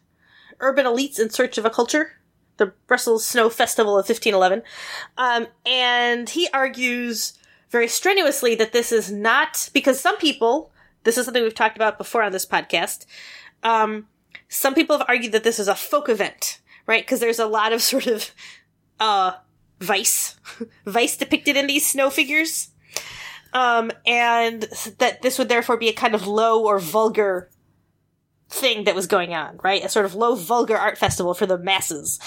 Urban 0.59 0.86
Elites 0.86 1.20
in 1.20 1.30
Search 1.30 1.57
of 1.57 1.65
a 1.65 1.70
Culture, 1.70 2.13
the 2.57 2.74
Brussels 2.88 3.26
Snow 3.26 3.49
Festival 3.49 3.93
of 3.93 4.07
1511. 4.07 4.63
Um, 5.17 5.47
and 5.65 6.30
he 6.30 6.49
argues 6.53 7.34
very 7.70 7.88
strenuously 7.88 8.55
that 8.55 8.74
this 8.74 8.91
is 8.91 9.11
not, 9.11 9.70
because 9.74 9.99
some 9.99 10.17
people, 10.17 10.72
this 11.03 11.17
is 11.17 11.26
something 11.26 11.43
we've 11.43 11.53
talked 11.53 11.78
about 11.78 11.97
before 11.97 12.24
on 12.24 12.32
this 12.32 12.45
podcast, 12.45 13.05
um, 13.63 14.07
some 14.47 14.74
people 14.74 14.97
have 14.97 15.07
argued 15.07 15.32
that 15.32 15.43
this 15.43 15.59
is 15.59 15.67
a 15.67 15.76
folk 15.76 16.09
event, 16.09 16.59
right? 16.89 17.03
Because 17.03 17.21
there's 17.21 17.39
a 17.39 17.45
lot 17.45 17.71
of 17.71 17.81
sort 17.93 18.07
of, 18.07 18.31
uh, 18.99 19.33
vice, 19.79 20.35
vice 20.85 21.15
depicted 21.15 21.55
in 21.55 21.67
these 21.67 21.87
snow 21.87 22.09
figures. 22.09 22.71
Um, 23.53 23.91
and 24.05 24.63
that 24.99 25.21
this 25.21 25.39
would 25.39 25.49
therefore 25.49 25.77
be 25.77 25.89
a 25.89 25.93
kind 25.93 26.13
of 26.13 26.27
low 26.27 26.65
or 26.65 26.77
vulgar 26.77 27.49
thing 28.49 28.83
that 28.83 28.95
was 28.95 29.07
going 29.07 29.33
on, 29.33 29.59
right? 29.63 29.83
A 29.83 29.89
sort 29.89 30.05
of 30.05 30.13
low 30.13 30.35
vulgar 30.35 30.77
art 30.77 30.97
festival 30.97 31.33
for 31.33 31.45
the 31.45 31.57
masses. 31.57 32.19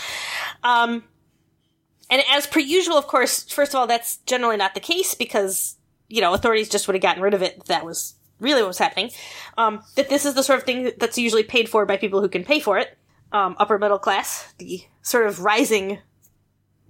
Um, 0.65 1.05
and 2.11 2.23
as 2.31 2.47
per 2.47 2.61
usual, 2.61 2.97
of 2.97 3.07
course, 3.07 3.45
first 3.53 3.73
of 3.73 3.79
all, 3.79 3.87
that's 3.87 4.19
generally 4.19 4.57
not 4.57 4.75
the 4.75 4.81
case 4.81 5.15
because, 5.15 5.77
you 6.09 6.21
know, 6.21 6.35
authorities 6.35 6.69
just 6.69 6.87
would 6.87 6.95
have 6.95 7.03
gotten 7.03 7.23
rid 7.23 7.35
of 7.35 7.43
it 7.43 7.65
that 7.67 7.85
was 7.85 8.15
really 8.41 8.63
what 8.63 8.69
was 8.69 8.79
happening. 8.79 9.11
Um, 9.57 9.83
that 9.95 10.09
this 10.09 10.27
is 10.27 10.35
the 10.35 10.43
sort 10.43 10.59
of 10.59 10.65
thing 10.65 10.91
that's 10.99 11.19
usually 11.19 11.45
paid 11.45 11.69
for 11.69 11.87
by 11.87 11.97
people 11.97 12.21
who 12.21 12.29
can 12.29 12.45
pay 12.45 12.59
for 12.59 12.79
it. 12.79 12.99
Um, 13.33 13.57
upper 13.59 13.79
middle 13.79 13.99
class, 13.99 14.53
the 14.59 14.83
sort 15.01 15.27
of 15.27 15.41
rising 15.41 15.99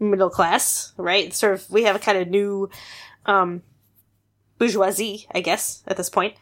middle 0.01 0.28
class, 0.30 0.93
right? 0.97 1.32
Sort 1.32 1.55
of, 1.55 1.70
we 1.70 1.84
have 1.84 1.95
a 1.95 2.01
kind 2.01 2.18
of 2.18 2.26
new, 2.28 2.68
um, 3.26 3.62
bourgeoisie, 4.59 5.26
I 5.32 5.40
guess, 5.40 5.82
at 5.86 5.97
this 5.97 6.11
point. 6.11 6.34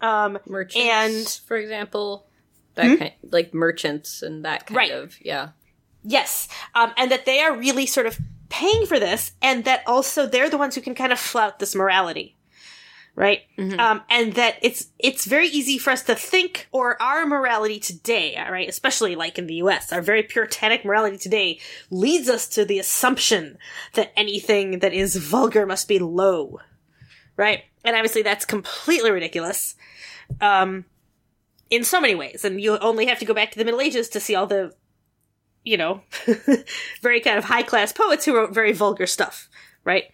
Um, 0.00 0.38
Merchants, 0.46 0.86
And- 0.88 1.46
for 1.46 1.56
example, 1.56 2.26
that 2.74 2.98
kind, 2.98 3.12
like 3.30 3.52
merchants 3.52 4.22
and 4.22 4.44
that 4.44 4.66
kind 4.66 4.76
Right. 4.76 4.90
of 4.92 5.16
yeah. 5.20 5.50
Yes, 6.04 6.48
um, 6.74 6.92
and 6.96 7.10
that 7.12 7.26
they 7.26 7.40
are 7.40 7.52
really 7.56 7.86
sort 7.86 8.06
of 8.06 8.18
paying 8.48 8.86
for 8.86 8.98
this, 8.98 9.32
and 9.42 9.64
that 9.64 9.82
also 9.86 10.26
they're 10.26 10.48
the 10.50 10.58
ones 10.58 10.74
who 10.74 10.80
can 10.80 10.94
kind 10.94 11.12
of 11.12 11.18
flout 11.20 11.58
this 11.58 11.74
morality, 11.74 12.36
right? 13.14 13.40
Um, 13.78 14.02
and 14.08 14.34
that 14.34 14.56
it's 14.62 14.88
it's 14.98 15.26
very 15.26 15.48
easy 15.48 15.78
for 15.78 15.90
us 15.90 16.02
to 16.04 16.14
think, 16.14 16.68
or 16.72 17.00
our 17.00 17.26
morality 17.26 17.78
today, 17.78 18.36
all 18.36 18.50
right, 18.50 18.68
especially 18.68 19.16
like 19.16 19.38
in 19.38 19.46
the 19.46 19.56
U.S., 19.56 19.92
our 19.92 20.02
very 20.02 20.22
puritanic 20.22 20.84
morality 20.84 21.18
today 21.18 21.60
leads 21.90 22.28
us 22.28 22.48
to 22.48 22.64
the 22.64 22.78
assumption 22.78 23.58
that 23.94 24.12
anything 24.16 24.78
that 24.78 24.92
is 24.92 25.16
vulgar 25.16 25.66
must 25.66 25.88
be 25.88 25.98
low, 25.98 26.58
right? 27.36 27.64
And 27.84 27.96
obviously, 27.96 28.22
that's 28.22 28.44
completely 28.44 29.10
ridiculous. 29.10 29.74
Um, 30.40 30.86
in 31.68 31.84
so 31.84 32.00
many 32.00 32.14
ways, 32.14 32.44
and 32.44 32.60
you 32.60 32.78
only 32.78 33.06
have 33.06 33.18
to 33.18 33.24
go 33.24 33.34
back 33.34 33.50
to 33.52 33.58
the 33.58 33.64
Middle 33.64 33.80
Ages 33.80 34.08
to 34.10 34.20
see 34.20 34.34
all 34.34 34.46
the 34.46 34.74
you 35.64 35.76
know, 35.76 36.02
very 37.02 37.20
kind 37.20 37.38
of 37.38 37.44
high 37.44 37.62
class 37.62 37.92
poets 37.92 38.24
who 38.24 38.34
wrote 38.34 38.52
very 38.52 38.72
vulgar 38.72 39.06
stuff, 39.06 39.48
right? 39.84 40.04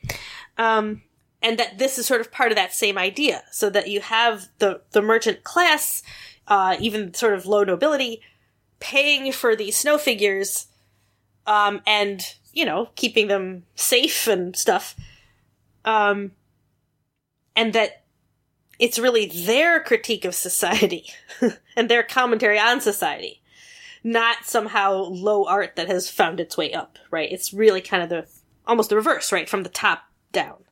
Um, 0.58 1.02
and 1.42 1.58
that 1.58 1.78
this 1.78 1.98
is 1.98 2.06
sort 2.06 2.20
of 2.20 2.32
part 2.32 2.50
of 2.50 2.56
that 2.56 2.72
same 2.72 2.98
idea, 2.98 3.42
so 3.50 3.70
that 3.70 3.88
you 3.88 4.00
have 4.00 4.48
the 4.58 4.82
the 4.92 5.02
merchant 5.02 5.44
class, 5.44 6.02
uh, 6.46 6.76
even 6.80 7.14
sort 7.14 7.34
of 7.34 7.46
low 7.46 7.64
nobility, 7.64 8.20
paying 8.80 9.32
for 9.32 9.54
these 9.54 9.76
snow 9.76 9.98
figures, 9.98 10.66
um, 11.46 11.80
and 11.86 12.34
you 12.52 12.64
know, 12.64 12.88
keeping 12.96 13.28
them 13.28 13.64
safe 13.74 14.26
and 14.26 14.56
stuff, 14.56 14.96
um, 15.84 16.32
and 17.54 17.72
that 17.72 18.04
it's 18.78 18.98
really 18.98 19.26
their 19.26 19.80
critique 19.80 20.24
of 20.24 20.34
society 20.34 21.06
and 21.76 21.88
their 21.88 22.02
commentary 22.02 22.58
on 22.58 22.80
society, 22.80 23.42
not 24.02 24.44
somehow 24.44 24.92
low 24.94 25.46
art 25.46 25.76
that 25.76 25.88
has 25.88 26.10
found 26.10 26.40
its 26.40 26.56
way 26.56 26.72
up, 26.72 26.98
right? 27.10 27.30
It's 27.30 27.52
really 27.52 27.80
kind 27.80 28.02
of 28.02 28.08
the 28.08 28.26
almost 28.66 28.90
the 28.90 28.96
reverse, 28.96 29.32
right, 29.32 29.48
from 29.48 29.62
the 29.62 29.68
top 29.68 30.02
down. 30.32 30.64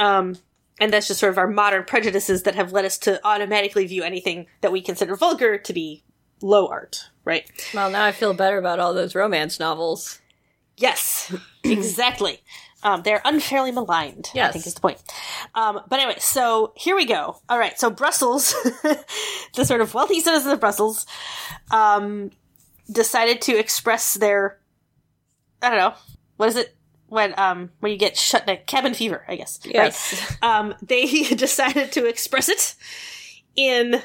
Um, 0.00 0.38
and 0.80 0.92
that's 0.92 1.06
just 1.06 1.20
sort 1.20 1.30
of 1.30 1.38
our 1.38 1.46
modern 1.46 1.84
prejudices 1.84 2.42
that 2.44 2.54
have 2.54 2.72
led 2.72 2.86
us 2.86 2.98
to 2.98 3.20
automatically 3.24 3.86
view 3.86 4.02
anything 4.02 4.46
that 4.62 4.72
we 4.72 4.80
consider 4.80 5.14
vulgar 5.14 5.58
to 5.58 5.72
be 5.72 6.02
low 6.40 6.66
art, 6.68 7.10
right? 7.24 7.48
Well, 7.74 7.90
now 7.90 8.04
I 8.04 8.12
feel 8.12 8.32
better 8.32 8.58
about 8.58 8.80
all 8.80 8.94
those 8.94 9.14
romance 9.14 9.60
novels. 9.60 10.20
Yes, 10.78 11.34
exactly. 11.64 12.40
Um, 12.82 13.02
they're 13.02 13.20
unfairly 13.26 13.72
maligned. 13.72 14.30
yes. 14.34 14.48
I 14.48 14.52
think 14.52 14.66
is 14.66 14.72
the 14.72 14.80
point. 14.80 15.02
Um, 15.54 15.82
but 15.86 16.00
anyway, 16.00 16.16
so 16.18 16.72
here 16.76 16.96
we 16.96 17.04
go. 17.04 17.36
All 17.50 17.58
right, 17.58 17.78
so 17.78 17.90
Brussels, 17.90 18.54
the 19.54 19.64
sort 19.64 19.82
of 19.82 19.92
wealthy 19.92 20.20
citizens 20.20 20.54
of 20.54 20.60
Brussels, 20.60 21.04
um, 21.70 22.30
decided 22.90 23.42
to 23.42 23.58
express 23.58 24.14
their, 24.14 24.58
I 25.60 25.68
don't 25.68 25.78
know, 25.78 25.94
what 26.38 26.48
is 26.48 26.56
it 26.56 26.74
when 27.10 27.34
um 27.38 27.70
when 27.80 27.92
you 27.92 27.98
get 27.98 28.16
shut 28.16 28.44
in 28.44 28.54
a 28.54 28.56
cabin 28.56 28.94
fever? 28.94 29.24
I 29.28 29.36
guess. 29.36 29.60
right? 29.66 29.74
Yes. 29.74 30.36
um, 30.42 30.74
they 30.80 31.04
decided 31.36 31.92
to 31.92 32.06
express 32.06 32.48
it 32.48 32.74
in 33.54 34.00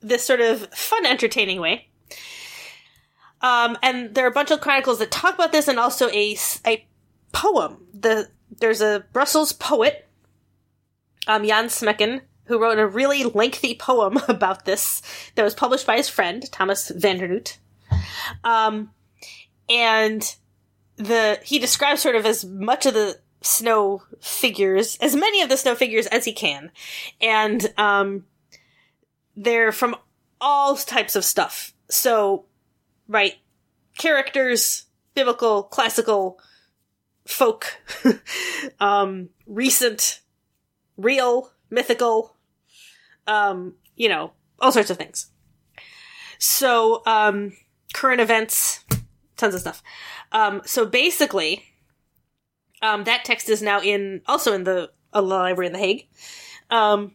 this 0.00 0.24
sort 0.24 0.40
of 0.40 0.66
fun, 0.74 1.06
entertaining 1.06 1.60
way. 1.60 1.88
Um, 3.40 3.78
and 3.82 4.14
there 4.14 4.24
are 4.24 4.28
a 4.28 4.32
bunch 4.32 4.50
of 4.50 4.60
chronicles 4.60 4.98
that 4.98 5.10
talk 5.10 5.34
about 5.34 5.52
this, 5.52 5.68
and 5.68 5.78
also 5.78 6.08
a 6.10 6.36
a 6.66 6.86
poem. 7.32 7.86
The 7.94 8.28
there's 8.60 8.80
a 8.80 9.04
Brussels 9.12 9.52
poet, 9.52 10.08
um, 11.26 11.46
Jan 11.46 11.66
Smeken, 11.66 12.20
who 12.44 12.60
wrote 12.60 12.78
a 12.78 12.86
really 12.86 13.24
lengthy 13.24 13.74
poem 13.74 14.18
about 14.28 14.64
this 14.64 15.00
that 15.36 15.44
was 15.44 15.54
published 15.54 15.86
by 15.86 15.96
his 15.96 16.08
friend 16.08 16.50
Thomas 16.52 16.88
van 16.90 17.18
der 17.18 17.28
Noot. 17.28 17.58
Um, 18.44 18.90
and 19.68 20.36
the 21.04 21.40
he 21.42 21.58
describes 21.58 22.00
sort 22.00 22.16
of 22.16 22.26
as 22.26 22.44
much 22.44 22.86
of 22.86 22.94
the 22.94 23.18
snow 23.40 24.02
figures, 24.20 24.96
as 25.00 25.16
many 25.16 25.42
of 25.42 25.48
the 25.48 25.56
snow 25.56 25.74
figures 25.74 26.06
as 26.06 26.24
he 26.24 26.32
can, 26.32 26.70
and 27.20 27.72
um, 27.76 28.24
they're 29.36 29.72
from 29.72 29.96
all 30.40 30.76
types 30.76 31.16
of 31.16 31.24
stuff. 31.24 31.72
So, 31.88 32.46
right, 33.08 33.34
characters, 33.98 34.86
biblical, 35.14 35.62
classical, 35.62 36.40
folk, 37.26 37.78
um, 38.80 39.28
recent, 39.46 40.20
real, 40.96 41.52
mythical, 41.70 42.36
um, 43.26 43.74
you 43.96 44.08
know, 44.08 44.32
all 44.58 44.72
sorts 44.72 44.90
of 44.90 44.96
things. 44.96 45.30
So, 46.38 47.02
um, 47.06 47.52
current 47.92 48.20
events, 48.20 48.81
tons 49.42 49.54
of 49.54 49.60
stuff. 49.60 49.82
Um, 50.32 50.62
so 50.64 50.86
basically, 50.86 51.64
um, 52.80 53.04
that 53.04 53.24
text 53.24 53.48
is 53.48 53.62
now 53.62 53.80
in, 53.80 54.22
also 54.26 54.52
in 54.52 54.64
the 54.64 54.90
library 55.12 55.66
in 55.66 55.72
The 55.72 55.78
Hague. 55.78 56.08
Um, 56.70 57.14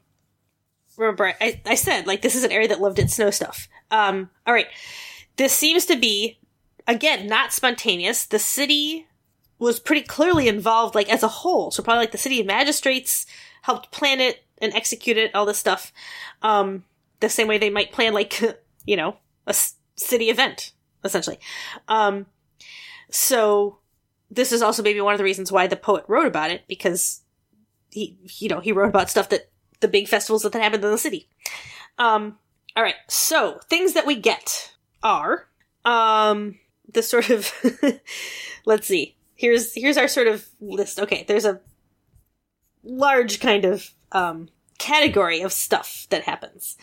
remember, 0.97 1.33
I, 1.41 1.61
I 1.65 1.75
said, 1.75 2.07
like, 2.07 2.21
this 2.21 2.35
is 2.35 2.43
an 2.43 2.51
area 2.51 2.67
that 2.67 2.81
loved 2.81 2.99
its 2.99 3.15
snow 3.15 3.31
stuff. 3.31 3.67
Um, 3.91 4.29
all 4.45 4.53
right. 4.53 4.67
This 5.37 5.53
seems 5.53 5.85
to 5.87 5.95
be, 5.95 6.39
again, 6.87 7.27
not 7.27 7.53
spontaneous. 7.53 8.25
The 8.25 8.39
city 8.39 9.07
was 9.59 9.79
pretty 9.79 10.01
clearly 10.01 10.47
involved, 10.47 10.95
like, 10.95 11.09
as 11.09 11.23
a 11.23 11.27
whole. 11.27 11.71
So 11.71 11.81
probably, 11.83 12.03
like, 12.03 12.11
the 12.11 12.17
city 12.17 12.43
magistrates 12.43 13.25
helped 13.63 13.91
plan 13.91 14.19
it 14.19 14.43
and 14.59 14.73
execute 14.73 15.17
it, 15.17 15.33
all 15.33 15.45
this 15.45 15.57
stuff. 15.57 15.91
Um, 16.41 16.83
the 17.19 17.29
same 17.29 17.47
way 17.47 17.57
they 17.57 17.69
might 17.69 17.91
plan, 17.91 18.13
like, 18.13 18.41
you 18.85 18.95
know, 18.95 19.17
a 19.45 19.49
s- 19.49 19.75
city 19.95 20.29
event, 20.29 20.71
essentially. 21.03 21.39
Um, 21.87 22.25
so 23.09 23.79
this 24.29 24.51
is 24.51 24.61
also 24.61 24.83
maybe 24.83 25.01
one 25.01 25.13
of 25.13 25.17
the 25.17 25.23
reasons 25.23 25.51
why 25.51 25.67
the 25.67 25.75
poet 25.75 26.03
wrote 26.07 26.27
about 26.27 26.51
it, 26.51 26.63
because 26.67 27.21
he, 27.89 28.17
you 28.37 28.49
know, 28.49 28.59
he 28.59 28.71
wrote 28.71 28.89
about 28.89 29.09
stuff 29.09 29.29
that 29.29 29.49
the 29.79 29.87
big 29.87 30.07
festivals 30.07 30.43
that 30.43 30.53
happened 30.53 30.83
in 30.83 30.91
the 30.91 30.97
city. 30.97 31.29
Um, 31.97 32.37
all 32.75 32.83
right. 32.83 32.95
So 33.07 33.59
things 33.69 33.93
that 33.93 34.05
we 34.05 34.15
get 34.15 34.73
are, 35.03 35.47
um, 35.85 36.59
the 36.91 37.03
sort 37.03 37.29
of, 37.29 37.51
let's 38.65 38.87
see. 38.87 39.15
Here's, 39.35 39.73
here's 39.73 39.97
our 39.97 40.07
sort 40.07 40.27
of 40.27 40.47
list. 40.59 40.99
Okay. 40.99 41.23
There's 41.27 41.45
a 41.45 41.61
large 42.83 43.39
kind 43.39 43.65
of, 43.65 43.91
um, 44.11 44.49
category 44.77 45.41
of 45.41 45.53
stuff 45.53 46.07
that 46.09 46.23
happens. 46.23 46.77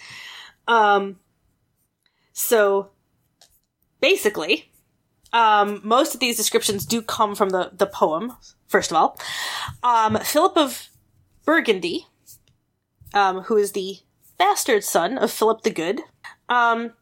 Um, 0.67 1.21
so 2.33 2.91
basically, 4.05 4.71
um, 5.33 5.81
most 5.83 6.13
of 6.13 6.21
these 6.21 6.37
descriptions 6.37 6.85
do 6.85 7.01
come 7.01 7.35
from 7.35 7.49
the, 7.49 7.71
the 7.73 7.87
poem, 7.87 8.35
first 8.69 8.91
of 8.91 8.99
all. 8.99 9.19
Um, 9.83 10.19
Philip 10.23 10.59
of 10.59 10.91
Burgundy, 11.47 12.07
um, 13.15 13.45
who 13.45 13.57
is 13.57 13.73
the 13.73 14.01
bastard 14.37 14.85
son 14.85 15.17
of 15.17 15.31
Philip 15.31 15.63
the 15.63 15.71
Good, 15.71 16.03
um, 16.51 16.93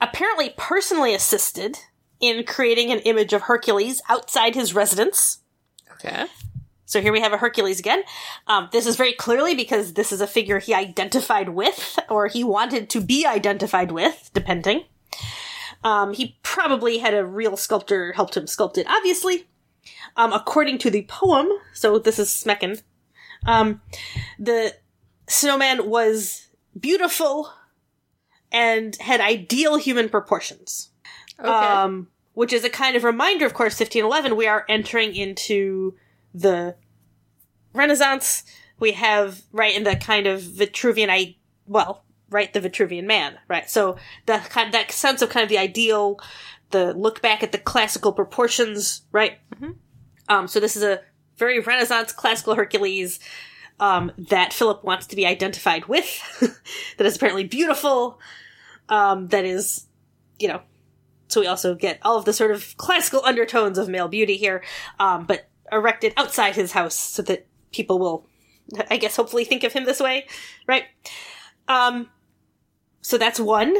apparently 0.00 0.54
personally 0.56 1.14
assisted 1.14 1.76
in 2.20 2.42
creating 2.44 2.90
an 2.90 3.00
image 3.00 3.34
of 3.34 3.42
Hercules 3.42 4.00
outside 4.08 4.54
his 4.54 4.74
residence. 4.74 5.40
Okay. 5.92 6.24
So 6.86 7.02
here 7.02 7.12
we 7.12 7.20
have 7.20 7.34
a 7.34 7.36
Hercules 7.36 7.80
again. 7.80 8.02
Um, 8.46 8.70
this 8.72 8.86
is 8.86 8.96
very 8.96 9.12
clearly 9.12 9.54
because 9.54 9.92
this 9.92 10.10
is 10.10 10.22
a 10.22 10.26
figure 10.26 10.58
he 10.58 10.72
identified 10.72 11.50
with, 11.50 11.98
or 12.08 12.28
he 12.28 12.44
wanted 12.44 12.88
to 12.88 13.02
be 13.02 13.26
identified 13.26 13.92
with, 13.92 14.30
depending. 14.32 14.84
Um, 15.84 16.12
he 16.12 16.38
probably 16.42 16.98
had 16.98 17.14
a 17.14 17.24
real 17.24 17.56
sculptor 17.56 18.12
helped 18.12 18.36
him 18.36 18.44
sculpt 18.44 18.78
it, 18.78 18.86
obviously. 18.88 19.46
Um, 20.16 20.32
according 20.32 20.78
to 20.78 20.90
the 20.90 21.04
poem, 21.08 21.48
so 21.72 21.98
this 21.98 22.18
is 22.18 22.28
Smeken, 22.28 22.82
um, 23.46 23.80
the 24.38 24.74
snowman 25.28 25.88
was 25.88 26.48
beautiful 26.78 27.52
and 28.50 28.96
had 28.96 29.20
ideal 29.20 29.76
human 29.76 30.08
proportions. 30.08 30.90
Okay. 31.38 31.48
Um, 31.48 32.08
which 32.34 32.52
is 32.52 32.64
a 32.64 32.70
kind 32.70 32.96
of 32.96 33.02
reminder, 33.02 33.46
of 33.46 33.52
course, 33.52 33.72
1511, 33.80 34.36
we 34.36 34.46
are 34.46 34.64
entering 34.68 35.14
into 35.14 35.96
the 36.32 36.76
Renaissance. 37.72 38.44
We 38.78 38.92
have, 38.92 39.42
right, 39.50 39.74
in 39.74 39.82
the 39.82 39.96
kind 39.96 40.28
of 40.28 40.42
Vitruvian, 40.42 41.08
I, 41.10 41.34
well, 41.66 42.04
right, 42.30 42.52
the 42.52 42.60
Vitruvian 42.60 43.04
man, 43.04 43.38
right? 43.48 43.68
So 43.70 43.96
that 44.26 44.50
kind 44.50 44.66
of 44.66 44.72
that 44.72 44.92
sense 44.92 45.22
of 45.22 45.30
kind 45.30 45.42
of 45.42 45.48
the 45.48 45.58
ideal, 45.58 46.18
the 46.70 46.92
look 46.94 47.22
back 47.22 47.42
at 47.42 47.52
the 47.52 47.58
classical 47.58 48.12
proportions, 48.12 49.02
right? 49.12 49.38
Um, 50.28 50.48
so 50.48 50.60
this 50.60 50.76
is 50.76 50.82
a 50.82 51.00
very 51.36 51.60
Renaissance 51.60 52.12
classical 52.12 52.54
Hercules, 52.54 53.20
um, 53.80 54.12
that 54.18 54.52
Philip 54.52 54.84
wants 54.84 55.06
to 55.06 55.16
be 55.16 55.26
identified 55.26 55.86
with, 55.86 56.20
that 56.98 57.06
is 57.06 57.16
apparently 57.16 57.44
beautiful, 57.44 58.18
um, 58.88 59.28
that 59.28 59.44
is, 59.44 59.86
you 60.38 60.48
know, 60.48 60.62
so 61.28 61.40
we 61.40 61.46
also 61.46 61.74
get 61.74 61.98
all 62.02 62.16
of 62.16 62.24
the 62.24 62.32
sort 62.32 62.50
of 62.50 62.76
classical 62.76 63.22
undertones 63.24 63.78
of 63.78 63.88
male 63.88 64.08
beauty 64.08 64.36
here, 64.36 64.64
um, 64.98 65.26
but 65.26 65.48
erected 65.70 66.12
outside 66.16 66.56
his 66.56 66.72
house 66.72 66.94
so 66.94 67.22
that 67.22 67.46
people 67.70 67.98
will, 67.98 68.26
I 68.90 68.96
guess, 68.96 69.16
hopefully 69.16 69.44
think 69.44 69.62
of 69.62 69.72
him 69.72 69.84
this 69.84 70.00
way, 70.00 70.26
right? 70.66 70.84
Um, 71.68 72.08
so 73.08 73.16
that's 73.16 73.40
one. 73.40 73.74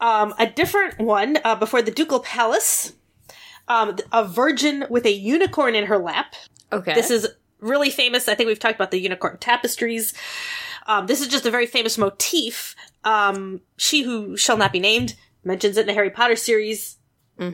Um, 0.00 0.32
a 0.38 0.46
different 0.46 1.00
one 1.00 1.38
uh, 1.44 1.56
before 1.56 1.82
the 1.82 1.90
ducal 1.90 2.20
palace. 2.20 2.92
Um, 3.66 3.96
a 4.12 4.24
virgin 4.24 4.84
with 4.88 5.04
a 5.04 5.10
unicorn 5.12 5.74
in 5.74 5.86
her 5.86 5.98
lap. 5.98 6.36
okay. 6.72 6.94
This 6.94 7.10
is 7.10 7.26
really 7.58 7.90
famous. 7.90 8.28
I 8.28 8.36
think 8.36 8.46
we've 8.46 8.58
talked 8.58 8.76
about 8.76 8.92
the 8.92 9.00
unicorn 9.00 9.36
tapestries. 9.38 10.14
Um, 10.86 11.08
this 11.08 11.20
is 11.20 11.26
just 11.26 11.44
a 11.44 11.50
very 11.50 11.66
famous 11.66 11.98
motif. 11.98 12.76
Um, 13.02 13.62
she 13.76 14.02
who 14.02 14.36
shall 14.36 14.56
not 14.56 14.72
be 14.72 14.78
named 14.78 15.16
mentions 15.42 15.76
it 15.76 15.80
in 15.80 15.86
the 15.88 15.92
Harry 15.92 16.10
Potter 16.10 16.36
series 16.36 16.98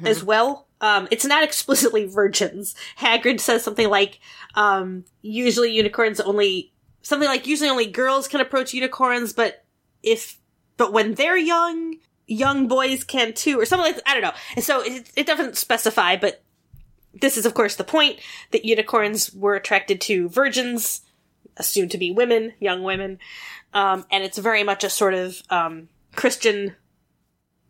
as 0.04 0.22
well. 0.22 0.68
Um, 0.82 1.08
it's 1.10 1.24
not 1.24 1.42
explicitly 1.48 2.04
virgins. 2.04 2.74
Hagrid 2.98 3.40
says 3.40 3.64
something 3.64 3.88
like, 3.88 4.20
um, 4.56 5.06
usually 5.22 5.72
unicorns 5.72 6.20
only, 6.20 6.74
something 7.00 7.28
like 7.28 7.46
usually 7.46 7.70
only 7.70 7.86
girls 7.86 8.28
can 8.28 8.42
approach 8.42 8.74
unicorns, 8.74 9.32
but 9.32 9.64
if, 10.02 10.38
but 10.76 10.92
when 10.92 11.14
they're 11.14 11.36
young, 11.36 11.96
young 12.26 12.68
boys 12.68 13.04
can 13.04 13.32
too, 13.32 13.60
or 13.60 13.64
something 13.64 13.86
like 13.86 13.96
that. 13.96 14.08
I 14.08 14.14
don't 14.14 14.22
know. 14.22 14.32
And 14.56 14.64
so 14.64 14.82
it, 14.82 15.10
it 15.16 15.26
doesn't 15.26 15.56
specify, 15.56 16.16
but 16.16 16.42
this 17.12 17.36
is 17.36 17.46
of 17.46 17.54
course 17.54 17.76
the 17.76 17.84
point 17.84 18.18
that 18.50 18.64
unicorns 18.64 19.32
were 19.32 19.54
attracted 19.54 20.00
to 20.02 20.28
virgins, 20.28 21.02
assumed 21.56 21.90
to 21.92 21.98
be 21.98 22.10
women, 22.10 22.54
young 22.58 22.82
women, 22.82 23.18
um, 23.72 24.04
and 24.10 24.24
it's 24.24 24.38
very 24.38 24.62
much 24.62 24.84
a 24.84 24.90
sort 24.90 25.14
of 25.14 25.42
um, 25.50 25.88
Christian 26.14 26.76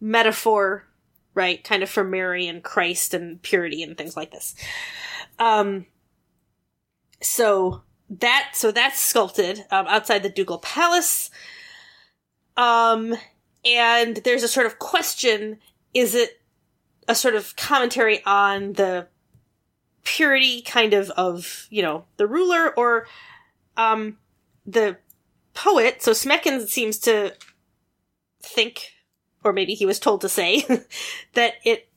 metaphor, 0.00 0.86
right? 1.34 1.62
Kind 1.64 1.82
of 1.82 1.90
for 1.90 2.04
Mary 2.04 2.46
and 2.46 2.62
Christ 2.62 3.14
and 3.14 3.40
purity 3.42 3.82
and 3.82 3.96
things 3.96 4.16
like 4.16 4.30
this. 4.30 4.54
Um, 5.38 5.86
so 7.20 7.82
that 8.10 8.50
so 8.52 8.70
that's 8.70 9.00
sculpted 9.00 9.64
um, 9.70 9.86
outside 9.86 10.22
the 10.22 10.28
ducal 10.28 10.58
palace. 10.58 11.30
Um, 12.56 13.14
and 13.64 14.16
there's 14.18 14.42
a 14.42 14.48
sort 14.48 14.66
of 14.66 14.78
question: 14.78 15.58
Is 15.92 16.14
it 16.14 16.40
a 17.08 17.14
sort 17.14 17.34
of 17.34 17.56
commentary 17.56 18.24
on 18.24 18.74
the 18.74 19.08
purity, 20.04 20.62
kind 20.62 20.94
of 20.94 21.10
of 21.10 21.66
you 21.70 21.82
know 21.82 22.04
the 22.16 22.26
ruler, 22.26 22.72
or 22.76 23.06
um, 23.76 24.18
the 24.66 24.96
poet? 25.54 26.02
So 26.02 26.12
Smeken 26.12 26.68
seems 26.68 26.98
to 27.00 27.34
think, 28.42 28.92
or 29.42 29.52
maybe 29.52 29.74
he 29.74 29.86
was 29.86 29.98
told 29.98 30.20
to 30.20 30.28
say, 30.28 30.64
that 31.34 31.54
it 31.64 31.88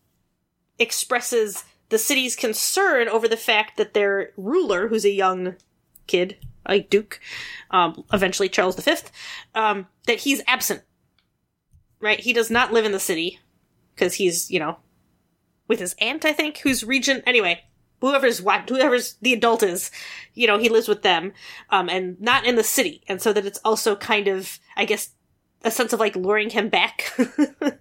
expresses 0.79 1.63
the 1.89 1.97
city's 1.97 2.35
concern 2.35 3.07
over 3.07 3.27
the 3.27 3.37
fact 3.37 3.77
that 3.77 3.93
their 3.93 4.31
ruler, 4.37 4.87
who's 4.87 5.05
a 5.05 5.11
young 5.11 5.55
kid, 6.05 6.37
a 6.67 6.81
duke, 6.81 7.19
um, 7.71 8.03
eventually 8.13 8.49
Charles 8.49 8.75
V, 8.79 8.93
um, 9.55 9.87
that 10.05 10.19
he's 10.19 10.41
absent. 10.47 10.83
Right? 11.99 12.19
He 12.19 12.33
does 12.33 12.51
not 12.51 12.71
live 12.71 12.85
in 12.85 12.91
the 12.91 12.99
city 12.99 13.39
because 13.95 14.15
he's, 14.15 14.51
you 14.51 14.59
know, 14.59 14.77
with 15.67 15.79
his 15.79 15.95
aunt, 15.99 16.25
I 16.25 16.33
think, 16.33 16.59
who's 16.59 16.83
regent. 16.83 17.23
Anyway, 17.25 17.61
whoever's 18.01 18.41
what, 18.41 18.69
whoever's 18.69 19.15
the 19.21 19.33
adult 19.33 19.63
is, 19.63 19.89
you 20.33 20.45
know, 20.47 20.59
he 20.59 20.69
lives 20.69 20.87
with 20.87 21.01
them, 21.01 21.33
um, 21.71 21.89
and 21.89 22.19
not 22.21 22.45
in 22.45 22.55
the 22.55 22.63
city. 22.63 23.03
And 23.07 23.21
so 23.21 23.33
that 23.33 23.45
it's 23.45 23.59
also 23.65 23.95
kind 23.95 24.27
of, 24.27 24.59
I 24.75 24.85
guess, 24.85 25.09
a 25.63 25.71
sense 25.71 25.91
of 25.91 25.99
like 25.99 26.15
luring 26.15 26.51
him 26.51 26.69
back, 26.69 27.11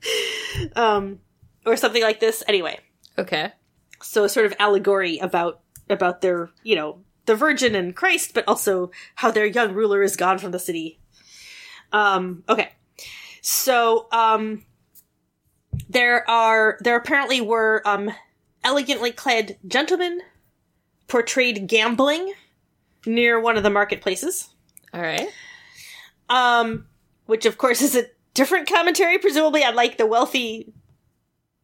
um, 0.77 1.21
or 1.65 1.77
something 1.77 2.03
like 2.03 2.21
this. 2.21 2.43
Anyway, 2.49 2.79
Okay. 3.19 3.53
so 4.03 4.25
a 4.25 4.29
sort 4.29 4.47
of 4.47 4.55
allegory 4.59 5.19
about 5.19 5.61
about 5.89 6.21
their 6.21 6.51
you 6.63 6.75
know 6.75 7.01
the 7.27 7.37
virgin 7.37 7.75
and 7.75 7.95
christ 7.95 8.33
but 8.35 8.45
also 8.49 8.91
how 9.17 9.31
their 9.31 9.47
young 9.47 9.73
ruler 9.75 10.03
is 10.03 10.17
gone 10.17 10.39
from 10.39 10.51
the 10.51 10.59
city 10.59 10.99
um 11.93 12.43
okay 12.49 12.71
so 13.43 14.07
um 14.13 14.65
there 15.89 16.29
are 16.29 16.79
there 16.81 16.97
apparently 16.97 17.41
were 17.41 17.83
um 17.85 18.11
elegantly 18.65 19.13
clad 19.13 19.57
gentlemen 19.67 20.21
portrayed 21.09 21.67
gambling 21.69 22.33
near 23.07 23.39
one 23.39 23.57
of 23.57 23.63
the 23.63 23.71
marketplaces 23.71 24.49
All 24.93 25.01
right. 25.01 25.29
um, 26.29 26.87
which 27.27 27.47
of 27.47 27.59
course 27.59 27.81
is 27.83 27.95
a 27.95 28.07
different 28.35 28.69
commentary, 28.69 29.19
presumably 29.19 29.65
on 29.65 29.75
like 29.75 29.97
the 29.97 30.07
wealthy, 30.07 30.73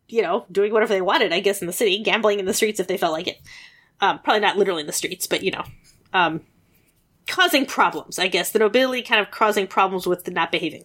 you 0.08 0.22
know, 0.22 0.46
doing 0.50 0.72
whatever 0.72 0.94
they 0.94 1.02
wanted, 1.02 1.32
I 1.32 1.40
guess, 1.40 1.60
in 1.60 1.66
the 1.66 1.72
city, 1.72 2.02
gambling 2.02 2.40
in 2.40 2.46
the 2.46 2.54
streets 2.54 2.80
if 2.80 2.86
they 2.86 2.96
felt 2.96 3.12
like 3.12 3.28
it. 3.28 3.38
Um, 4.02 4.18
probably 4.18 4.40
not 4.40 4.58
literally 4.58 4.80
in 4.80 4.86
the 4.86 4.92
streets, 4.92 5.26
but 5.26 5.42
you 5.42 5.52
know, 5.52 5.64
um, 6.12 6.42
causing 7.28 7.64
problems. 7.64 8.18
I 8.18 8.26
guess 8.26 8.50
the 8.50 8.58
nobility 8.58 9.02
kind 9.02 9.20
of 9.20 9.30
causing 9.30 9.66
problems 9.66 10.06
with 10.06 10.28
not 10.30 10.50
behaving. 10.50 10.84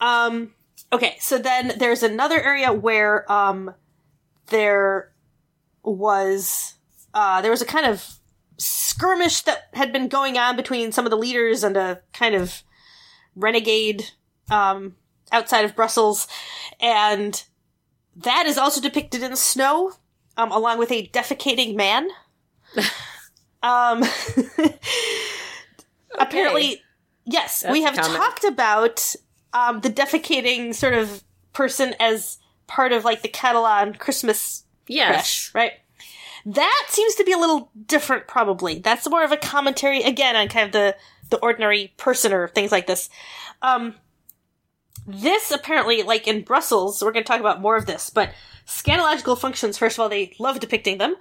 Um, 0.00 0.52
okay, 0.92 1.16
so 1.20 1.38
then 1.38 1.72
there's 1.78 2.02
another 2.02 2.40
area 2.40 2.72
where 2.72 3.30
um, 3.32 3.74
there 4.48 5.10
was 5.82 6.74
uh, 7.14 7.40
there 7.40 7.50
was 7.50 7.62
a 7.62 7.66
kind 7.66 7.86
of 7.86 8.04
skirmish 8.58 9.40
that 9.42 9.68
had 9.72 9.92
been 9.92 10.08
going 10.08 10.36
on 10.36 10.56
between 10.56 10.92
some 10.92 11.06
of 11.06 11.10
the 11.10 11.16
leaders 11.16 11.64
and 11.64 11.76
a 11.76 12.02
kind 12.12 12.34
of 12.34 12.62
renegade 13.34 14.04
um, 14.50 14.96
outside 15.32 15.64
of 15.64 15.74
Brussels, 15.74 16.28
and 16.78 17.44
that 18.14 18.44
is 18.46 18.58
also 18.58 18.80
depicted 18.80 19.22
in 19.22 19.34
snow, 19.36 19.92
um, 20.40 20.52
along 20.52 20.78
with 20.78 20.90
a 20.90 21.06
defecating 21.08 21.76
man. 21.76 22.08
um, 23.62 24.02
apparently, 26.18 26.82
yes, 27.24 27.64
we 27.70 27.82
have 27.82 27.94
common. 27.96 28.16
talked 28.16 28.44
about 28.44 29.14
um, 29.52 29.80
the 29.80 29.90
defecating 29.90 30.74
sort 30.74 30.94
of 30.94 31.22
person 31.52 31.94
as 32.00 32.38
part 32.66 32.92
of 32.92 33.04
like 33.04 33.22
the 33.22 33.28
Catalan 33.28 33.94
Christmas 33.94 34.64
Yes. 34.86 35.08
crash, 35.10 35.54
right? 35.54 35.72
That 36.46 36.86
seems 36.88 37.14
to 37.16 37.24
be 37.24 37.32
a 37.32 37.38
little 37.38 37.70
different, 37.86 38.26
probably. 38.26 38.78
That's 38.78 39.08
more 39.08 39.22
of 39.22 39.30
a 39.30 39.36
commentary 39.36 40.02
again 40.02 40.36
on 40.36 40.48
kind 40.48 40.66
of 40.66 40.72
the 40.72 40.96
the 41.28 41.38
ordinary 41.38 41.92
person 41.96 42.32
or 42.32 42.48
things 42.48 42.72
like 42.72 42.86
this. 42.88 43.08
Um, 43.62 43.94
this 45.12 45.50
apparently, 45.50 46.02
like 46.02 46.26
in 46.28 46.42
Brussels, 46.42 47.02
we're 47.02 47.12
going 47.12 47.24
to 47.24 47.28
talk 47.28 47.40
about 47.40 47.60
more 47.60 47.76
of 47.76 47.86
this, 47.86 48.10
but 48.10 48.30
scatological 48.66 49.38
functions. 49.38 49.76
First 49.78 49.96
of 49.96 50.00
all, 50.02 50.08
they 50.08 50.34
love 50.38 50.60
depicting 50.60 50.98
them 50.98 51.16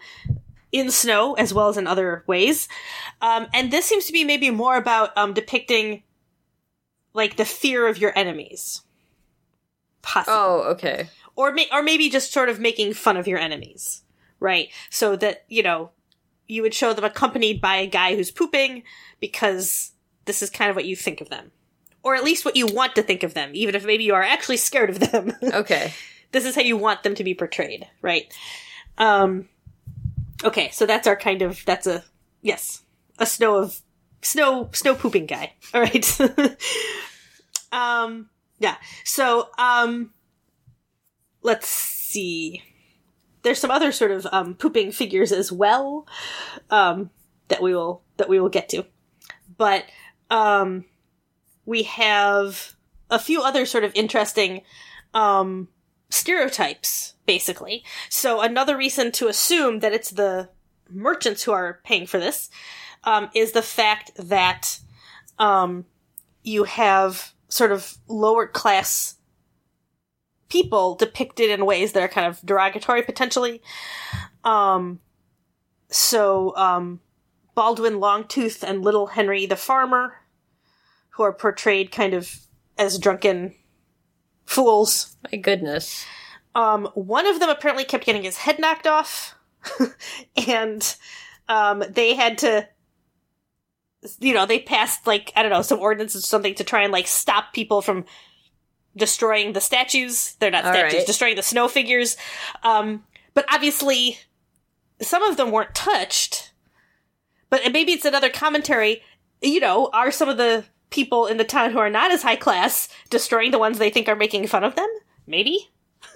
in 0.71 0.91
snow 0.91 1.33
as 1.33 1.53
well 1.53 1.67
as 1.69 1.77
in 1.77 1.87
other 1.87 2.23
ways, 2.27 2.67
um, 3.21 3.47
and 3.53 3.71
this 3.71 3.85
seems 3.85 4.05
to 4.05 4.13
be 4.13 4.23
maybe 4.23 4.51
more 4.51 4.77
about 4.77 5.17
um, 5.17 5.33
depicting 5.33 6.03
like 7.13 7.37
the 7.37 7.45
fear 7.45 7.87
of 7.87 7.97
your 7.97 8.13
enemies, 8.17 8.83
possibly 10.01 10.35
Oh, 10.37 10.61
okay. 10.73 11.09
or 11.35 11.51
may- 11.51 11.67
or 11.71 11.81
maybe 11.81 12.09
just 12.09 12.31
sort 12.31 12.49
of 12.49 12.59
making 12.59 12.93
fun 12.93 13.17
of 13.17 13.27
your 13.27 13.39
enemies, 13.39 14.03
right? 14.39 14.69
So 14.91 15.15
that 15.15 15.43
you 15.49 15.63
know 15.63 15.89
you 16.47 16.61
would 16.61 16.73
show 16.73 16.93
them 16.93 17.03
accompanied 17.05 17.61
by 17.61 17.77
a 17.77 17.87
guy 17.87 18.15
who's 18.15 18.31
pooping 18.31 18.83
because 19.19 19.91
this 20.25 20.41
is 20.43 20.49
kind 20.51 20.69
of 20.69 20.75
what 20.75 20.85
you 20.85 20.95
think 20.95 21.19
of 21.21 21.29
them, 21.29 21.51
or 22.03 22.15
at 22.15 22.23
least 22.23 22.45
what 22.45 22.55
you 22.55 22.65
want 22.65 22.95
to 22.95 23.03
think 23.03 23.23
of 23.23 23.33
them, 23.33 23.51
even 23.53 23.75
if 23.75 23.85
maybe 23.85 24.03
you 24.03 24.13
are 24.13 24.23
actually 24.23 24.57
scared 24.57 24.89
of 24.89 24.99
them. 24.99 25.33
Okay. 25.53 25.93
this 26.31 26.45
is 26.45 26.55
how 26.55 26.61
you 26.61 26.77
want 26.77 27.03
them 27.03 27.15
to 27.15 27.23
be 27.23 27.33
portrayed, 27.33 27.87
right? 28.01 28.31
Um, 28.97 29.49
okay, 30.43 30.69
so 30.71 30.85
that's 30.85 31.07
our 31.07 31.15
kind 31.15 31.41
of 31.41 31.63
that's 31.65 31.87
a 31.87 32.03
yes, 32.41 32.83
a 33.17 33.25
snow 33.25 33.55
of 33.55 33.81
snow 34.21 34.69
snow 34.73 34.95
pooping 34.95 35.25
guy. 35.25 35.53
All 35.73 35.81
right. 35.81 36.19
um, 37.71 38.29
yeah. 38.59 38.75
So 39.03 39.49
um, 39.57 40.11
let's 41.41 41.67
see. 41.67 42.63
There's 43.41 43.59
some 43.59 43.71
other 43.71 43.91
sort 43.91 44.11
of 44.11 44.27
um, 44.31 44.55
pooping 44.55 44.91
figures 44.91 45.31
as 45.31 45.51
well 45.51 46.05
um, 46.69 47.09
that 47.47 47.61
we 47.61 47.73
will 47.73 48.03
that 48.17 48.29
we 48.29 48.39
will 48.39 48.49
get 48.49 48.69
to, 48.69 48.85
but 49.57 49.85
um, 50.29 50.85
we 51.69 51.83
have 51.83 52.75
a 53.11 53.19
few 53.19 53.43
other 53.43 53.63
sort 53.63 53.83
of 53.83 53.91
interesting 53.93 54.63
um, 55.13 55.67
stereotypes, 56.09 57.13
basically. 57.27 57.83
So 58.09 58.41
another 58.41 58.75
reason 58.75 59.11
to 59.13 59.27
assume 59.27 59.79
that 59.81 59.93
it's 59.93 60.09
the 60.09 60.49
merchants 60.89 61.43
who 61.43 61.51
are 61.51 61.79
paying 61.83 62.07
for 62.07 62.19
this 62.19 62.49
um, 63.03 63.29
is 63.35 63.51
the 63.51 63.61
fact 63.61 64.09
that 64.15 64.79
um, 65.37 65.85
you 66.41 66.63
have 66.63 67.33
sort 67.49 67.71
of 67.71 67.99
lower 68.07 68.47
class 68.47 69.17
people 70.49 70.95
depicted 70.95 71.51
in 71.51 71.67
ways 71.67 71.91
that 71.91 72.01
are 72.01 72.07
kind 72.07 72.25
of 72.25 72.41
derogatory 72.43 73.03
potentially. 73.03 73.61
Um, 74.43 75.01
so 75.91 76.55
um, 76.55 76.99
Baldwin 77.53 77.99
Longtooth 77.99 78.63
and 78.63 78.83
Little 78.83 79.05
Henry 79.05 79.45
the 79.45 79.55
farmer, 79.55 80.18
who 81.19 81.25
are 81.25 81.33
portrayed 81.33 81.91
kind 81.91 82.13
of 82.13 82.33
as 82.77 82.97
drunken 82.97 83.53
fools. 84.45 85.17
My 85.29 85.37
goodness. 85.37 86.05
Um, 86.55 86.85
one 86.95 87.27
of 87.27 87.41
them 87.41 87.49
apparently 87.49 87.83
kept 87.83 88.05
getting 88.05 88.23
his 88.23 88.37
head 88.37 88.57
knocked 88.57 88.87
off, 88.87 89.35
and 90.47 90.95
um, 91.49 91.83
they 91.89 92.13
had 92.13 92.37
to, 92.37 92.65
you 94.19 94.33
know, 94.33 94.45
they 94.45 94.59
passed 94.59 95.05
like 95.05 95.33
I 95.35 95.43
don't 95.43 95.51
know 95.51 95.61
some 95.61 95.79
ordinances 95.79 96.23
or 96.23 96.27
something 96.27 96.55
to 96.55 96.63
try 96.63 96.83
and 96.83 96.93
like 96.93 97.07
stop 97.07 97.51
people 97.53 97.81
from 97.81 98.05
destroying 98.95 99.51
the 99.51 99.59
statues. 99.59 100.35
They're 100.39 100.51
not 100.51 100.63
All 100.63 100.71
statues, 100.71 100.99
right. 100.99 101.05
destroying 101.07 101.35
the 101.35 101.43
snow 101.43 101.67
figures. 101.67 102.15
Um, 102.63 103.03
but 103.33 103.43
obviously, 103.51 104.19
some 105.01 105.21
of 105.23 105.35
them 105.35 105.51
weren't 105.51 105.75
touched. 105.75 106.53
But 107.49 107.73
maybe 107.73 107.91
it's 107.91 108.05
another 108.05 108.29
commentary. 108.29 109.01
You 109.41 109.59
know, 109.59 109.89
are 109.91 110.11
some 110.11 110.29
of 110.29 110.37
the 110.37 110.63
people 110.89 111.27
in 111.27 111.37
the 111.37 111.43
town 111.43 111.71
who 111.71 111.77
are 111.79 111.89
not 111.89 112.11
as 112.11 112.23
high 112.23 112.35
class 112.35 112.89
destroying 113.09 113.51
the 113.51 113.59
ones 113.59 113.77
they 113.77 113.89
think 113.89 114.07
are 114.07 114.15
making 114.15 114.47
fun 114.47 114.63
of 114.63 114.75
them? 114.75 114.89
Maybe 115.27 115.69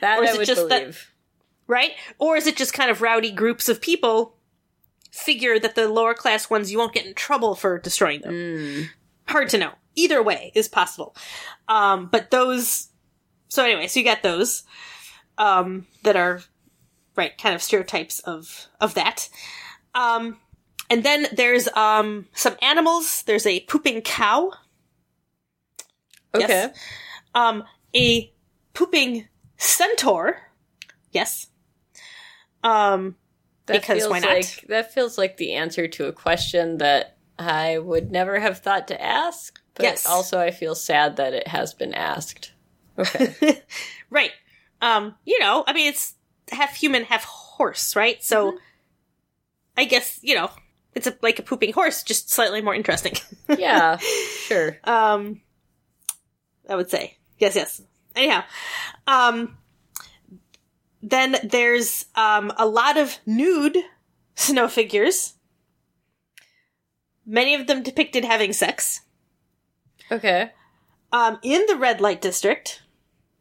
That 0.00 0.18
Or 0.18 0.24
is 0.24 0.30
I 0.30 0.34
it 0.34 0.38
would 0.38 0.46
just 0.46 0.68
that- 0.68 0.80
believe. 0.80 1.12
right? 1.66 1.92
Or 2.18 2.36
is 2.36 2.46
it 2.46 2.56
just 2.56 2.72
kind 2.74 2.90
of 2.90 3.02
rowdy 3.02 3.30
groups 3.32 3.68
of 3.68 3.80
people 3.80 4.36
figure 5.10 5.58
that 5.58 5.74
the 5.74 5.88
lower 5.88 6.14
class 6.14 6.50
ones 6.50 6.70
you 6.72 6.78
won't 6.78 6.92
get 6.92 7.06
in 7.06 7.14
trouble 7.14 7.54
for 7.54 7.78
destroying 7.78 8.20
them? 8.20 8.32
Mm. 8.34 8.86
Hard 9.28 9.48
to 9.50 9.58
know. 9.58 9.72
Either 9.96 10.22
way 10.22 10.52
is 10.54 10.68
possible. 10.68 11.14
Um, 11.68 12.08
but 12.10 12.30
those. 12.30 12.88
So 13.48 13.64
anyway, 13.64 13.86
so 13.86 14.00
you 14.00 14.04
got 14.04 14.22
those 14.24 14.64
um, 15.38 15.86
that 16.02 16.16
are 16.16 16.42
right 17.16 17.36
kind 17.38 17.54
of 17.54 17.62
stereotypes 17.62 18.18
of 18.20 18.66
of 18.80 18.94
that. 18.94 19.28
Um, 19.94 20.38
and 20.90 21.02
then 21.04 21.26
there's 21.32 21.68
um, 21.68 22.26
some 22.34 22.56
animals. 22.62 23.22
There's 23.24 23.46
a 23.46 23.60
pooping 23.60 24.02
cow. 24.02 24.52
Yes. 26.36 26.44
Okay. 26.44 26.74
Um, 27.34 27.64
a 27.94 28.32
pooping 28.72 29.28
centaur. 29.56 30.38
Yes. 31.12 31.48
Um, 32.62 33.16
That 33.66 33.80
because 33.80 33.98
feels 34.00 34.10
why 34.10 34.18
not? 34.20 34.30
Like, 34.30 34.64
that 34.68 34.92
feels 34.92 35.16
like 35.18 35.36
the 35.36 35.54
answer 35.54 35.86
to 35.88 36.06
a 36.06 36.12
question 36.12 36.78
that 36.78 37.16
I 37.38 37.78
would 37.78 38.10
never 38.10 38.38
have 38.38 38.58
thought 38.58 38.88
to 38.88 39.00
ask. 39.02 39.60
But 39.74 39.84
Yes. 39.84 40.06
also, 40.06 40.38
I 40.38 40.50
feel 40.50 40.74
sad 40.74 41.16
that 41.16 41.34
it 41.34 41.48
has 41.48 41.74
been 41.74 41.94
asked. 41.94 42.52
Okay. 42.98 43.62
right. 44.10 44.30
Um, 44.80 45.14
you 45.24 45.38
know, 45.40 45.64
I 45.66 45.72
mean, 45.72 45.88
it's 45.88 46.14
half 46.52 46.76
human, 46.76 47.04
half 47.04 47.24
horse, 47.24 47.96
right? 47.96 48.22
So, 48.22 48.52
Mm-hmm. 48.52 48.58
I 49.76 49.84
guess 49.86 50.20
you 50.22 50.36
know, 50.36 50.50
it's 50.94 51.06
a, 51.06 51.16
like 51.22 51.38
a 51.38 51.42
pooping 51.42 51.72
horse, 51.72 52.02
just 52.02 52.30
slightly 52.30 52.62
more 52.62 52.74
interesting. 52.74 53.14
yeah, 53.58 53.96
sure. 54.46 54.78
um, 54.84 55.40
I 56.68 56.76
would 56.76 56.90
say 56.90 57.18
yes, 57.38 57.56
yes. 57.56 57.82
Anyhow, 58.16 58.44
um, 59.06 59.58
then 61.02 61.36
there's 61.42 62.06
um 62.14 62.52
a 62.56 62.66
lot 62.66 62.96
of 62.96 63.18
nude 63.26 63.76
snow 64.34 64.68
figures. 64.68 65.34
Many 67.26 67.54
of 67.54 67.66
them 67.66 67.82
depicted 67.82 68.24
having 68.24 68.52
sex. 68.52 69.00
Okay. 70.12 70.50
um, 71.12 71.38
in 71.42 71.64
the 71.66 71.76
red 71.76 72.00
light 72.00 72.20
district, 72.20 72.82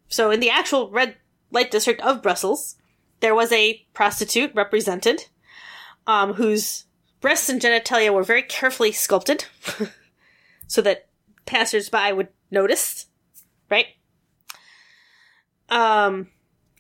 so 0.08 0.32
in 0.32 0.40
the 0.40 0.50
actual 0.50 0.90
red 0.90 1.18
light 1.52 1.70
district 1.72 2.00
of 2.02 2.24
Brussels, 2.24 2.78
there 3.20 3.36
was 3.36 3.52
a 3.52 3.86
prostitute 3.94 4.56
represented, 4.56 5.26
um, 6.08 6.34
whose 6.34 6.86
breasts 7.24 7.48
and 7.48 7.62
genitalia 7.62 8.14
were 8.14 8.22
very 8.22 8.44
carefully 8.44 8.92
sculpted, 8.92 9.46
so 10.68 10.82
that 10.82 11.08
passersby 11.46 12.12
would 12.12 12.28
notice, 12.52 13.06
right? 13.72 13.88
Um, 15.70 16.28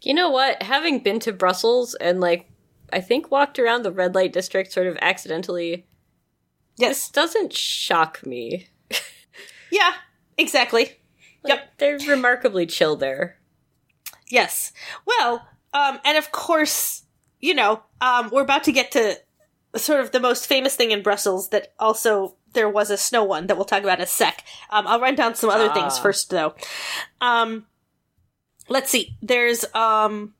You 0.01 0.13
know 0.13 0.29
what? 0.29 0.61
Having 0.61 0.99
been 0.99 1.21
to 1.21 1.31
Brussels 1.31 1.95
and, 1.95 2.19
like, 2.19 2.49
I 2.91 2.99
think 2.99 3.31
walked 3.31 3.57
around 3.57 3.83
the 3.83 3.91
red 3.91 4.15
light 4.15 4.33
district 4.33 4.73
sort 4.73 4.85
of 4.85 4.97
accidentally, 5.01 5.87
this 6.77 7.07
yes, 7.07 7.09
doesn't 7.09 7.53
shock 7.53 8.25
me. 8.25 8.67
yeah, 9.71 9.93
exactly. 10.37 10.99
Like, 11.41 11.53
Yep. 11.53 11.77
They're 11.77 11.97
remarkably 12.15 12.65
chill 12.65 12.97
there. 12.97 13.37
Yes. 14.29 14.73
Well, 15.05 15.47
um, 15.73 15.99
and 16.03 16.17
of 16.17 16.33
course, 16.33 17.03
you 17.39 17.53
know, 17.53 17.81
um, 18.01 18.29
we're 18.31 18.41
about 18.41 18.65
to 18.65 18.71
get 18.73 18.91
to 18.91 19.15
sort 19.75 19.99
of 20.01 20.11
the 20.11 20.19
most 20.19 20.47
famous 20.47 20.75
thing 20.75 20.91
in 20.91 21.01
Brussels 21.01 21.49
that 21.49 21.73
also 21.79 22.35
there 22.53 22.69
was 22.69 22.89
a 22.91 22.97
snow 22.97 23.23
one 23.23 23.47
that 23.47 23.55
we'll 23.55 23.65
talk 23.65 23.81
about 23.83 23.97
in 23.99 24.03
a 24.03 24.07
sec. 24.07 24.43
Um, 24.69 24.85
I'll 24.87 24.99
run 24.99 25.15
down 25.15 25.33
some 25.35 25.49
other 25.49 25.69
things 25.73 25.93
Ah. 25.97 26.01
first, 26.01 26.29
though. 26.29 26.53
Um, 27.21 27.65
let's 28.69 28.91
see. 28.91 29.17
There's 29.21 29.65
um, 29.73 30.33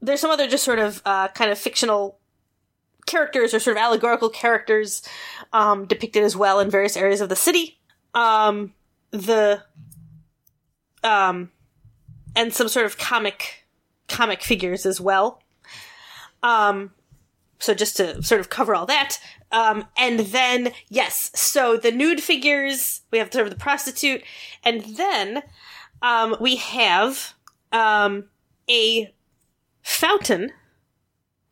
there's 0.00 0.20
some 0.20 0.30
other 0.30 0.48
just 0.48 0.64
sort 0.64 0.78
of 0.78 1.02
uh, 1.04 1.28
kind 1.28 1.50
of 1.50 1.58
fictional 1.58 2.18
characters 3.06 3.52
or 3.54 3.58
sort 3.60 3.76
of 3.76 3.82
allegorical 3.82 4.28
characters 4.30 5.02
um, 5.52 5.86
depicted 5.86 6.22
as 6.22 6.36
well 6.36 6.60
in 6.60 6.70
various 6.70 6.96
areas 6.96 7.20
of 7.20 7.28
the 7.28 7.36
city. 7.36 7.78
Um, 8.14 8.72
the 9.10 9.62
um, 11.04 11.50
and 12.34 12.52
some 12.54 12.68
sort 12.68 12.86
of 12.86 12.96
comic 12.98 13.66
comic 14.08 14.42
figures 14.42 14.86
as 14.86 15.00
well. 15.00 15.42
Um, 16.42 16.92
so 17.58 17.74
just 17.74 17.96
to 17.96 18.22
sort 18.22 18.40
of 18.40 18.48
cover 18.48 18.74
all 18.74 18.86
that. 18.86 19.18
Um, 19.50 19.86
and 19.96 20.20
then 20.20 20.72
yes, 20.88 21.30
so 21.34 21.76
the 21.76 21.92
nude 21.92 22.22
figures, 22.22 23.02
we 23.10 23.18
have 23.18 23.32
sort 23.32 23.46
of 23.46 23.50
the 23.50 23.58
prostitute, 23.58 24.22
and 24.64 24.82
then 24.96 25.42
um, 26.02 26.36
we 26.40 26.56
have 26.56 27.34
um, 27.72 28.24
a 28.68 29.12
fountain. 29.82 30.52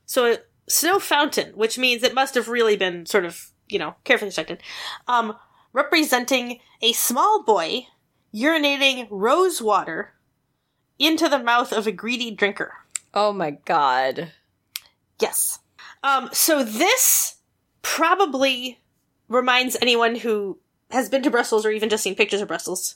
So 0.04 0.32
a 0.32 0.38
snow 0.68 0.98
fountain, 0.98 1.52
which 1.54 1.78
means 1.78 2.02
it 2.02 2.14
must 2.14 2.34
have 2.34 2.48
really 2.48 2.76
been 2.76 3.06
sort 3.06 3.24
of, 3.24 3.50
you 3.68 3.78
know, 3.78 3.96
carefully 4.04 4.28
constructed, 4.28 4.62
um, 5.08 5.36
representing 5.72 6.60
a 6.82 6.92
small 6.92 7.42
boy 7.42 7.86
urinating 8.34 9.08
rose 9.10 9.62
water 9.62 10.12
into 10.98 11.28
the 11.28 11.38
mouth 11.38 11.72
of 11.72 11.86
a 11.86 11.92
greedy 11.92 12.30
drinker. 12.30 12.72
Oh 13.14 13.32
my 13.32 13.52
god. 13.52 14.32
Yes. 15.20 15.58
Um, 16.06 16.28
so 16.32 16.62
this 16.62 17.36
probably 17.82 18.80
reminds 19.28 19.76
anyone 19.82 20.14
who 20.14 20.58
has 20.90 21.08
been 21.08 21.22
to 21.24 21.30
Brussels 21.30 21.66
or 21.66 21.70
even 21.72 21.88
just 21.88 22.04
seen 22.04 22.14
pictures 22.14 22.40
of 22.40 22.46
Brussels 22.48 22.94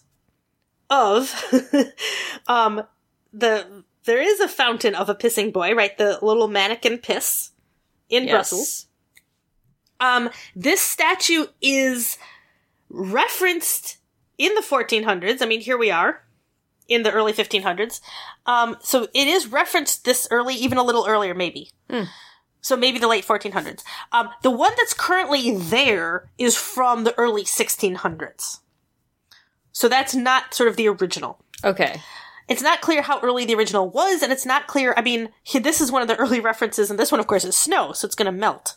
of 0.89 1.33
um 2.47 2.83
the 3.33 3.85
there 4.05 4.21
is 4.21 4.41
a 4.41 4.49
fountain 4.49 4.95
of 4.95 5.09
a 5.09 5.15
pissing 5.15 5.53
boy, 5.53 5.75
right? 5.75 5.97
The 5.99 6.19
little 6.23 6.49
Manneken 6.49 7.03
Pis 7.03 7.51
in 8.09 8.25
Yes. 8.25 8.33
Brussels. 8.33 8.87
Um, 10.01 10.31
this 10.57 10.81
statue 10.81 11.47
is 11.61 12.17
referenced 12.89 13.99
in 14.39 14.55
the 14.55 14.63
1400s. 14.63 15.43
I 15.43 15.47
mean, 15.47 15.61
here 15.61 15.77
we 15.77 15.91
are 15.91 16.23
in 16.89 17.03
the 17.03 17.13
early 17.13 17.33
1500s. 17.33 18.01
Um, 18.47 18.77
so 18.81 19.07
it 19.15 19.29
is 19.29 19.47
referenced 19.47 20.05
this 20.07 20.27
early, 20.31 20.55
even 20.55 20.79
a 20.79 20.83
little 20.83 21.07
earlier, 21.07 21.35
maybe. 21.35 21.71
So 22.61 22.77
maybe 22.77 22.99
the 22.99 23.09
late 23.09 23.27
1400s. 23.27 23.83
Um, 24.13 24.31
the 24.43 24.51
one 24.51 24.73
that's 24.77 24.95
currently 24.95 25.57
there 25.57 26.29
is 26.39 26.57
from 26.57 27.05
the 27.05 27.17
early 27.19 27.45
1600s. 27.45 28.61
So 29.73 29.89
that's 29.89 30.15
not 30.15 30.53
sort 30.53 30.69
of 30.69 30.77
the 30.77 30.89
original. 30.89 31.43
Okay. 31.65 32.01
It's 32.49 32.63
not 32.63 32.81
clear 32.81 33.03
how 33.03 33.21
early 33.21 33.45
the 33.45 33.55
original 33.55 33.89
was, 33.89 34.23
and 34.23 34.33
it's 34.33 34.45
not 34.45 34.67
clear. 34.67 34.93
I 34.97 35.03
mean, 35.03 35.29
this 35.55 35.81
is 35.81 35.93
one 35.93 36.03
of 36.03 36.09
the 36.09 36.17
early 36.17 36.41
references, 36.41 36.91
and 36.91 36.99
this 36.99 37.13
one, 37.13 37.21
of 37.21 37.29
course, 37.29 37.45
is 37.45 37.57
snow, 37.57 37.93
so 37.93 38.07
it's 38.07 38.17
going 38.17 38.27
to 38.27 38.33
melt. 38.33 38.77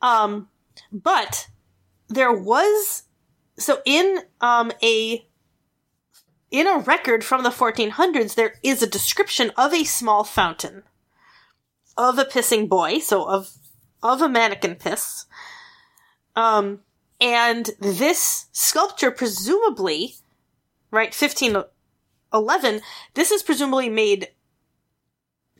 Um, 0.00 0.48
but 0.92 1.48
there 2.08 2.32
was 2.32 3.04
so 3.58 3.80
in 3.84 4.20
um 4.40 4.72
a 4.82 5.26
in 6.50 6.66
a 6.66 6.78
record 6.78 7.24
from 7.24 7.42
the 7.42 7.50
1400s, 7.50 8.34
there 8.34 8.54
is 8.62 8.82
a 8.82 8.86
description 8.86 9.50
of 9.56 9.72
a 9.72 9.84
small 9.84 10.22
fountain 10.22 10.82
of 11.96 12.18
a 12.18 12.24
pissing 12.24 12.68
boy, 12.68 12.98
so 12.98 13.24
of 13.24 13.52
of 14.02 14.20
a 14.20 14.28
Manneken 14.28 14.78
Pis. 14.78 15.26
Um, 16.34 16.80
and 17.20 17.70
this 17.78 18.46
sculpture, 18.52 19.10
presumably, 19.12 20.16
right, 20.90 21.14
1511, 21.14 22.80
this 23.14 23.30
is 23.30 23.42
presumably 23.42 23.88
made 23.88 24.28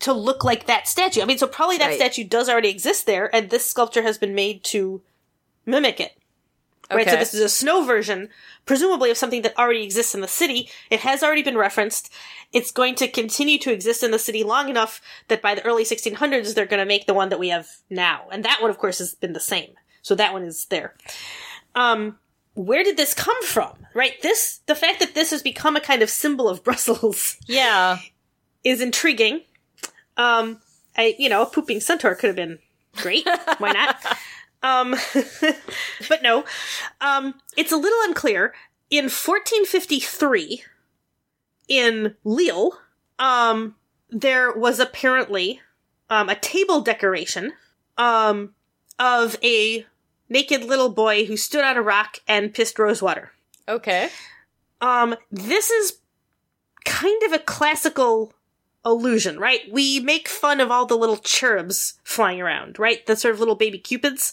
to 0.01 0.13
look 0.13 0.43
like 0.43 0.67
that 0.67 0.89
statue. 0.89 1.23
I 1.23 1.25
mean, 1.25 1.39
so 1.39 1.47
probably 1.47 1.79
that 1.79 1.89
Right. 1.89 1.97
statue 1.97 2.25
does 2.25 2.49
already 2.49 2.69
exist 2.71 3.07
there, 3.07 3.33
and 3.35 3.49
this 3.51 3.65
sculpture 3.65 4.03
has 4.03 4.19
been 4.19 4.35
made 4.35 4.65
to 4.65 5.03
mimic 5.65 6.01
it. 6.01 6.19
Right, 6.97 7.09
so 7.09 7.17
this 7.17 7.35
is 7.35 7.41
a 7.41 7.49
snow 7.49 7.85
version, 7.85 8.29
presumably 8.67 9.11
of 9.11 9.17
something 9.17 9.43
that 9.43 9.57
already 9.59 9.83
exists 9.83 10.15
in 10.15 10.21
the 10.21 10.29
city. 10.29 10.69
It 10.91 11.01
has 11.01 11.23
already 11.23 11.43
been 11.43 11.57
referenced. 11.57 12.13
It's 12.53 12.71
going 12.71 12.95
to 12.97 13.09
continue 13.09 13.59
to 13.61 13.73
exist 13.73 14.03
in 14.03 14.11
the 14.11 14.19
city 14.19 14.43
long 14.45 14.69
enough 14.69 15.01
that 15.29 15.43
by 15.43 15.55
the 15.55 15.65
early 15.65 15.85
1600s, 15.85 16.55
they're 16.55 16.67
going 16.67 16.81
to 16.81 16.87
make 16.87 17.07
the 17.07 17.15
one 17.15 17.29
that 17.31 17.39
we 17.39 17.49
have 17.49 17.69
now. 17.91 18.27
And 18.31 18.45
that 18.45 18.61
one, 18.61 18.71
of 18.71 18.79
course, 18.79 18.99
has 18.99 19.15
been 19.15 19.33
the 19.33 19.41
same. 19.41 19.71
So 20.03 20.15
that 20.15 20.33
one 20.33 20.43
is 20.45 20.67
there. 20.67 20.95
Um, 21.75 22.19
where 22.55 22.85
did 22.85 22.97
this 22.97 23.15
come 23.15 23.43
from? 23.45 23.75
Right? 23.95 24.21
This, 24.23 24.61
the 24.67 24.75
fact 24.75 25.01
that 25.01 25.15
this 25.15 25.31
has 25.31 25.43
become 25.43 25.77
a 25.77 25.81
kind 25.81 26.03
of 26.03 26.11
symbol 26.11 26.49
of 26.49 26.63
Brussels 26.65 27.37
Yeah. 27.47 27.99
is 28.65 28.81
intriguing. 28.81 29.43
Um, 30.17 30.61
I, 30.97 31.15
you 31.19 31.29
know, 31.31 31.43
a 31.43 31.47
pooping 31.47 31.81
centaur 31.81 32.15
could 32.15 32.27
have 32.29 32.37
been 32.37 32.59
great. 32.97 33.27
Why 33.59 33.73
not? 33.73 33.97
Um, 34.63 34.95
but 36.09 36.23
no. 36.23 36.45
Um, 37.01 37.35
it's 37.57 37.73
a 37.73 37.77
little 37.77 37.99
unclear. 38.05 38.55
In 38.91 39.05
1453, 39.05 40.65
in 41.69 42.15
Lille, 42.25 42.73
um, 43.19 43.75
there 44.11 44.53
was 44.53 44.79
apparently 44.79 45.61
um, 46.11 46.29
a 46.29 46.35
table 46.35 46.83
decoration 46.83 47.53
um, 47.97 48.55
of 48.99 49.37
a 49.43 49.87
naked 50.29 50.65
little 50.65 50.91
boy 50.91 51.25
who 51.25 51.37
stood 51.37 51.65
on 51.65 51.77
a 51.77 51.83
rock 51.83 52.19
and 52.29 52.53
pissed 52.53 52.79
rosewater. 52.79 53.33
Okay. 53.69 54.11
Um, 54.81 55.17
this 55.31 55.71
is 55.71 55.99
kind 56.85 57.23
of 57.23 57.33
a 57.33 57.39
classical 57.39 58.35
illusion, 58.85 59.39
right? 59.39 59.61
We 59.71 60.01
make 60.01 60.29
fun 60.29 60.61
of 60.61 60.71
all 60.71 60.87
the 60.87 60.97
little 60.97 61.17
cherubs 61.17 61.95
flying 62.05 62.41
around, 62.41 62.79
right? 62.79 63.05
The 63.07 63.17
sort 63.17 63.35
of 63.35 63.41
little 63.41 63.55
baby 63.55 63.79
cupids. 63.79 64.33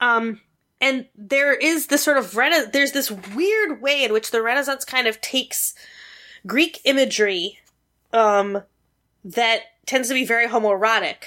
Um, 0.00 0.40
and 0.80 1.06
there 1.14 1.52
is 1.52 1.88
this 1.88 2.02
sort 2.02 2.16
of 2.16 2.36
rena- 2.36 2.70
there's 2.72 2.92
this 2.92 3.10
weird 3.10 3.82
way 3.82 4.02
in 4.02 4.12
which 4.12 4.30
the 4.30 4.42
Renaissance 4.42 4.84
kind 4.84 5.06
of 5.06 5.20
takes 5.20 5.74
Greek 6.46 6.80
imagery, 6.84 7.58
um, 8.12 8.62
that 9.24 9.60
tends 9.86 10.08
to 10.08 10.14
be 10.14 10.24
very 10.24 10.46
homoerotic. 10.46 11.24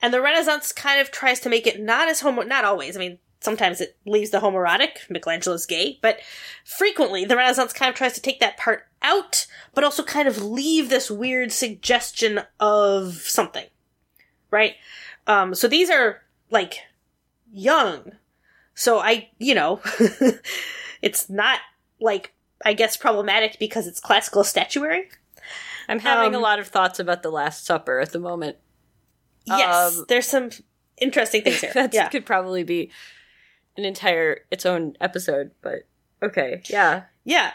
And 0.00 0.12
the 0.12 0.20
Renaissance 0.20 0.72
kind 0.72 1.00
of 1.00 1.10
tries 1.10 1.40
to 1.40 1.48
make 1.48 1.66
it 1.66 1.80
not 1.80 2.08
as 2.08 2.20
homo, 2.20 2.42
not 2.42 2.64
always. 2.64 2.96
I 2.96 3.00
mean, 3.00 3.18
sometimes 3.40 3.80
it 3.80 3.96
leaves 4.04 4.30
the 4.30 4.40
homoerotic. 4.40 5.08
Michelangelo's 5.10 5.66
gay, 5.66 5.98
but 6.02 6.18
frequently 6.64 7.24
the 7.24 7.36
Renaissance 7.36 7.72
kind 7.72 7.88
of 7.90 7.94
tries 7.96 8.14
to 8.14 8.20
take 8.20 8.40
that 8.40 8.56
part 8.56 8.86
out, 9.02 9.46
but 9.74 9.84
also 9.84 10.02
kind 10.02 10.26
of 10.28 10.42
leave 10.42 10.88
this 10.90 11.10
weird 11.10 11.52
suggestion 11.52 12.40
of 12.60 13.14
something. 13.14 13.66
right? 14.50 14.74
Um, 15.26 15.54
so 15.54 15.68
these 15.68 15.90
are 15.90 16.22
like 16.50 16.78
young. 17.52 18.12
So 18.74 18.98
I, 18.98 19.28
you 19.38 19.54
know, 19.54 19.80
it's 21.02 21.28
not 21.28 21.60
like 22.00 22.32
I 22.64 22.72
guess 22.72 22.96
problematic 22.96 23.58
because 23.58 23.86
it's 23.86 24.00
classical 24.00 24.42
statuary. 24.44 25.08
I'm 25.88 26.00
having 26.00 26.34
Um, 26.34 26.34
a 26.34 26.38
lot 26.40 26.58
of 26.58 26.66
thoughts 26.68 26.98
about 26.98 27.22
the 27.22 27.30
Last 27.30 27.64
Supper 27.64 28.00
at 28.00 28.10
the 28.12 28.18
moment. 28.18 28.56
Yes, 29.46 29.96
Um, 29.98 30.04
there's 30.08 30.26
some 30.26 30.50
interesting 30.98 31.42
things 31.42 31.60
here. 31.62 31.72
that 31.74 31.94
yeah, 31.94 32.08
could 32.08 32.26
probably 32.26 32.64
be 32.64 32.90
an 33.78 33.84
entire 33.84 34.40
its 34.50 34.66
own 34.66 34.96
episode, 35.00 35.52
but 35.62 35.86
okay, 36.22 36.62
yeah. 36.68 37.04
yeah. 37.24 37.52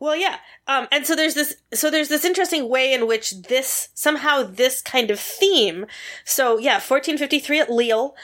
Well, 0.00 0.16
yeah. 0.16 0.38
Um, 0.66 0.86
and 0.90 1.06
so 1.06 1.16
there's 1.16 1.34
this, 1.34 1.56
so 1.72 1.90
there's 1.90 2.08
this 2.08 2.24
interesting 2.24 2.68
way 2.68 2.92
in 2.92 3.06
which 3.06 3.42
this 3.42 3.88
somehow 3.94 4.42
this 4.42 4.82
kind 4.82 5.10
of 5.10 5.18
theme. 5.20 5.86
So 6.24 6.58
yeah, 6.58 6.74
1453 6.74 7.60
at 7.60 7.70
Lille. 7.70 8.14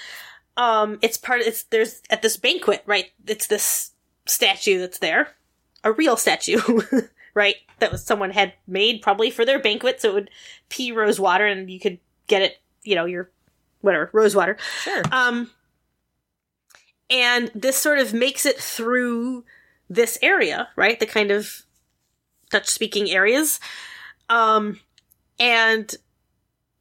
Um, 0.57 0.99
it's 1.01 1.17
part. 1.17 1.41
It's 1.43 1.63
there's 1.65 2.03
at 2.11 2.23
this 2.23 2.37
banquet, 2.37 2.83
right? 2.87 3.07
It's 3.27 3.47
this 3.47 3.93
statue 4.27 4.79
that's 4.79 4.99
there, 4.99 5.29
a 5.85 5.93
real 5.93 6.17
statue, 6.17 6.61
right? 7.35 7.57
That 7.79 7.93
was 7.93 8.05
someone 8.05 8.31
had 8.31 8.53
made 8.67 9.01
probably 9.01 9.31
for 9.31 9.45
their 9.45 9.59
banquet, 9.59 10.01
so 10.01 10.11
it 10.11 10.15
would 10.15 10.31
pee 10.69 10.93
rose 10.93 11.19
water, 11.19 11.47
and 11.47 11.71
you 11.71 11.81
could 11.81 11.99
get 12.27 12.43
it. 12.43 12.61
You 12.83 12.95
know, 12.95 13.07
your 13.07 13.31
whatever 13.81 14.11
rose 14.13 14.35
water. 14.35 14.59
Sure. 14.83 15.03
Um, 15.11 15.51
and 17.11 17.51
this 17.55 17.77
sort 17.77 17.99
of 17.99 18.15
makes 18.15 18.47
it 18.47 18.59
through 18.59 19.45
this 19.89 20.19
area, 20.23 20.69
right? 20.77 20.99
The 21.01 21.07
kind 21.07 21.31
of 21.31 21.63
Dutch 22.51 22.69
speaking 22.69 23.11
areas. 23.11 23.59
Um, 24.29 24.81
and 25.39 25.95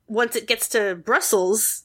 once 0.08 0.36
it 0.36 0.48
gets 0.48 0.68
to 0.70 0.96
Brussels, 0.96 1.84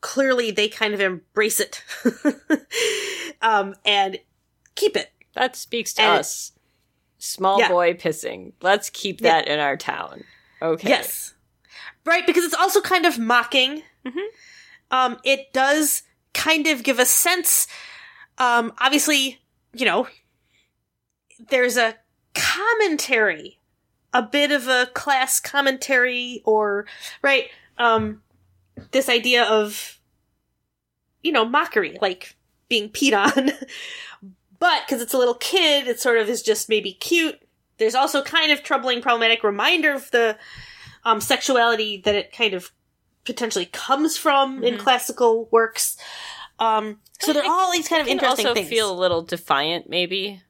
clearly 0.00 0.50
they 0.50 0.68
kind 0.68 0.92
of 0.94 1.00
embrace 1.00 1.58
it 1.60 1.82
um, 3.42 3.74
and 3.84 4.18
keep 4.74 4.96
it. 4.96 5.10
That 5.34 5.56
speaks 5.56 5.92
to 5.94 6.02
And- 6.02 6.20
us. 6.20 6.52
Small 7.18 7.58
Yeah. 7.58 7.68
boy 7.68 7.94
pissing. 7.94 8.52
Let's 8.60 8.90
keep 8.90 9.20
Yeah. 9.20 9.32
that 9.40 9.48
in 9.48 9.58
our 9.58 9.76
town. 9.76 10.24
Okay. 10.60 10.88
Yes. 10.88 11.34
Right, 12.04 12.26
because 12.26 12.44
it's 12.44 12.54
also 12.54 12.80
kind 12.82 13.04
of 13.06 13.18
mocking. 13.18 13.82
Mhm. 14.04 14.26
Um, 14.90 15.18
it 15.24 15.52
does 15.52 16.02
kind 16.36 16.66
of 16.66 16.84
give 16.84 16.98
a 16.98 17.06
sense, 17.06 17.66
um, 18.38 18.72
obviously, 18.78 19.40
you 19.72 19.86
know, 19.86 20.06
there's 21.48 21.76
a 21.76 21.96
commentary, 22.34 23.58
a 24.12 24.22
bit 24.22 24.52
of 24.52 24.68
a 24.68 24.88
class 24.94 25.40
commentary, 25.40 26.42
or, 26.44 26.86
right, 27.22 27.48
um, 27.78 28.22
this 28.92 29.08
idea 29.08 29.44
of, 29.44 29.98
you 31.22 31.32
know, 31.32 31.44
mockery, 31.44 31.98
like 32.00 32.36
being 32.68 32.90
peed 32.90 33.16
on. 33.16 33.50
but 34.58 34.82
because 34.86 35.02
it's 35.02 35.14
a 35.14 35.18
little 35.18 35.34
kid, 35.34 35.88
it 35.88 36.00
sort 36.00 36.18
of 36.18 36.28
is 36.28 36.42
just 36.42 36.68
maybe 36.68 36.92
cute. 36.92 37.40
There's 37.78 37.94
also 37.94 38.22
kind 38.22 38.52
of 38.52 38.62
troubling, 38.62 39.02
problematic 39.02 39.42
reminder 39.42 39.92
of 39.92 40.10
the 40.10 40.38
um, 41.04 41.20
sexuality 41.20 42.02
that 42.04 42.14
it 42.14 42.32
kind 42.32 42.54
of 42.54 42.70
potentially 43.26 43.66
comes 43.66 44.16
from 44.16 44.62
in 44.64 44.74
Mhm. 44.74 44.78
classical 44.78 45.48
works. 45.50 45.96
Um, 46.58 47.00
so 47.20 47.32
there 47.34 47.44
are 47.44 47.50
all 47.50 47.70
these 47.72 47.88
kind 47.88 48.00
of 48.00 48.08
interesting 48.08 48.46
also 48.46 48.54
things. 48.54 48.68
feel 48.68 48.90
a 48.90 48.96
little 48.98 49.20
defiant, 49.22 49.88
maybe. 49.90 50.40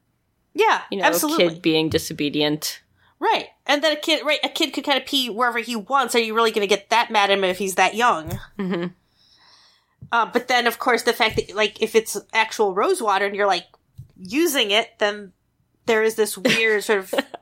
yeah, 0.53 0.83
You 0.89 0.99
know, 0.99 1.03
absolutely. 1.05 1.49
kid 1.49 1.61
being 1.61 1.89
disobedient. 1.89 2.81
Right. 3.19 3.47
And 3.65 3.83
then 3.83 3.91
a 3.93 3.99
kid, 3.99 4.23
right, 4.25 4.39
a 4.43 4.49
kid 4.49 4.73
could 4.73 4.83
kind 4.83 4.97
of 5.01 5.05
pee 5.07 5.29
wherever 5.29 5.59
he 5.59 5.75
wants. 5.75 6.15
Are 6.15 6.19
you 6.19 6.33
really 6.35 6.51
going 6.51 6.67
to 6.67 6.73
get 6.73 6.89
that 6.91 7.11
mad 7.11 7.29
at 7.31 7.37
him 7.37 7.43
if 7.43 7.57
he's 7.57 7.75
that 7.75 7.95
young? 7.95 8.39
Mm-hmm. 8.57 8.85
Uh, 10.11 10.25
but 10.27 10.47
then, 10.47 10.67
of 10.67 10.79
course, 10.79 11.03
the 11.03 11.13
fact 11.13 11.35
that, 11.35 11.53
like, 11.55 11.81
if 11.81 11.95
it's 11.95 12.15
actual 12.31 12.73
rose 12.73 13.01
water 13.01 13.25
and 13.25 13.35
you're, 13.35 13.47
like, 13.47 13.65
using 14.17 14.71
it, 14.71 14.97
then 14.99 15.33
there 15.87 16.03
is 16.03 16.15
this 16.15 16.37
weird 16.37 16.83
sort 16.83 16.99
of 16.99 17.13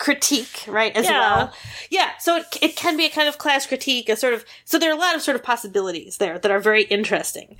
critique, 0.00 0.64
right, 0.66 0.96
as 0.96 1.04
Yeah. 1.04 1.20
well. 1.20 1.52
Yeah, 1.90 2.16
so 2.18 2.36
it, 2.36 2.46
it 2.62 2.74
can 2.74 2.96
be 2.96 3.04
a 3.04 3.10
kind 3.10 3.28
of 3.28 3.36
class 3.38 3.66
critique, 3.66 4.08
a 4.08 4.16
sort 4.16 4.32
of, 4.34 4.44
so 4.64 4.78
there 4.78 4.90
are 4.90 4.96
a 4.96 4.98
lot 4.98 5.14
of 5.14 5.20
sort 5.20 5.36
of 5.36 5.42
possibilities 5.44 6.16
there 6.16 6.38
that 6.38 6.50
are 6.50 6.58
very 6.58 6.84
interesting. 6.84 7.56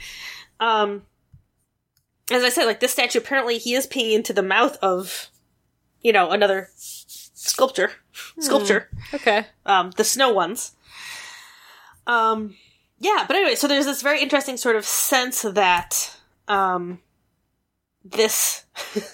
Um, 0.58 1.02
as 2.30 2.42
I 2.42 2.48
said, 2.48 2.64
like, 2.64 2.80
this 2.80 2.92
statue, 2.92 3.18
apparently 3.18 3.58
he 3.58 3.74
is 3.74 3.86
peeing 3.86 4.14
into 4.14 4.32
the 4.32 4.42
mouth 4.42 4.78
of, 4.82 5.28
you 6.00 6.12
know, 6.14 6.30
another 6.30 6.70
sculpture, 6.76 7.92
sculpture 8.38 8.88
Okay. 9.12 9.44
um, 9.66 9.90
the 9.98 10.04
snow 10.04 10.32
ones. 10.32 10.72
Um, 12.06 12.56
yeah, 12.98 13.24
but 13.28 13.36
anyway, 13.36 13.54
so 13.54 13.68
there's 13.68 13.84
this 13.86 14.00
very 14.00 14.22
interesting 14.22 14.56
sort 14.56 14.76
of 14.76 14.86
sense 14.86 15.42
that 15.42 16.16
um, 16.48 17.00
this, 18.02 18.64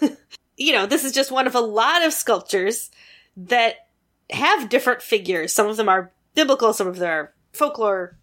you 0.56 0.72
know, 0.72 0.86
this 0.86 1.04
is 1.04 1.10
just 1.12 1.32
one 1.32 1.48
of 1.48 1.56
a 1.56 1.60
lot 1.60 2.04
of 2.06 2.12
sculptures 2.12 2.90
that 3.36 3.88
have 4.30 4.68
different 4.68 5.02
figures. 5.02 5.52
Some 5.52 5.66
of 5.66 5.76
them 5.76 5.88
are 5.88 6.12
biblical, 6.34 6.72
some 6.72 6.86
of 6.86 6.96
them 6.96 7.10
are 7.10 7.34
folklore. 7.52 8.16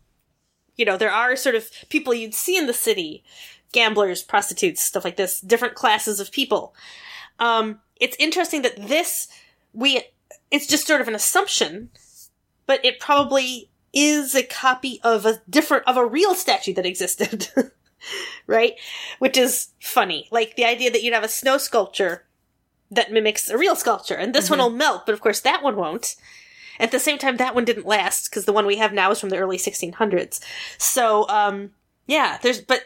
You 0.75 0.85
know, 0.85 0.97
there 0.97 1.11
are 1.11 1.35
sort 1.35 1.55
of 1.55 1.69
people 1.89 2.13
you'd 2.13 2.33
see 2.33 2.57
in 2.57 2.67
the 2.67 2.73
city 2.73 3.23
gamblers, 3.71 4.21
prostitutes, 4.21 4.81
stuff 4.81 5.03
like 5.03 5.17
this, 5.17 5.41
different 5.41 5.73
classes 5.73 6.19
of 6.19 6.31
people. 6.31 6.75
Um, 7.39 7.79
it's 7.99 8.15
interesting 8.19 8.61
that 8.61 8.87
this, 8.87 9.27
we, 9.73 10.01
it's 10.51 10.67
just 10.67 10.85
sort 10.85 11.01
of 11.01 11.07
an 11.07 11.15
assumption 11.15 11.89
but 12.65 12.83
it 12.83 12.99
probably 12.99 13.69
is 13.91 14.35
a 14.35 14.43
copy 14.43 14.99
of 15.03 15.25
a 15.25 15.41
different 15.49 15.87
of 15.87 15.97
a 15.97 16.05
real 16.05 16.33
statue 16.33 16.73
that 16.73 16.85
existed 16.85 17.49
right 18.47 18.73
which 19.19 19.37
is 19.37 19.69
funny 19.79 20.27
like 20.31 20.55
the 20.55 20.65
idea 20.65 20.89
that 20.89 21.03
you'd 21.03 21.13
have 21.13 21.23
a 21.23 21.29
snow 21.29 21.57
sculpture 21.57 22.25
that 22.95 23.11
mimics 23.11 23.49
a 23.49 23.57
real 23.57 23.75
sculpture 23.75 24.15
and 24.15 24.33
this 24.33 24.49
one 24.49 24.59
will 24.59 24.69
melt 24.69 25.05
but 25.05 25.13
of 25.13 25.21
course 25.21 25.39
that 25.41 25.63
one 25.63 25.75
won't 25.75 26.15
at 26.79 26.91
the 26.91 26.99
same 26.99 27.17
time 27.17 27.37
that 27.37 27.55
one 27.55 27.65
didn't 27.65 27.85
last 27.85 28.29
because 28.29 28.45
the 28.45 28.53
one 28.53 28.65
we 28.65 28.77
have 28.77 28.93
now 28.93 29.11
is 29.11 29.19
from 29.19 29.29
the 29.29 29.37
early 29.37 29.57
1600s 29.57 30.39
so 30.77 31.27
um 31.29 31.71
yeah 32.07 32.37
there's 32.41 32.61
but 32.61 32.83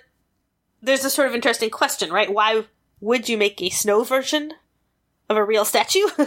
there's 0.82 1.06
a 1.06 1.10
sort 1.10 1.28
of 1.28 1.36
interesting 1.36 1.70
question 1.70 2.12
right 2.12 2.34
why 2.34 2.64
would 3.00 3.30
you 3.30 3.38
make 3.38 3.62
a 3.62 3.70
snow 3.70 4.04
version 4.04 4.54
of 5.30 5.38
a 5.38 5.44
real 5.44 5.66
statue 5.66 6.08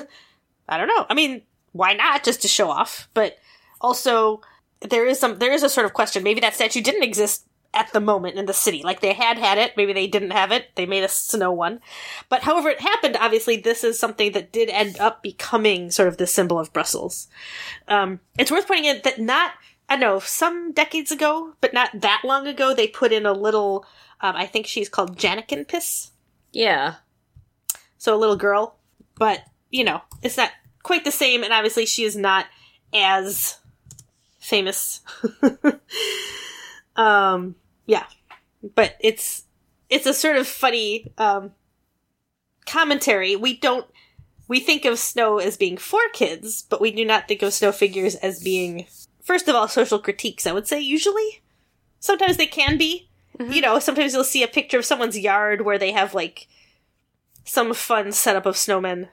I 0.71 0.79
don't 0.79 0.87
know. 0.87 1.05
I 1.11 1.15
mean, 1.15 1.43
why 1.73 1.93
not 1.93 2.25
just 2.25 2.41
to 2.43 2.49
show 2.49 2.71
off? 2.71 3.09
But 3.13 3.39
also, 3.81 4.41
there 4.81 5.05
is 5.05 5.19
some 5.19 5.39
there 5.39 5.53
is 5.53 5.65
a 5.65 5.69
sort 5.69 5.85
of 5.85 5.93
question. 5.93 6.23
Maybe 6.23 6.41
that 6.41 6.55
statue 6.55 6.81
didn't 6.81 7.03
exist 7.03 7.45
at 7.73 7.93
the 7.93 8.01
moment 8.01 8.37
in 8.37 8.47
the 8.47 8.53
city. 8.53 8.83
Like 8.83 9.01
they 9.01 9.13
had 9.13 9.39
had 9.39 9.59
it, 9.59 9.77
maybe 9.77 9.93
they 9.93 10.07
didn't 10.07 10.31
have 10.33 10.51
it. 10.53 10.75
They 10.75 10.87
made 10.87 11.05
a 11.05 11.09
snow 11.09 11.53
one. 11.53 11.81
But 12.29 12.43
however 12.43 12.69
it 12.71 12.81
happened, 12.81 13.17
obviously 13.19 13.57
this 13.57 13.85
is 13.85 13.99
something 13.99 14.33
that 14.33 14.53
did 14.53 14.69
end 14.69 14.99
up 14.99 15.23
becoming 15.23 15.91
sort 15.91 16.09
of 16.09 16.17
the 16.17 16.27
symbol 16.27 16.59
of 16.59 16.73
Brussels. 16.73 17.29
Um, 17.87 18.21
it's 18.39 18.51
worth 18.51 18.67
pointing 18.67 18.91
out 18.91 19.05
that 19.05 19.21
not 19.21 19.53
I 19.89 19.95
don't 19.97 20.01
know 20.01 20.19
some 20.21 20.73
decades 20.73 21.11
ago, 21.11 21.55
but 21.61 21.73
not 21.75 21.91
that 22.01 22.23
long 22.25 22.47
ago, 22.47 22.75
they 22.75 22.87
put 22.87 23.13
in 23.13 23.27
a 23.27 23.33
little. 23.33 23.85
Um, 24.21 24.37
I 24.37 24.47
think 24.47 24.67
she's 24.67 24.89
called 24.89 25.17
Jeanneke 25.19 25.67
Pis 25.67 26.11
Yeah. 26.53 26.97
so 27.99 28.15
a 28.15 28.19
little 28.19 28.37
girl, 28.37 28.77
but 29.17 29.41
you 29.71 29.83
know, 29.85 30.03
it's 30.23 30.37
not 30.37 30.51
quite 30.83 31.05
the 31.05 31.11
same, 31.11 31.43
and 31.43 31.53
obviously 31.53 31.87
she 31.87 32.05
is 32.05 32.17
not 32.17 32.47
as 32.93 33.59
famous. 34.39 35.01
um, 36.97 37.55
yeah, 37.87 38.07
but 38.75 38.97
it's 39.01 39.45
it's 39.89 40.07
a 40.07 40.15
sort 40.15 40.37
of 40.37 40.47
funny 40.47 41.13
um, 41.19 41.53
commentary. 42.67 43.37
We 43.37 43.57
don't 43.57 43.87
we 44.49 44.61
think 44.61 44.85
of 44.85 44.99
snow 44.99 45.39
as 45.39 45.57
being 45.57 45.77
for 45.77 46.01
kids, 46.13 46.63
but 46.63 46.81
we 46.81 46.91
do 46.91 47.05
not 47.05 47.29
think 47.29 47.43
of 47.43 47.53
snow 47.53 47.73
figures 47.73 48.15
as 48.17 48.43
being 48.43 48.87
first 49.23 49.49
of 49.49 49.55
all 49.55 49.69
social 49.69 49.99
critiques. 49.99 50.47
I 50.47 50.53
would 50.53 50.67
say 50.67 50.81
usually, 50.81 51.43
sometimes 51.99 52.37
they 52.37 52.47
can 52.47 52.77
be. 52.77 53.09
You 53.39 53.63
know, 53.63 53.79
sometimes 53.79 54.13
you'll 54.13 54.25
see 54.25 54.43
a 54.43 54.49
picture 54.49 54.79
of 54.79 54.85
someone's 54.85 55.19
yard 55.19 55.63
where 55.63 55.79
they 55.79 55.93
have 55.93 56.13
like 56.13 56.47
some 57.45 57.73
fun 57.73 58.13
setup 58.13 58.45
of 58.45 58.55
snowmen 58.57 59.09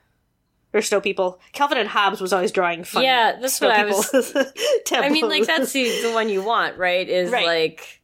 snow 0.81 1.01
people. 1.01 1.39
Calvin 1.53 1.77
and 1.77 1.89
Hobbes 1.89 2.21
was 2.21 2.33
always 2.33 2.51
drawing 2.51 2.83
fun. 2.83 3.03
Yeah, 3.03 3.37
that's 3.39 3.55
snow 3.55 3.69
what 3.69 3.77
I 3.79 3.85
was- 3.85 4.35
I 4.91 5.09
mean, 5.09 5.27
like 5.29 5.45
that's 5.45 5.71
the 5.71 5.83
the 6.01 6.11
one 6.13 6.29
you 6.29 6.41
want, 6.43 6.77
right? 6.77 7.07
Is 7.07 7.31
Right. 7.31 7.45
like 7.45 8.01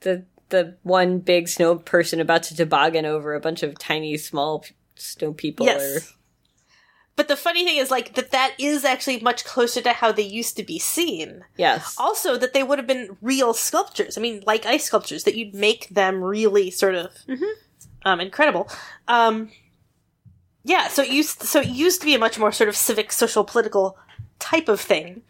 the 0.00 0.24
the 0.50 0.76
one 0.82 1.18
big 1.18 1.48
snow 1.48 1.76
person 1.76 2.20
about 2.20 2.42
to 2.44 2.56
toboggan 2.56 3.06
over 3.06 3.34
a 3.34 3.40
bunch 3.40 3.62
of 3.62 3.78
tiny 3.78 4.16
small 4.18 4.64
snow 4.96 5.32
people. 5.32 5.64
Yes. 5.66 5.96
Or, 5.96 6.00
But 7.16 7.28
the 7.28 7.36
funny 7.36 7.64
thing 7.64 7.76
is, 7.76 7.90
like, 7.90 8.14
that 8.14 8.30
that 8.32 8.54
is 8.58 8.84
actually 8.84 9.20
much 9.20 9.44
closer 9.44 9.80
to 9.82 9.92
how 9.92 10.12
they 10.12 10.22
used 10.22 10.56
to 10.56 10.62
be 10.62 10.78
seen. 10.78 11.44
yes. 11.56 11.94
Also, 11.98 12.36
that 12.38 12.52
they 12.54 12.62
would 12.62 12.78
have 12.78 12.86
been 12.86 13.16
real 13.20 13.52
sculptures. 13.54 14.16
I 14.18 14.20
mean, 14.20 14.42
like 14.46 14.64
ice 14.66 14.84
sculptures, 14.84 15.24
that 15.24 15.34
you'd 15.36 15.54
make 15.54 15.88
them 15.88 16.22
really 16.22 16.70
sort 16.70 16.94
of 16.94 17.12
Mhm. 17.28 17.50
um, 18.04 18.20
incredible. 18.20 18.68
Um, 19.08 19.50
yeah, 20.64 20.88
so 20.88 21.02
it 21.02 21.10
used 21.10 21.42
so 21.42 21.60
it 21.60 21.68
used 21.68 22.00
to 22.00 22.06
be 22.06 22.14
a 22.14 22.18
much 22.18 22.38
more 22.38 22.52
sort 22.52 22.68
of 22.68 22.76
civic, 22.76 23.12
social, 23.12 23.44
political 23.44 23.98
type 24.38 24.68
of 24.68 24.80
thing, 24.80 25.22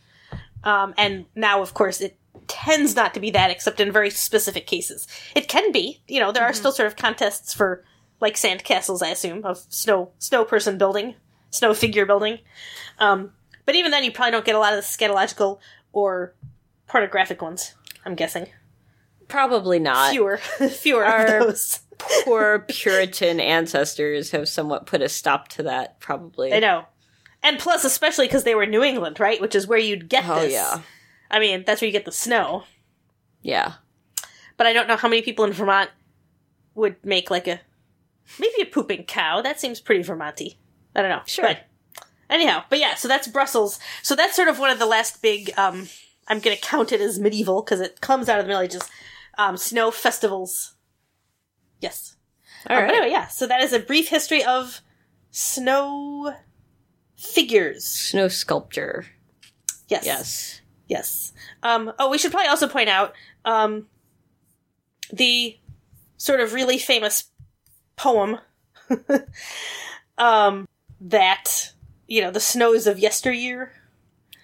um, 0.65 0.95
and 0.97 1.27
now, 1.35 1.63
of 1.63 1.75
course, 1.75 2.01
it 2.01 2.17
tends 2.49 2.95
not 2.97 3.15
to 3.15 3.21
be 3.21 3.31
that, 3.31 3.51
except 3.51 3.81
in 3.81 3.91
very 3.93 4.11
specific 4.11 4.67
cases. 4.67 5.07
It 5.35 5.49
can 5.49 5.73
be. 5.73 6.03
You 6.09 6.21
know, 6.21 6.33
there 6.33 6.45
are 6.45 6.53
still 6.53 6.73
sort 6.73 6.87
of 6.87 6.97
contests 6.97 7.55
for 7.55 7.85
like 8.21 8.37
sand 8.37 8.65
castles, 8.65 9.03
I 9.03 9.09
assume, 9.09 9.45
of 9.45 9.59
snow 9.69 10.11
snow 10.19 10.45
person 10.45 10.79
building, 10.79 11.15
snow 11.51 11.75
figure 11.75 12.07
building. 12.07 12.39
Um, 12.99 13.33
but 13.65 13.75
even 13.75 13.91
then, 13.91 14.05
you 14.05 14.13
probably 14.13 14.33
don't 14.33 14.45
get 14.45 14.55
a 14.55 14.59
lot 14.59 14.75
of 14.75 14.79
the 14.81 14.87
scatological 14.87 15.59
or 15.93 16.35
pornographic 16.89 17.41
ones. 17.43 17.75
I'm 18.05 18.15
guessing 18.17 18.49
Probably 19.29 19.79
not. 19.79 20.11
fewer, 20.11 20.37
fewer 20.71 21.05
Our- 21.05 21.39
of 21.39 21.47
those. 21.47 21.81
Poor 22.25 22.61
Puritan 22.69 23.41
ancestors 23.41 24.31
have 24.31 24.49
somewhat 24.49 24.87
put 24.87 25.03
a 25.03 25.09
stop 25.09 25.49
to 25.49 25.63
that, 25.65 26.01
probably. 26.01 26.53
I 26.53 26.59
know, 26.61 26.85
and 27.43 27.59
plus, 27.59 27.85
especially 27.85 28.27
because 28.27 28.45
they 28.45 28.55
were 28.55 28.67
New 28.67 28.83
England, 28.83 29.21
right? 29.21 29.41
Which 29.41 29.55
is 29.55 29.67
where 29.67 29.79
you'd 29.79 30.09
get 30.09 30.29
Oh, 30.29 30.41
this. 30.41 30.53
yeah. 30.53 30.81
I 31.31 31.39
mean, 31.39 31.65
that's 31.67 31.81
where 31.81 31.87
you 31.87 31.93
get 31.93 32.05
the 32.05 32.13
snow. 32.13 32.65
Yeah. 33.43 33.75
But 34.57 34.67
I 34.67 34.73
don't 34.73 34.87
know 34.87 34.97
how 34.97 35.09
many 35.09 35.23
people 35.23 35.45
in 35.45 35.53
Vermont 35.53 35.91
would 36.75 36.97
make 37.05 37.31
like 37.31 37.49
a 37.49 37.61
maybe 38.39 38.63
a 38.63 38.67
pooping 38.67 39.05
cow. 39.05 39.41
That 39.43 39.59
seems 39.61 39.81
pretty 39.81 40.03
Vermonty. 40.05 40.57
I 40.95 41.01
don't 41.03 41.11
know. 41.11 41.23
Sure. 41.27 41.45
But 41.47 41.67
anyhow, 42.31 42.65
but 42.71 42.79
yeah, 42.79 42.95
so 42.95 43.09
that's 43.09 43.27
Brussels. 43.29 43.79
So 44.03 44.15
that's 44.15 44.37
sort 44.37 44.49
of 44.49 44.59
one 44.59 44.71
of 44.71 44.79
the 44.79 44.87
last 44.87 45.23
big. 45.23 45.53
um 45.59 45.89
I'm 46.29 46.39
going 46.39 46.57
to 46.57 46.63
count 46.63 46.93
it 46.93 47.01
as 47.01 47.19
medieval 47.19 47.63
because 47.63 47.81
it 47.81 48.01
comes 48.01 48.29
out 48.29 48.39
of 48.39 48.45
the 48.45 48.49
Middle 48.49 48.63
Ages. 48.63 48.89
Um, 49.39 49.57
snow 49.57 49.91
festivals. 49.91 50.75
Yes. 51.83 52.17
All 52.71 52.77
Um, 52.77 52.83
right. 52.83 52.89
But 52.89 52.97
anyway, 52.97 53.11
yeah. 53.13 53.27
So 53.27 53.47
that 53.47 53.61
is 53.61 53.75
a 53.75 53.79
brief 53.79 54.09
history 54.09 54.43
of 54.43 54.81
snow 55.31 56.33
figures. 57.17 57.85
Snow 57.85 58.29
sculpture. 58.29 59.05
Yes. 59.89 60.07
Yes. 60.07 60.61
Yes. 60.89 61.33
Um, 61.63 61.93
oh, 61.99 62.09
we 62.11 62.17
should 62.19 62.31
probably 62.31 62.49
also 62.49 62.69
point 62.69 62.89
out 62.89 63.13
um, 63.45 63.87
the 65.13 65.59
sort 66.17 66.41
of 66.41 66.55
really 66.55 66.79
famous 66.79 67.25
poem 67.97 68.39
um, 70.19 70.69
that, 71.01 71.73
you 72.07 72.23
know, 72.23 72.31
the 72.31 72.41
snows 72.41 72.87
of 72.87 72.99
yesteryear. 72.99 73.73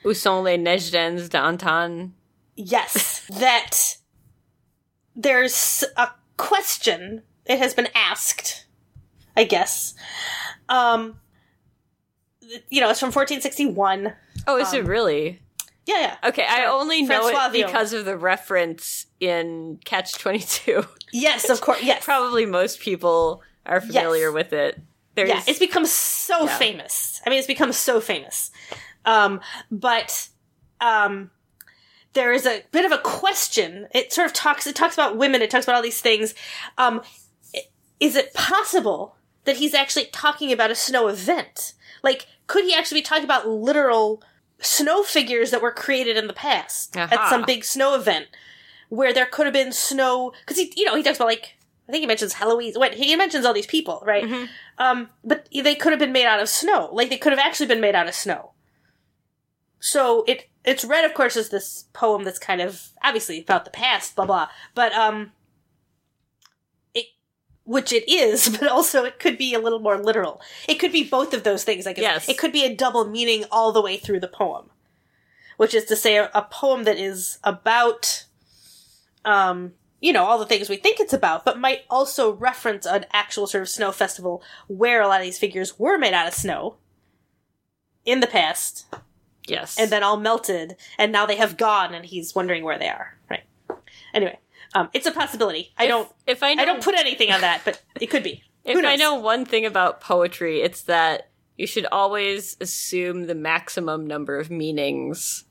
Où 0.05 0.14
sont 0.14 0.43
les 0.45 0.59
neiges 0.59 1.28
d'antan? 1.28 2.14
Yes. 2.57 3.26
that 3.30 3.97
there's 5.14 5.84
a 5.97 6.09
question, 6.36 7.22
it 7.49 7.59
has 7.59 7.74
been 7.74 7.88
asked, 7.94 8.66
I 9.36 9.44
guess. 9.44 9.94
Um, 10.68 11.18
you 12.70 12.80
know, 12.80 12.90
it's 12.90 13.01
from 13.01 13.09
1461. 13.09 14.12
Oh, 14.46 14.57
is 14.59 14.72
it 14.72 14.84
really? 14.86 15.40
Yeah, 15.86 16.01
yeah. 16.22 16.28
Okay, 16.28 16.44
I 16.49 16.66
only 16.66 17.03
know 17.03 17.22
Francois 17.22 17.46
it 17.46 17.53
Villon. 17.53 17.66
because 17.66 17.92
of 17.92 18.05
the 18.05 18.16
reference 18.16 19.07
in 19.20 19.78
Catch 19.84 20.18
22. 20.18 20.84
Yes, 21.12 21.49
of 21.49 21.61
course. 21.62 21.82
Yes. 21.82 22.05
Probably 22.05 22.44
most 22.44 22.80
people 22.80 23.42
are 23.64 23.80
familiar 23.80 24.26
Yes. 24.26 24.34
with 24.34 24.53
it. 24.53 24.80
There's 25.14 25.30
yeah, 25.30 25.42
it's 25.46 25.59
become 25.59 25.86
so 25.86 26.44
Yeah. 26.44 26.59
famous. 26.59 27.20
I 27.26 27.30
mean, 27.30 27.38
it's 27.38 27.46
become 27.49 27.72
so 27.72 28.01
famous. 28.01 28.51
Um, 29.05 29.40
but 29.70 30.28
um, 30.80 31.30
there 32.12 32.32
is 32.32 32.46
a 32.46 32.62
bit 32.70 32.84
of 32.84 32.92
a 32.92 32.99
question. 32.99 33.88
It 33.94 34.12
sort 34.12 34.26
of 34.26 34.32
talks. 34.32 34.66
It 34.66 34.76
talks 34.76 34.94
about 34.94 35.16
women. 35.16 35.40
It 35.42 35.51
talks 35.51 35.64
about 35.64 35.76
all 35.76 35.82
these 35.82 36.01
things. 36.01 36.34
Um, 36.76 37.01
is 38.01 38.16
it 38.16 38.34
possible 38.34 39.16
that 39.44 39.57
he's 39.57 39.74
actually 39.74 40.07
talking 40.07 40.53
about 40.53 40.70
a 40.70 40.74
snow 40.74 41.09
event? 41.09 41.72
Like, 42.03 42.26
could 42.46 42.64
he 42.64 42.74
actually 42.74 43.01
be 43.01 43.05
talking 43.05 43.24
about 43.24 43.49
literal 43.49 44.22
snow 44.61 45.03
figures 45.03 45.51
that 45.51 45.62
were 45.62 45.72
created 45.72 46.16
in 46.16 46.26
the 46.26 46.32
past 46.32 46.96
at 46.96 47.28
some 47.30 47.44
big 47.44 47.64
snow 47.64 47.94
event 47.94 48.26
where 48.88 49.12
there 49.12 49.26
could 49.26 49.46
have 49.46 49.53
been 49.53 49.72
snow? 49.72 50.32
Because 50.40 50.57
he, 50.59 50.72
you 50.76 50.84
know, 50.84 50.94
he 50.94 51.03
talks 51.03 51.18
about 51.18 51.26
like. 51.28 51.55
I 51.88 51.90
think 51.90 52.03
he 52.03 52.07
mentions 52.07 52.34
Heloise. 52.34 52.76
What 52.76 52.92
he 52.92 53.16
mentions 53.16 53.46
all 53.46 53.55
these 53.55 53.64
people, 53.66 54.03
right? 54.05 54.22
Mhm. 54.24 54.49
Um, 54.76 55.09
but 55.24 55.49
they 55.51 55.74
could 55.74 55.92
have 55.92 55.99
been 55.99 56.12
made 56.12 56.26
out 56.26 56.38
of 56.38 56.46
snow. 56.51 56.90
Like 56.92 57.09
they 57.09 57.16
could 57.16 57.32
have 57.32 57.38
actually 57.38 57.64
been 57.64 57.80
made 57.80 57.94
out 57.94 58.07
of 58.07 58.14
snow. 58.14 58.53
So 59.80 60.24
it 60.26 60.51
it's 60.64 60.84
read, 60.84 61.07
of 61.07 61.14
course, 61.14 61.34
as 61.36 61.49
this 61.49 61.84
poem 61.94 62.24
that's 62.24 62.38
kind 62.38 62.61
of 62.61 62.88
obviously 63.03 63.40
about 63.40 63.64
the 63.64 63.70
past, 63.70 64.14
blah 64.16 64.26
blah. 64.26 64.49
But 64.74 64.92
um, 64.92 65.32
which 67.68 67.92
it 67.92 68.10
is, 68.10 68.48
but 68.60 68.68
also 68.68 69.04
it 69.04 69.18
could 69.18 69.36
be 69.38 69.52
a 69.54 69.58
little 69.60 69.78
more 69.78 69.98
literal. 69.98 70.40
It 70.66 70.76
could 70.76 70.90
be 70.90 71.04
both 71.04 71.34
of 71.34 71.44
those 71.44 71.64
things. 71.64 71.86
I 71.86 71.92
guess 71.92 72.02
Yes. 72.02 72.28
it 72.28 72.38
could 72.38 72.50
be 72.52 72.64
a 72.64 72.74
double 72.74 73.04
meaning 73.06 73.44
all 73.52 73.72
the 73.72 73.82
way 73.82 73.98
through 73.98 74.20
the 74.20 74.28
poem, 74.28 74.70
which 75.58 75.74
is 75.74 75.84
to 75.84 75.96
say, 75.96 76.16
a, 76.16 76.30
a 76.34 76.42
poem 76.50 76.84
that 76.84 76.98
is 76.98 77.38
about 77.44 78.24
um 79.24 79.74
you 80.00 80.12
know, 80.12 80.24
all 80.24 80.38
the 80.38 80.46
things 80.46 80.68
we 80.68 80.76
think 80.76 81.00
it's 81.00 81.12
about, 81.12 81.44
but 81.44 81.58
might 81.58 81.80
also 81.90 82.32
reference 82.32 82.86
an 82.86 83.04
actual 83.12 83.48
sort 83.48 83.62
of 83.62 83.68
snow 83.68 83.90
festival 83.90 84.40
where 84.68 85.02
a 85.02 85.08
lot 85.08 85.20
of 85.20 85.24
these 85.26 85.38
figures 85.40 85.76
were 85.76 85.98
made 85.98 86.14
out 86.14 86.28
of 86.28 86.34
snow 86.34 86.76
in 88.04 88.20
the 88.20 88.28
past, 88.28 88.86
yes. 89.48 89.76
and 89.76 89.90
then 89.90 90.04
all 90.04 90.16
melted, 90.16 90.76
and 90.98 91.10
now 91.10 91.26
they 91.26 91.34
have 91.34 91.56
gone, 91.56 91.94
and 91.94 92.06
he's 92.06 92.32
wondering 92.32 92.62
where 92.62 92.78
they 92.78 92.88
are. 92.88 93.18
Right. 93.28 93.42
Anyway, 94.14 94.38
um, 94.74 94.88
it's 94.92 95.06
a 95.06 95.12
possibility. 95.12 95.72
I 95.76 95.84
If- 95.84 95.88
don't. 95.88 96.12
If 96.26 96.42
I 96.42 96.54
know, 96.54 96.62
I 96.62 96.66
don't 96.66 96.82
put 96.82 96.94
anything 96.94 97.30
on 97.32 97.40
that, 97.40 97.62
but 97.64 97.80
it 98.00 98.06
could 98.08 98.22
be. 98.22 98.42
if 98.64 98.84
I 98.84 98.96
know 98.96 99.14
one 99.16 99.44
thing 99.44 99.64
about 99.66 100.00
poetry, 100.00 100.60
it's 100.60 100.82
that 100.82 101.30
you 101.56 101.66
should 101.66 101.86
always 101.90 102.56
assume 102.60 103.26
the 103.26 103.34
maximum 103.34 104.06
number 104.06 104.38
of 104.38 104.50
meanings 104.50 105.44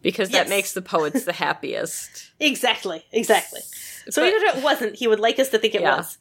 because 0.00 0.30
Yes. 0.30 0.44
that 0.44 0.48
makes 0.48 0.72
the 0.72 0.82
poets 0.82 1.24
the 1.24 1.32
happiest. 1.44 2.32
Exactly. 2.40 3.04
Exactly. 3.12 3.60
So 4.10 4.22
But- 4.22 4.28
even 4.28 4.42
if 4.48 4.56
it 4.56 4.64
wasn't, 4.64 4.96
he 4.96 5.06
would 5.06 5.20
like 5.20 5.38
us 5.38 5.50
to 5.50 5.58
think 5.58 5.74
it 5.74 5.82
Yeah. 5.82 5.98
was. 5.98 6.18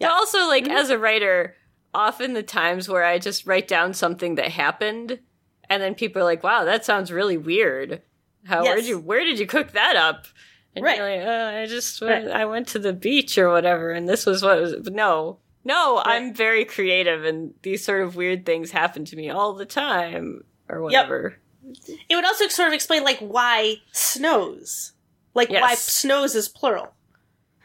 But 0.00 0.10
also, 0.10 0.46
like 0.48 0.64
Mm-hmm. 0.64 0.76
as 0.76 0.90
a 0.90 0.98
writer, 0.98 1.54
often 1.92 2.32
the 2.32 2.42
times 2.42 2.88
where 2.88 3.04
I 3.04 3.18
just 3.18 3.46
write 3.46 3.68
down 3.68 3.92
something 3.94 4.36
that 4.36 4.48
happened, 4.52 5.20
and 5.68 5.82
then 5.82 5.94
people 5.94 6.22
are 6.22 6.24
like, 6.24 6.42
"Wow, 6.42 6.64
that 6.64 6.84
sounds 6.84 7.12
really 7.12 7.36
weird. 7.36 8.00
How 8.46 8.62
where 8.62 8.76
did 8.76 8.86
you 8.86 8.98
where 8.98 9.24
did 9.24 9.38
you 9.38 9.46
cook 9.46 9.72
that 9.72 9.94
up?" 9.96 10.26
And 10.76 10.84
Right. 10.84 10.96
you're 10.98 11.16
like, 11.18 11.26
uh, 11.26 11.58
"I 11.60 11.66
just 11.66 12.00
Right. 12.00 12.22
went, 12.24 12.32
I 12.34 12.44
went 12.44 12.68
to 12.68 12.78
the 12.78 12.92
beach 12.92 13.36
or 13.38 13.50
whatever, 13.50 13.90
and 13.90 14.08
this 14.08 14.24
was 14.26 14.42
what 14.42 14.60
was." 14.60 14.74
But 14.76 14.92
no, 14.94 15.38
no, 15.64 16.00
I'm 16.04 16.32
very 16.32 16.64
creative, 16.64 17.24
and 17.24 17.54
these 17.62 17.84
sort 17.84 18.02
of 18.02 18.14
weird 18.16 18.46
things 18.46 18.70
happen 18.70 19.04
to 19.06 19.16
me 19.16 19.28
all 19.30 19.52
the 19.52 19.66
time, 19.66 20.44
or 20.68 20.80
whatever. 20.80 21.36
Yep. 21.62 21.98
It 22.08 22.14
would 22.16 22.24
also 22.24 22.46
sort 22.48 22.68
of 22.68 22.74
explain 22.74 23.02
like 23.04 23.18
why 23.18 23.76
snows, 23.92 24.92
like 25.34 25.50
why 25.50 25.74
snows 25.74 26.34
is 26.34 26.48
plural. 26.48 26.94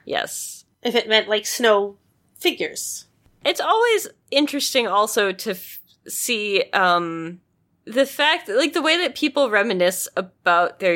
Yes. 0.03 0.65
If 0.83 0.95
it 0.95 1.07
meant 1.07 1.27
like 1.29 1.45
snow 1.45 1.97
figures. 2.37 3.05
it's 3.43 3.61
always 3.61 4.07
interesting 4.31 4.87
also 4.87 5.31
to 5.31 5.51
f- 5.51 5.79
see 6.07 6.63
um 6.73 7.39
the 7.85 8.05
fact 8.05 8.49
like 8.49 8.73
the 8.73 8.81
way 8.81 8.97
that 8.97 9.15
people 9.15 9.49
reminisce 9.51 10.07
about 10.17 10.79
their 10.79 10.95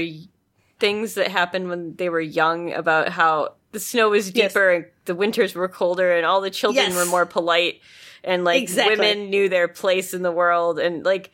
things 0.80 1.16
that 1.16 1.28
happened 1.30 1.70
when 1.70 1.96
they 1.96 2.10
were 2.10 2.22
young 2.22 2.72
about 2.74 3.10
how 3.10 3.56
the 3.72 3.80
snow 3.80 4.10
was 4.10 4.32
Yes. 4.32 4.54
deeper 4.54 4.70
and 4.72 4.86
the 5.06 5.16
winters 5.16 5.54
were 5.56 5.68
colder 5.68 6.12
and 6.16 6.26
all 6.26 6.42
the 6.42 6.50
children 6.50 6.88
Yes. 6.88 6.96
were 6.96 7.06
more 7.06 7.26
polite 7.26 7.82
and 8.24 8.44
like 8.44 8.62
Exactly. 8.64 8.96
women 8.98 9.30
knew 9.30 9.50
their 9.50 9.68
place 9.68 10.14
in 10.14 10.22
the 10.24 10.32
world 10.32 10.80
and 10.80 11.04
like 11.06 11.32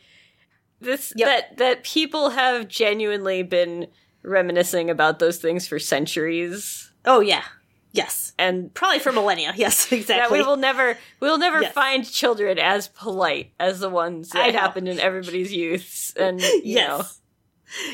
this 0.80 1.12
Yep. 1.16 1.26
that 1.28 1.56
that 1.58 1.84
people 1.84 2.30
have 2.30 2.68
genuinely 2.68 3.42
been 3.42 3.86
reminiscing 4.22 4.90
about 4.90 5.18
those 5.18 5.38
things 5.38 5.66
for 5.68 5.78
centuries 5.78 6.92
Oh 7.04 7.20
yeah. 7.20 7.44
Yes. 7.92 8.32
and 8.38 8.74
Probably 8.74 8.98
for 8.98 9.12
millennia. 9.12 9.52
Yes, 9.56 9.90
exactly. 9.90 10.38
we 10.40 10.44
will 10.44 10.56
never 10.58 10.98
we 11.20 11.28
will 11.28 11.38
never 11.38 11.62
Yes. 11.62 11.72
find 11.72 12.04
children 12.10 12.58
as 12.58 12.88
polite 12.88 13.52
as 13.58 13.80
the 13.80 13.88
ones 13.88 14.30
that 14.30 14.54
happened 14.54 14.88
in 14.88 14.98
everybody's 15.00 15.52
youths 15.52 16.12
and 16.16 16.40
you 16.40 16.60
yes. 16.64 16.88
know 16.88 17.04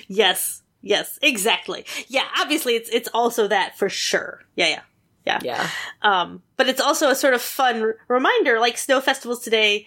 Yes. 0.09 0.62
Yes. 0.83 1.19
Exactly. 1.23 1.85
Yeah. 2.09 2.27
Obviously, 2.39 2.75
it's 2.75 2.91
it's 2.91 3.09
also 3.15 3.47
that 3.49 3.79
for 3.79 3.89
sure. 3.89 4.43
Yeah. 4.57 4.69
Yeah. 4.69 4.81
Yeah. 5.25 5.41
yeah 5.43 5.69
Um, 6.03 6.43
but 6.57 6.69
it's 6.69 6.81
also 6.81 7.09
a 7.11 7.15
sort 7.15 7.35
of 7.35 7.41
fun 7.43 7.81
r- 7.83 7.97
reminder, 8.09 8.59
like 8.59 8.77
snow 8.77 9.01
festivals 9.01 9.41
today. 9.41 9.87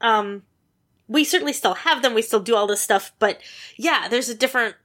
Um, 0.00 0.42
we 1.08 1.24
certainly 1.24 1.52
still 1.52 1.74
have 1.74 2.02
them. 2.02 2.14
We 2.14 2.22
still 2.22 2.40
do 2.40 2.54
all 2.54 2.66
this 2.66 2.80
stuff, 2.82 3.12
but 3.18 3.40
yeah, 3.76 4.08
there's 4.08 4.28
a 4.28 4.34
different 4.34 4.76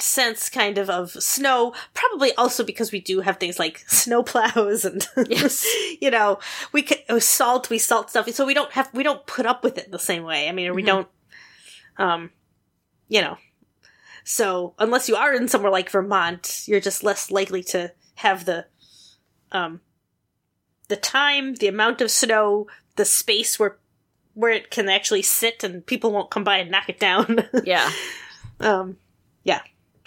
sense 0.00 0.48
kind 0.50 0.76
of 0.76 0.90
of 0.90 1.10
snow 1.12 1.72
probably 1.94 2.32
also 2.34 2.64
because 2.64 2.90
we 2.90 3.00
do 3.00 3.20
have 3.20 3.36
things 3.36 3.60
like 3.60 3.78
snow 3.86 4.24
plows 4.24 4.84
and 4.84 5.06
Yes. 5.28 5.64
you 6.00 6.10
know 6.10 6.40
we 6.72 6.82
can 6.82 6.98
oh, 7.08 7.20
salt 7.20 7.70
we 7.70 7.78
salt 7.78 8.10
stuff 8.10 8.28
so 8.30 8.44
we 8.44 8.54
don't 8.54 8.72
have 8.72 8.90
we 8.92 9.04
don't 9.04 9.24
put 9.26 9.46
up 9.46 9.62
with 9.62 9.78
it 9.78 9.92
the 9.92 9.98
same 10.00 10.24
way 10.24 10.48
i 10.48 10.52
mean 10.52 10.66
or 10.66 10.74
we 10.74 10.82
don't 10.82 11.06
um 11.96 12.30
you 13.08 13.20
know 13.20 13.38
so 14.24 14.74
unless 14.78 15.08
you 15.08 15.14
are 15.14 15.34
in 15.34 15.46
somewhere 15.46 15.70
like 15.70 15.90
vermont 15.90 16.62
you're 16.66 16.80
just 16.80 17.04
less 17.04 17.30
likely 17.30 17.62
to 17.62 17.92
have 18.16 18.44
the 18.44 18.66
um 19.52 19.80
the 20.88 20.96
time 20.96 21.54
the 21.54 21.68
amount 21.68 22.00
of 22.00 22.10
snow 22.10 22.66
the 22.96 23.04
space 23.04 23.58
where 23.58 23.78
where 24.34 24.50
it 24.50 24.70
can 24.70 24.88
actually 24.88 25.22
sit 25.22 25.62
and 25.62 25.86
people 25.86 26.10
won't 26.10 26.30
come 26.30 26.42
by 26.42 26.58
and 26.58 26.70
knock 26.70 26.88
it 26.88 26.98
down 26.98 27.38
yeah 27.64 27.90
um, 28.60 28.96
yeah. 29.42 29.60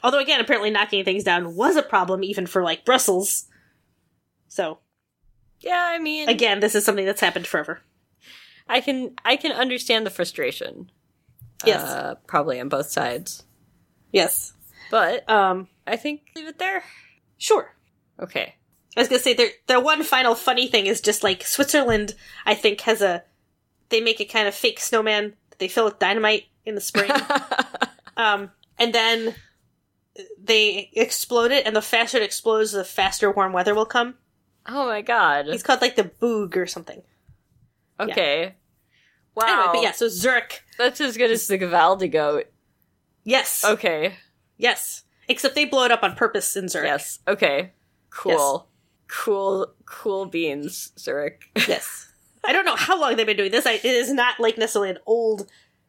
Although 0.03 0.19
again, 0.19 0.39
apparently 0.39 0.69
knocking 0.69 1.03
things 1.03 1.23
down 1.23 1.55
was 1.55 1.75
a 1.75 1.83
problem 1.83 2.23
even 2.23 2.45
for 2.45 2.63
like 2.63 2.85
Brussels. 2.85 3.47
So 4.47 4.79
Yeah, 5.59 5.83
I 5.89 5.99
mean, 5.99 6.29
again, 6.29 6.59
this 6.59 6.75
is 6.75 6.85
something 6.85 7.05
that's 7.05 7.21
happened 7.21 7.47
forever. 7.47 7.81
I 8.67 8.81
can 8.81 9.13
I 9.23 9.37
can 9.37 9.51
understand 9.51 10.05
the 10.05 10.11
frustration. 10.11 10.91
Yes. 11.65 11.81
uh, 11.81 12.15
probably 12.27 12.59
on 12.59 12.69
both 12.69 12.87
sides, 12.87 13.43
Yes. 14.11 14.53
but 14.91 15.29
Um. 15.29 15.67
I 15.85 15.95
think 15.95 16.21
leave 16.35 16.47
it 16.47 16.59
there. 16.59 16.83
Sure. 17.37 17.73
Okay. 18.19 18.55
I 18.95 18.99
was 19.01 19.07
gonna 19.09 19.21
say 19.21 19.33
their 19.33 19.49
their 19.67 19.79
one 19.79 20.03
final 20.03 20.33
funny 20.35 20.67
thing 20.67 20.85
is 20.87 21.01
just 21.01 21.23
like 21.23 21.43
Switzerland. 21.43 22.15
I 22.45 22.55
think 22.55 22.81
has 22.81 23.01
a 23.01 23.23
they 23.89 24.01
make 24.01 24.19
a 24.19 24.25
kind 24.25 24.47
of 24.47 24.55
fake 24.55 24.79
snowman 24.79 25.33
that 25.49 25.59
they 25.59 25.67
fill 25.67 25.85
with 25.85 25.99
dynamite 25.99 26.45
in 26.65 26.75
the 26.75 26.81
spring, 26.81 27.11
um, 28.17 28.51
and 28.77 28.93
then 28.93 29.35
they 30.43 30.89
explode 30.93 31.51
it. 31.51 31.65
And 31.65 31.75
the 31.75 31.81
faster 31.81 32.17
it 32.17 32.23
explodes, 32.23 32.71
the 32.71 32.83
faster 32.83 33.31
warm 33.31 33.53
weather 33.53 33.73
will 33.75 33.85
come. 33.85 34.15
oh 34.65 34.87
my 34.87 35.01
god. 35.01 35.47
It's 35.47 35.63
called 35.63 35.81
like 35.81 35.95
the 35.95 36.03
Böögg 36.21 36.57
or 36.57 36.65
something. 36.67 37.01
Okay. 37.99 38.55
Wow. 39.35 39.45
Anyway, 39.47 39.67
but 39.73 39.81
yeah, 39.83 39.91
so 39.91 40.09
Zurich. 40.09 40.63
That's 40.77 40.99
as 40.99 41.15
good 41.17 41.31
as 41.31 41.47
the 41.47 41.57
Gävle 41.59 42.11
goat. 42.11 42.45
Yes. 43.27 43.65
Okay. 43.65 44.15
Yes. 44.57 45.03
Except 45.27 45.53
they 45.53 45.65
blow 45.65 45.83
it 45.83 45.91
up 45.91 46.01
on 46.03 46.15
purpose 46.15 46.55
in 46.55 46.69
Zurich. 46.69 46.87
Yes. 46.87 47.19
Okay. 47.27 47.71
Cool. 48.09 48.67
Cool. 49.07 49.73
Cool 49.85 50.25
beans, 50.27 50.91
Zurich. 50.97 51.43
Yes. 51.67 52.05
I 52.45 52.53
don't 52.53 52.63
know 52.65 52.77
how 52.77 52.97
long 52.99 53.17
they've 53.17 53.25
been 53.25 53.35
doing 53.35 53.51
this. 53.51 53.65
I, 53.65 53.73
it 53.73 53.83
is 53.83 54.11
not 54.13 54.39
like 54.39 54.57
necessarily 54.57 54.91
an 54.91 54.99
old, 55.05 55.47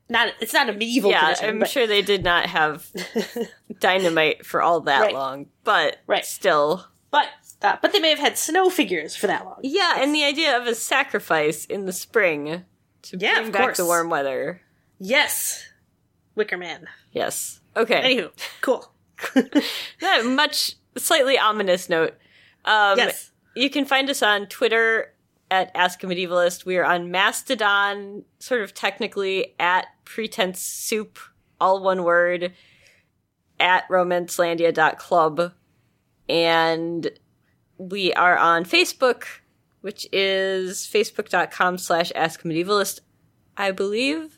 not 0.09 0.33
it's 0.41 0.53
not 0.53 0.69
a 0.69 0.73
medieval 0.73 1.11
yeah, 1.13 1.21
tradition. 1.21 1.49
I'm 1.51 1.59
but- 1.61 1.71
sure 1.71 1.87
they 1.87 2.03
did 2.03 2.25
not 2.25 2.47
have 2.47 2.89
dynamite 3.81 4.45
for 4.45 4.61
all 4.61 4.81
that 4.81 5.01
Right. 5.03 5.15
long, 5.15 5.47
but 5.63 5.99
Right. 6.09 6.25
still. 6.25 6.87
But 7.13 7.27
uh, 7.63 7.77
but 7.81 7.93
they 7.93 8.01
may 8.01 8.11
have 8.11 8.19
had 8.19 8.37
snow 8.37 8.71
figures 8.71 9.15
for 9.15 9.29
that 9.29 9.45
long. 9.45 9.61
Yeah, 9.63 9.97
and 10.03 10.13
the 10.15 10.25
idea 10.25 10.57
of 10.59 10.67
a 10.67 10.75
sacrifice 10.75 11.65
in 11.67 11.87
the 11.87 11.93
spring 11.93 12.65
to 13.03 13.17
Yeah, 13.19 13.41
bring 13.41 13.53
back 13.53 13.63
course. 13.63 13.77
the 13.77 13.85
warm 13.85 14.11
weather. 14.11 14.61
Yes, 14.99 15.65
Wicker 16.39 16.57
Man. 16.57 16.87
Yes. 17.13 17.61
Okay. 17.77 18.17
Anywho, 18.17 18.31
cool. 18.63 18.91
That 20.01 20.25
much 20.25 20.77
slightly 20.97 21.39
ominous 21.39 21.89
note. 21.89 22.15
Um, 22.65 22.97
yes, 22.97 23.31
You 23.55 23.69
can 23.69 23.85
find 23.85 24.09
us 24.09 24.23
on 24.23 24.47
Twitter 24.47 25.13
at 25.51 25.71
Ask 25.75 26.03
a 26.05 26.07
Medievalist. 26.07 26.65
We 26.65 26.77
are 26.77 26.85
on 26.85 27.11
Mastodon, 27.11 28.25
sort 28.39 28.63
of 28.63 28.75
technically 28.75 29.55
at 29.59 29.87
Pretense 30.05 30.61
Soup, 30.61 31.19
all 31.61 31.83
one 31.83 32.05
word, 32.05 32.53
at 33.59 33.89
romancelandia.club. 33.89 35.53
And 36.29 37.11
we 37.79 38.13
are 38.15 38.37
on 38.37 38.65
Facebook, 38.65 39.25
which 39.81 40.07
is 40.13 40.87
facebook.com 40.87 41.79
slash 41.79 42.13
Ask 42.15 42.45
a 42.45 42.49
Medievalist, 42.49 43.01
I 43.57 43.71
believe. 43.73 44.38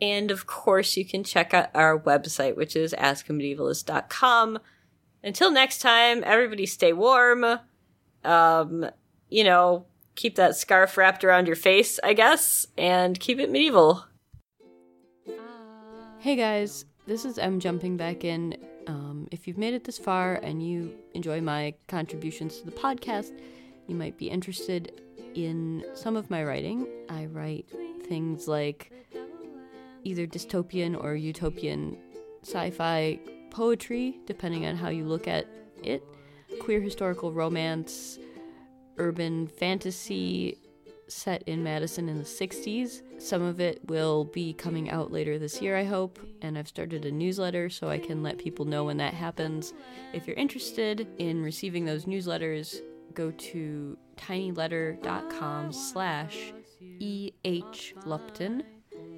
And 0.00 0.30
of 0.30 0.46
course, 0.46 0.96
you 0.96 1.04
can 1.04 1.24
check 1.24 1.52
out 1.52 1.70
our 1.74 1.98
website, 1.98 2.56
which 2.56 2.74
is 2.74 2.94
askamedievalist.com. 2.98 4.58
Until 5.22 5.50
next 5.50 5.80
time, 5.80 6.22
everybody 6.24 6.64
stay 6.66 6.92
warm. 6.92 7.44
Um, 8.24 8.86
you 9.28 9.44
know, 9.44 9.86
keep 10.14 10.36
that 10.36 10.56
scarf 10.56 10.96
wrapped 10.96 11.24
around 11.24 11.46
your 11.46 11.56
face, 11.56 12.00
I 12.02 12.14
guess, 12.14 12.66
and 12.78 13.18
keep 13.18 13.38
it 13.38 13.50
medieval. 13.50 14.04
Hey 16.18 16.36
guys, 16.36 16.84
this 17.06 17.24
is 17.24 17.38
M 17.38 17.60
jumping 17.60 17.96
back 17.96 18.24
in. 18.24 18.56
Um, 18.86 19.28
if 19.30 19.46
you've 19.46 19.58
made 19.58 19.74
it 19.74 19.84
this 19.84 19.98
far 19.98 20.34
and 20.36 20.62
you 20.62 20.94
enjoy 21.14 21.40
my 21.40 21.74
contributions 21.88 22.58
to 22.58 22.66
the 22.66 22.72
podcast, 22.72 23.32
you 23.86 23.94
might 23.94 24.18
be 24.18 24.28
interested 24.28 25.00
in 25.34 25.84
some 25.94 26.16
of 26.16 26.30
my 26.30 26.44
writing. 26.44 26.86
I 27.08 27.26
write 27.26 27.66
things 28.06 28.48
like 28.48 28.92
either 30.04 30.26
dystopian 30.26 31.02
or 31.02 31.14
utopian 31.14 31.96
sci 32.42 32.70
fi 32.70 33.18
poetry, 33.50 34.20
depending 34.26 34.66
on 34.66 34.76
how 34.76 34.88
you 34.88 35.04
look 35.04 35.28
at 35.28 35.46
it, 35.82 36.02
queer 36.60 36.80
historical 36.80 37.32
romance, 37.32 38.18
urban 38.98 39.46
fantasy 39.46 40.58
set 41.08 41.42
in 41.46 41.62
Madison 41.62 42.08
in 42.08 42.18
the 42.18 42.24
60s. 42.24 43.02
Some 43.20 43.42
of 43.42 43.60
it 43.60 43.80
will 43.88 44.24
be 44.24 44.52
coming 44.52 44.90
out 44.90 45.10
later 45.10 45.38
this 45.38 45.60
year, 45.60 45.76
I 45.76 45.84
hope, 45.84 46.18
and 46.42 46.56
I've 46.56 46.68
started 46.68 47.04
a 47.04 47.10
newsletter 47.10 47.68
so 47.68 47.88
I 47.88 47.98
can 47.98 48.22
let 48.22 48.38
people 48.38 48.64
know 48.64 48.84
when 48.84 48.96
that 48.98 49.14
happens. 49.14 49.74
If 50.12 50.26
you're 50.26 50.36
interested 50.36 51.08
in 51.18 51.42
receiving 51.42 51.84
those 51.84 52.04
newsletters, 52.04 52.80
go 53.14 53.32
to 53.32 53.98
tinyletter.com 54.16 55.72
slash 55.72 56.52
E.H. 57.00 57.94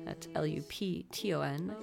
That's 0.05 0.29
L 0.35 0.47
U 0.47 0.63
P 0.69 1.05
T 1.13 1.35
O 1.35 1.41
N. 1.41 1.75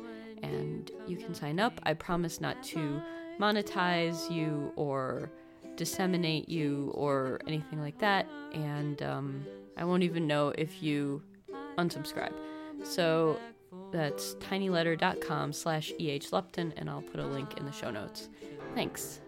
And 0.42 0.92
you 1.08 1.18
can 1.18 1.34
sign 1.34 1.60
up. 1.60 1.80
I 1.84 1.94
promise 1.94 2.40
not 2.40 2.62
to 2.64 3.02
monetize 3.40 4.30
you 4.32 4.72
or 4.76 5.30
disseminate 5.76 6.48
you 6.50 6.92
or 6.94 7.40
anything 7.48 7.80
like 7.80 7.98
that. 8.00 8.28
And 8.54 9.02
um, 9.02 9.46
I 9.78 9.84
won't 9.84 10.04
even 10.04 10.28
know 10.28 10.50
if 10.58 10.84
you 10.84 11.22
unsubscribe. 11.78 12.34
So 12.84 13.40
that's 13.92 14.36
tinyletter.com 14.36 15.54
slash 15.54 15.92
eh 16.00 16.20
Lupton, 16.32 16.74
and 16.78 16.90
I'll 16.90 17.02
put 17.02 17.20
a 17.20 17.26
link 17.26 17.58
in 17.58 17.66
the 17.66 17.72
show 17.72 17.92
notes. 17.92 18.30
Thanks. 18.76 19.22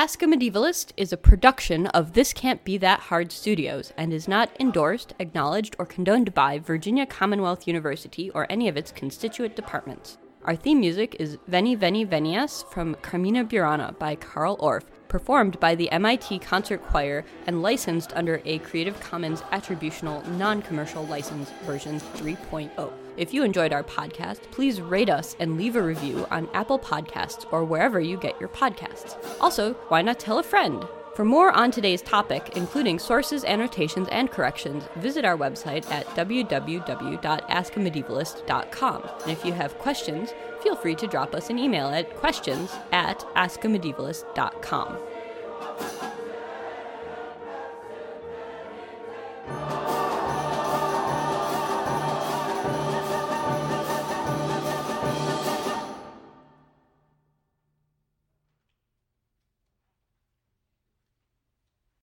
Ask 0.00 0.22
a 0.22 0.24
Medievalist 0.24 0.92
is 0.96 1.12
a 1.12 1.18
production 1.18 1.86
of 1.88 2.14
This 2.14 2.32
Can't 2.32 2.64
Be 2.64 2.78
That 2.78 3.00
Hard 3.00 3.30
Studios 3.30 3.92
and 3.98 4.14
is 4.14 4.26
not 4.26 4.48
endorsed, 4.58 5.12
acknowledged, 5.18 5.76
or 5.78 5.84
condoned 5.84 6.32
by 6.32 6.58
Virginia 6.58 7.04
Commonwealth 7.04 7.66
University 7.66 8.30
or 8.30 8.46
any 8.48 8.66
of 8.66 8.78
its 8.78 8.92
constituent 8.92 9.54
departments. 9.56 10.16
Our 10.46 10.56
theme 10.56 10.80
music 10.80 11.16
is 11.20 11.36
Veni 11.48 11.74
Veni 11.74 12.06
Venias 12.06 12.64
from 12.72 12.94
Carmina 13.02 13.44
Burana 13.44 13.98
by 13.98 14.14
Carl 14.14 14.56
Orff, 14.56 14.84
performed 15.08 15.60
by 15.60 15.74
the 15.74 15.90
MIT 15.90 16.38
Concert 16.38 16.82
Choir 16.82 17.26
and 17.46 17.60
licensed 17.60 18.14
under 18.14 18.40
a 18.46 18.58
Creative 18.60 18.98
Commons 19.00 19.42
Attributional 19.52 20.26
Non 20.38 20.62
Commercial 20.62 21.04
License 21.04 21.50
version 21.66 22.00
3.0. 22.00 22.90
If 23.20 23.32
you 23.34 23.44
enjoyed 23.44 23.72
our 23.74 23.84
podcast, 23.84 24.40
please 24.50 24.80
rate 24.80 25.10
us 25.10 25.36
and 25.38 25.58
leave 25.58 25.76
a 25.76 25.82
review 25.82 26.26
on 26.30 26.48
Apple 26.54 26.78
Podcasts 26.78 27.44
or 27.52 27.66
wherever 27.66 28.00
you 28.00 28.16
get 28.16 28.40
your 28.40 28.48
podcasts. 28.48 29.22
Also, 29.42 29.74
why 29.88 30.00
not 30.00 30.18
tell 30.18 30.38
a 30.38 30.42
friend? 30.42 30.82
For 31.14 31.26
more 31.26 31.52
on 31.52 31.70
today's 31.70 32.00
topic, 32.00 32.52
including 32.56 32.98
sources, 32.98 33.44
annotations, 33.44 34.08
and 34.10 34.30
corrections, 34.30 34.84
visit 34.96 35.26
our 35.26 35.36
website 35.36 35.84
at 35.90 36.06
www.askamedievalist.com. 36.16 39.10
And 39.20 39.30
if 39.30 39.44
you 39.44 39.52
have 39.52 39.78
questions, 39.78 40.32
feel 40.62 40.74
free 40.74 40.94
to 40.94 41.06
drop 41.06 41.34
us 41.34 41.50
an 41.50 41.58
email 41.58 41.88
at 41.88 42.16
questions 42.16 42.72
at 42.90 43.18
askamedievalist.com. 43.36 44.96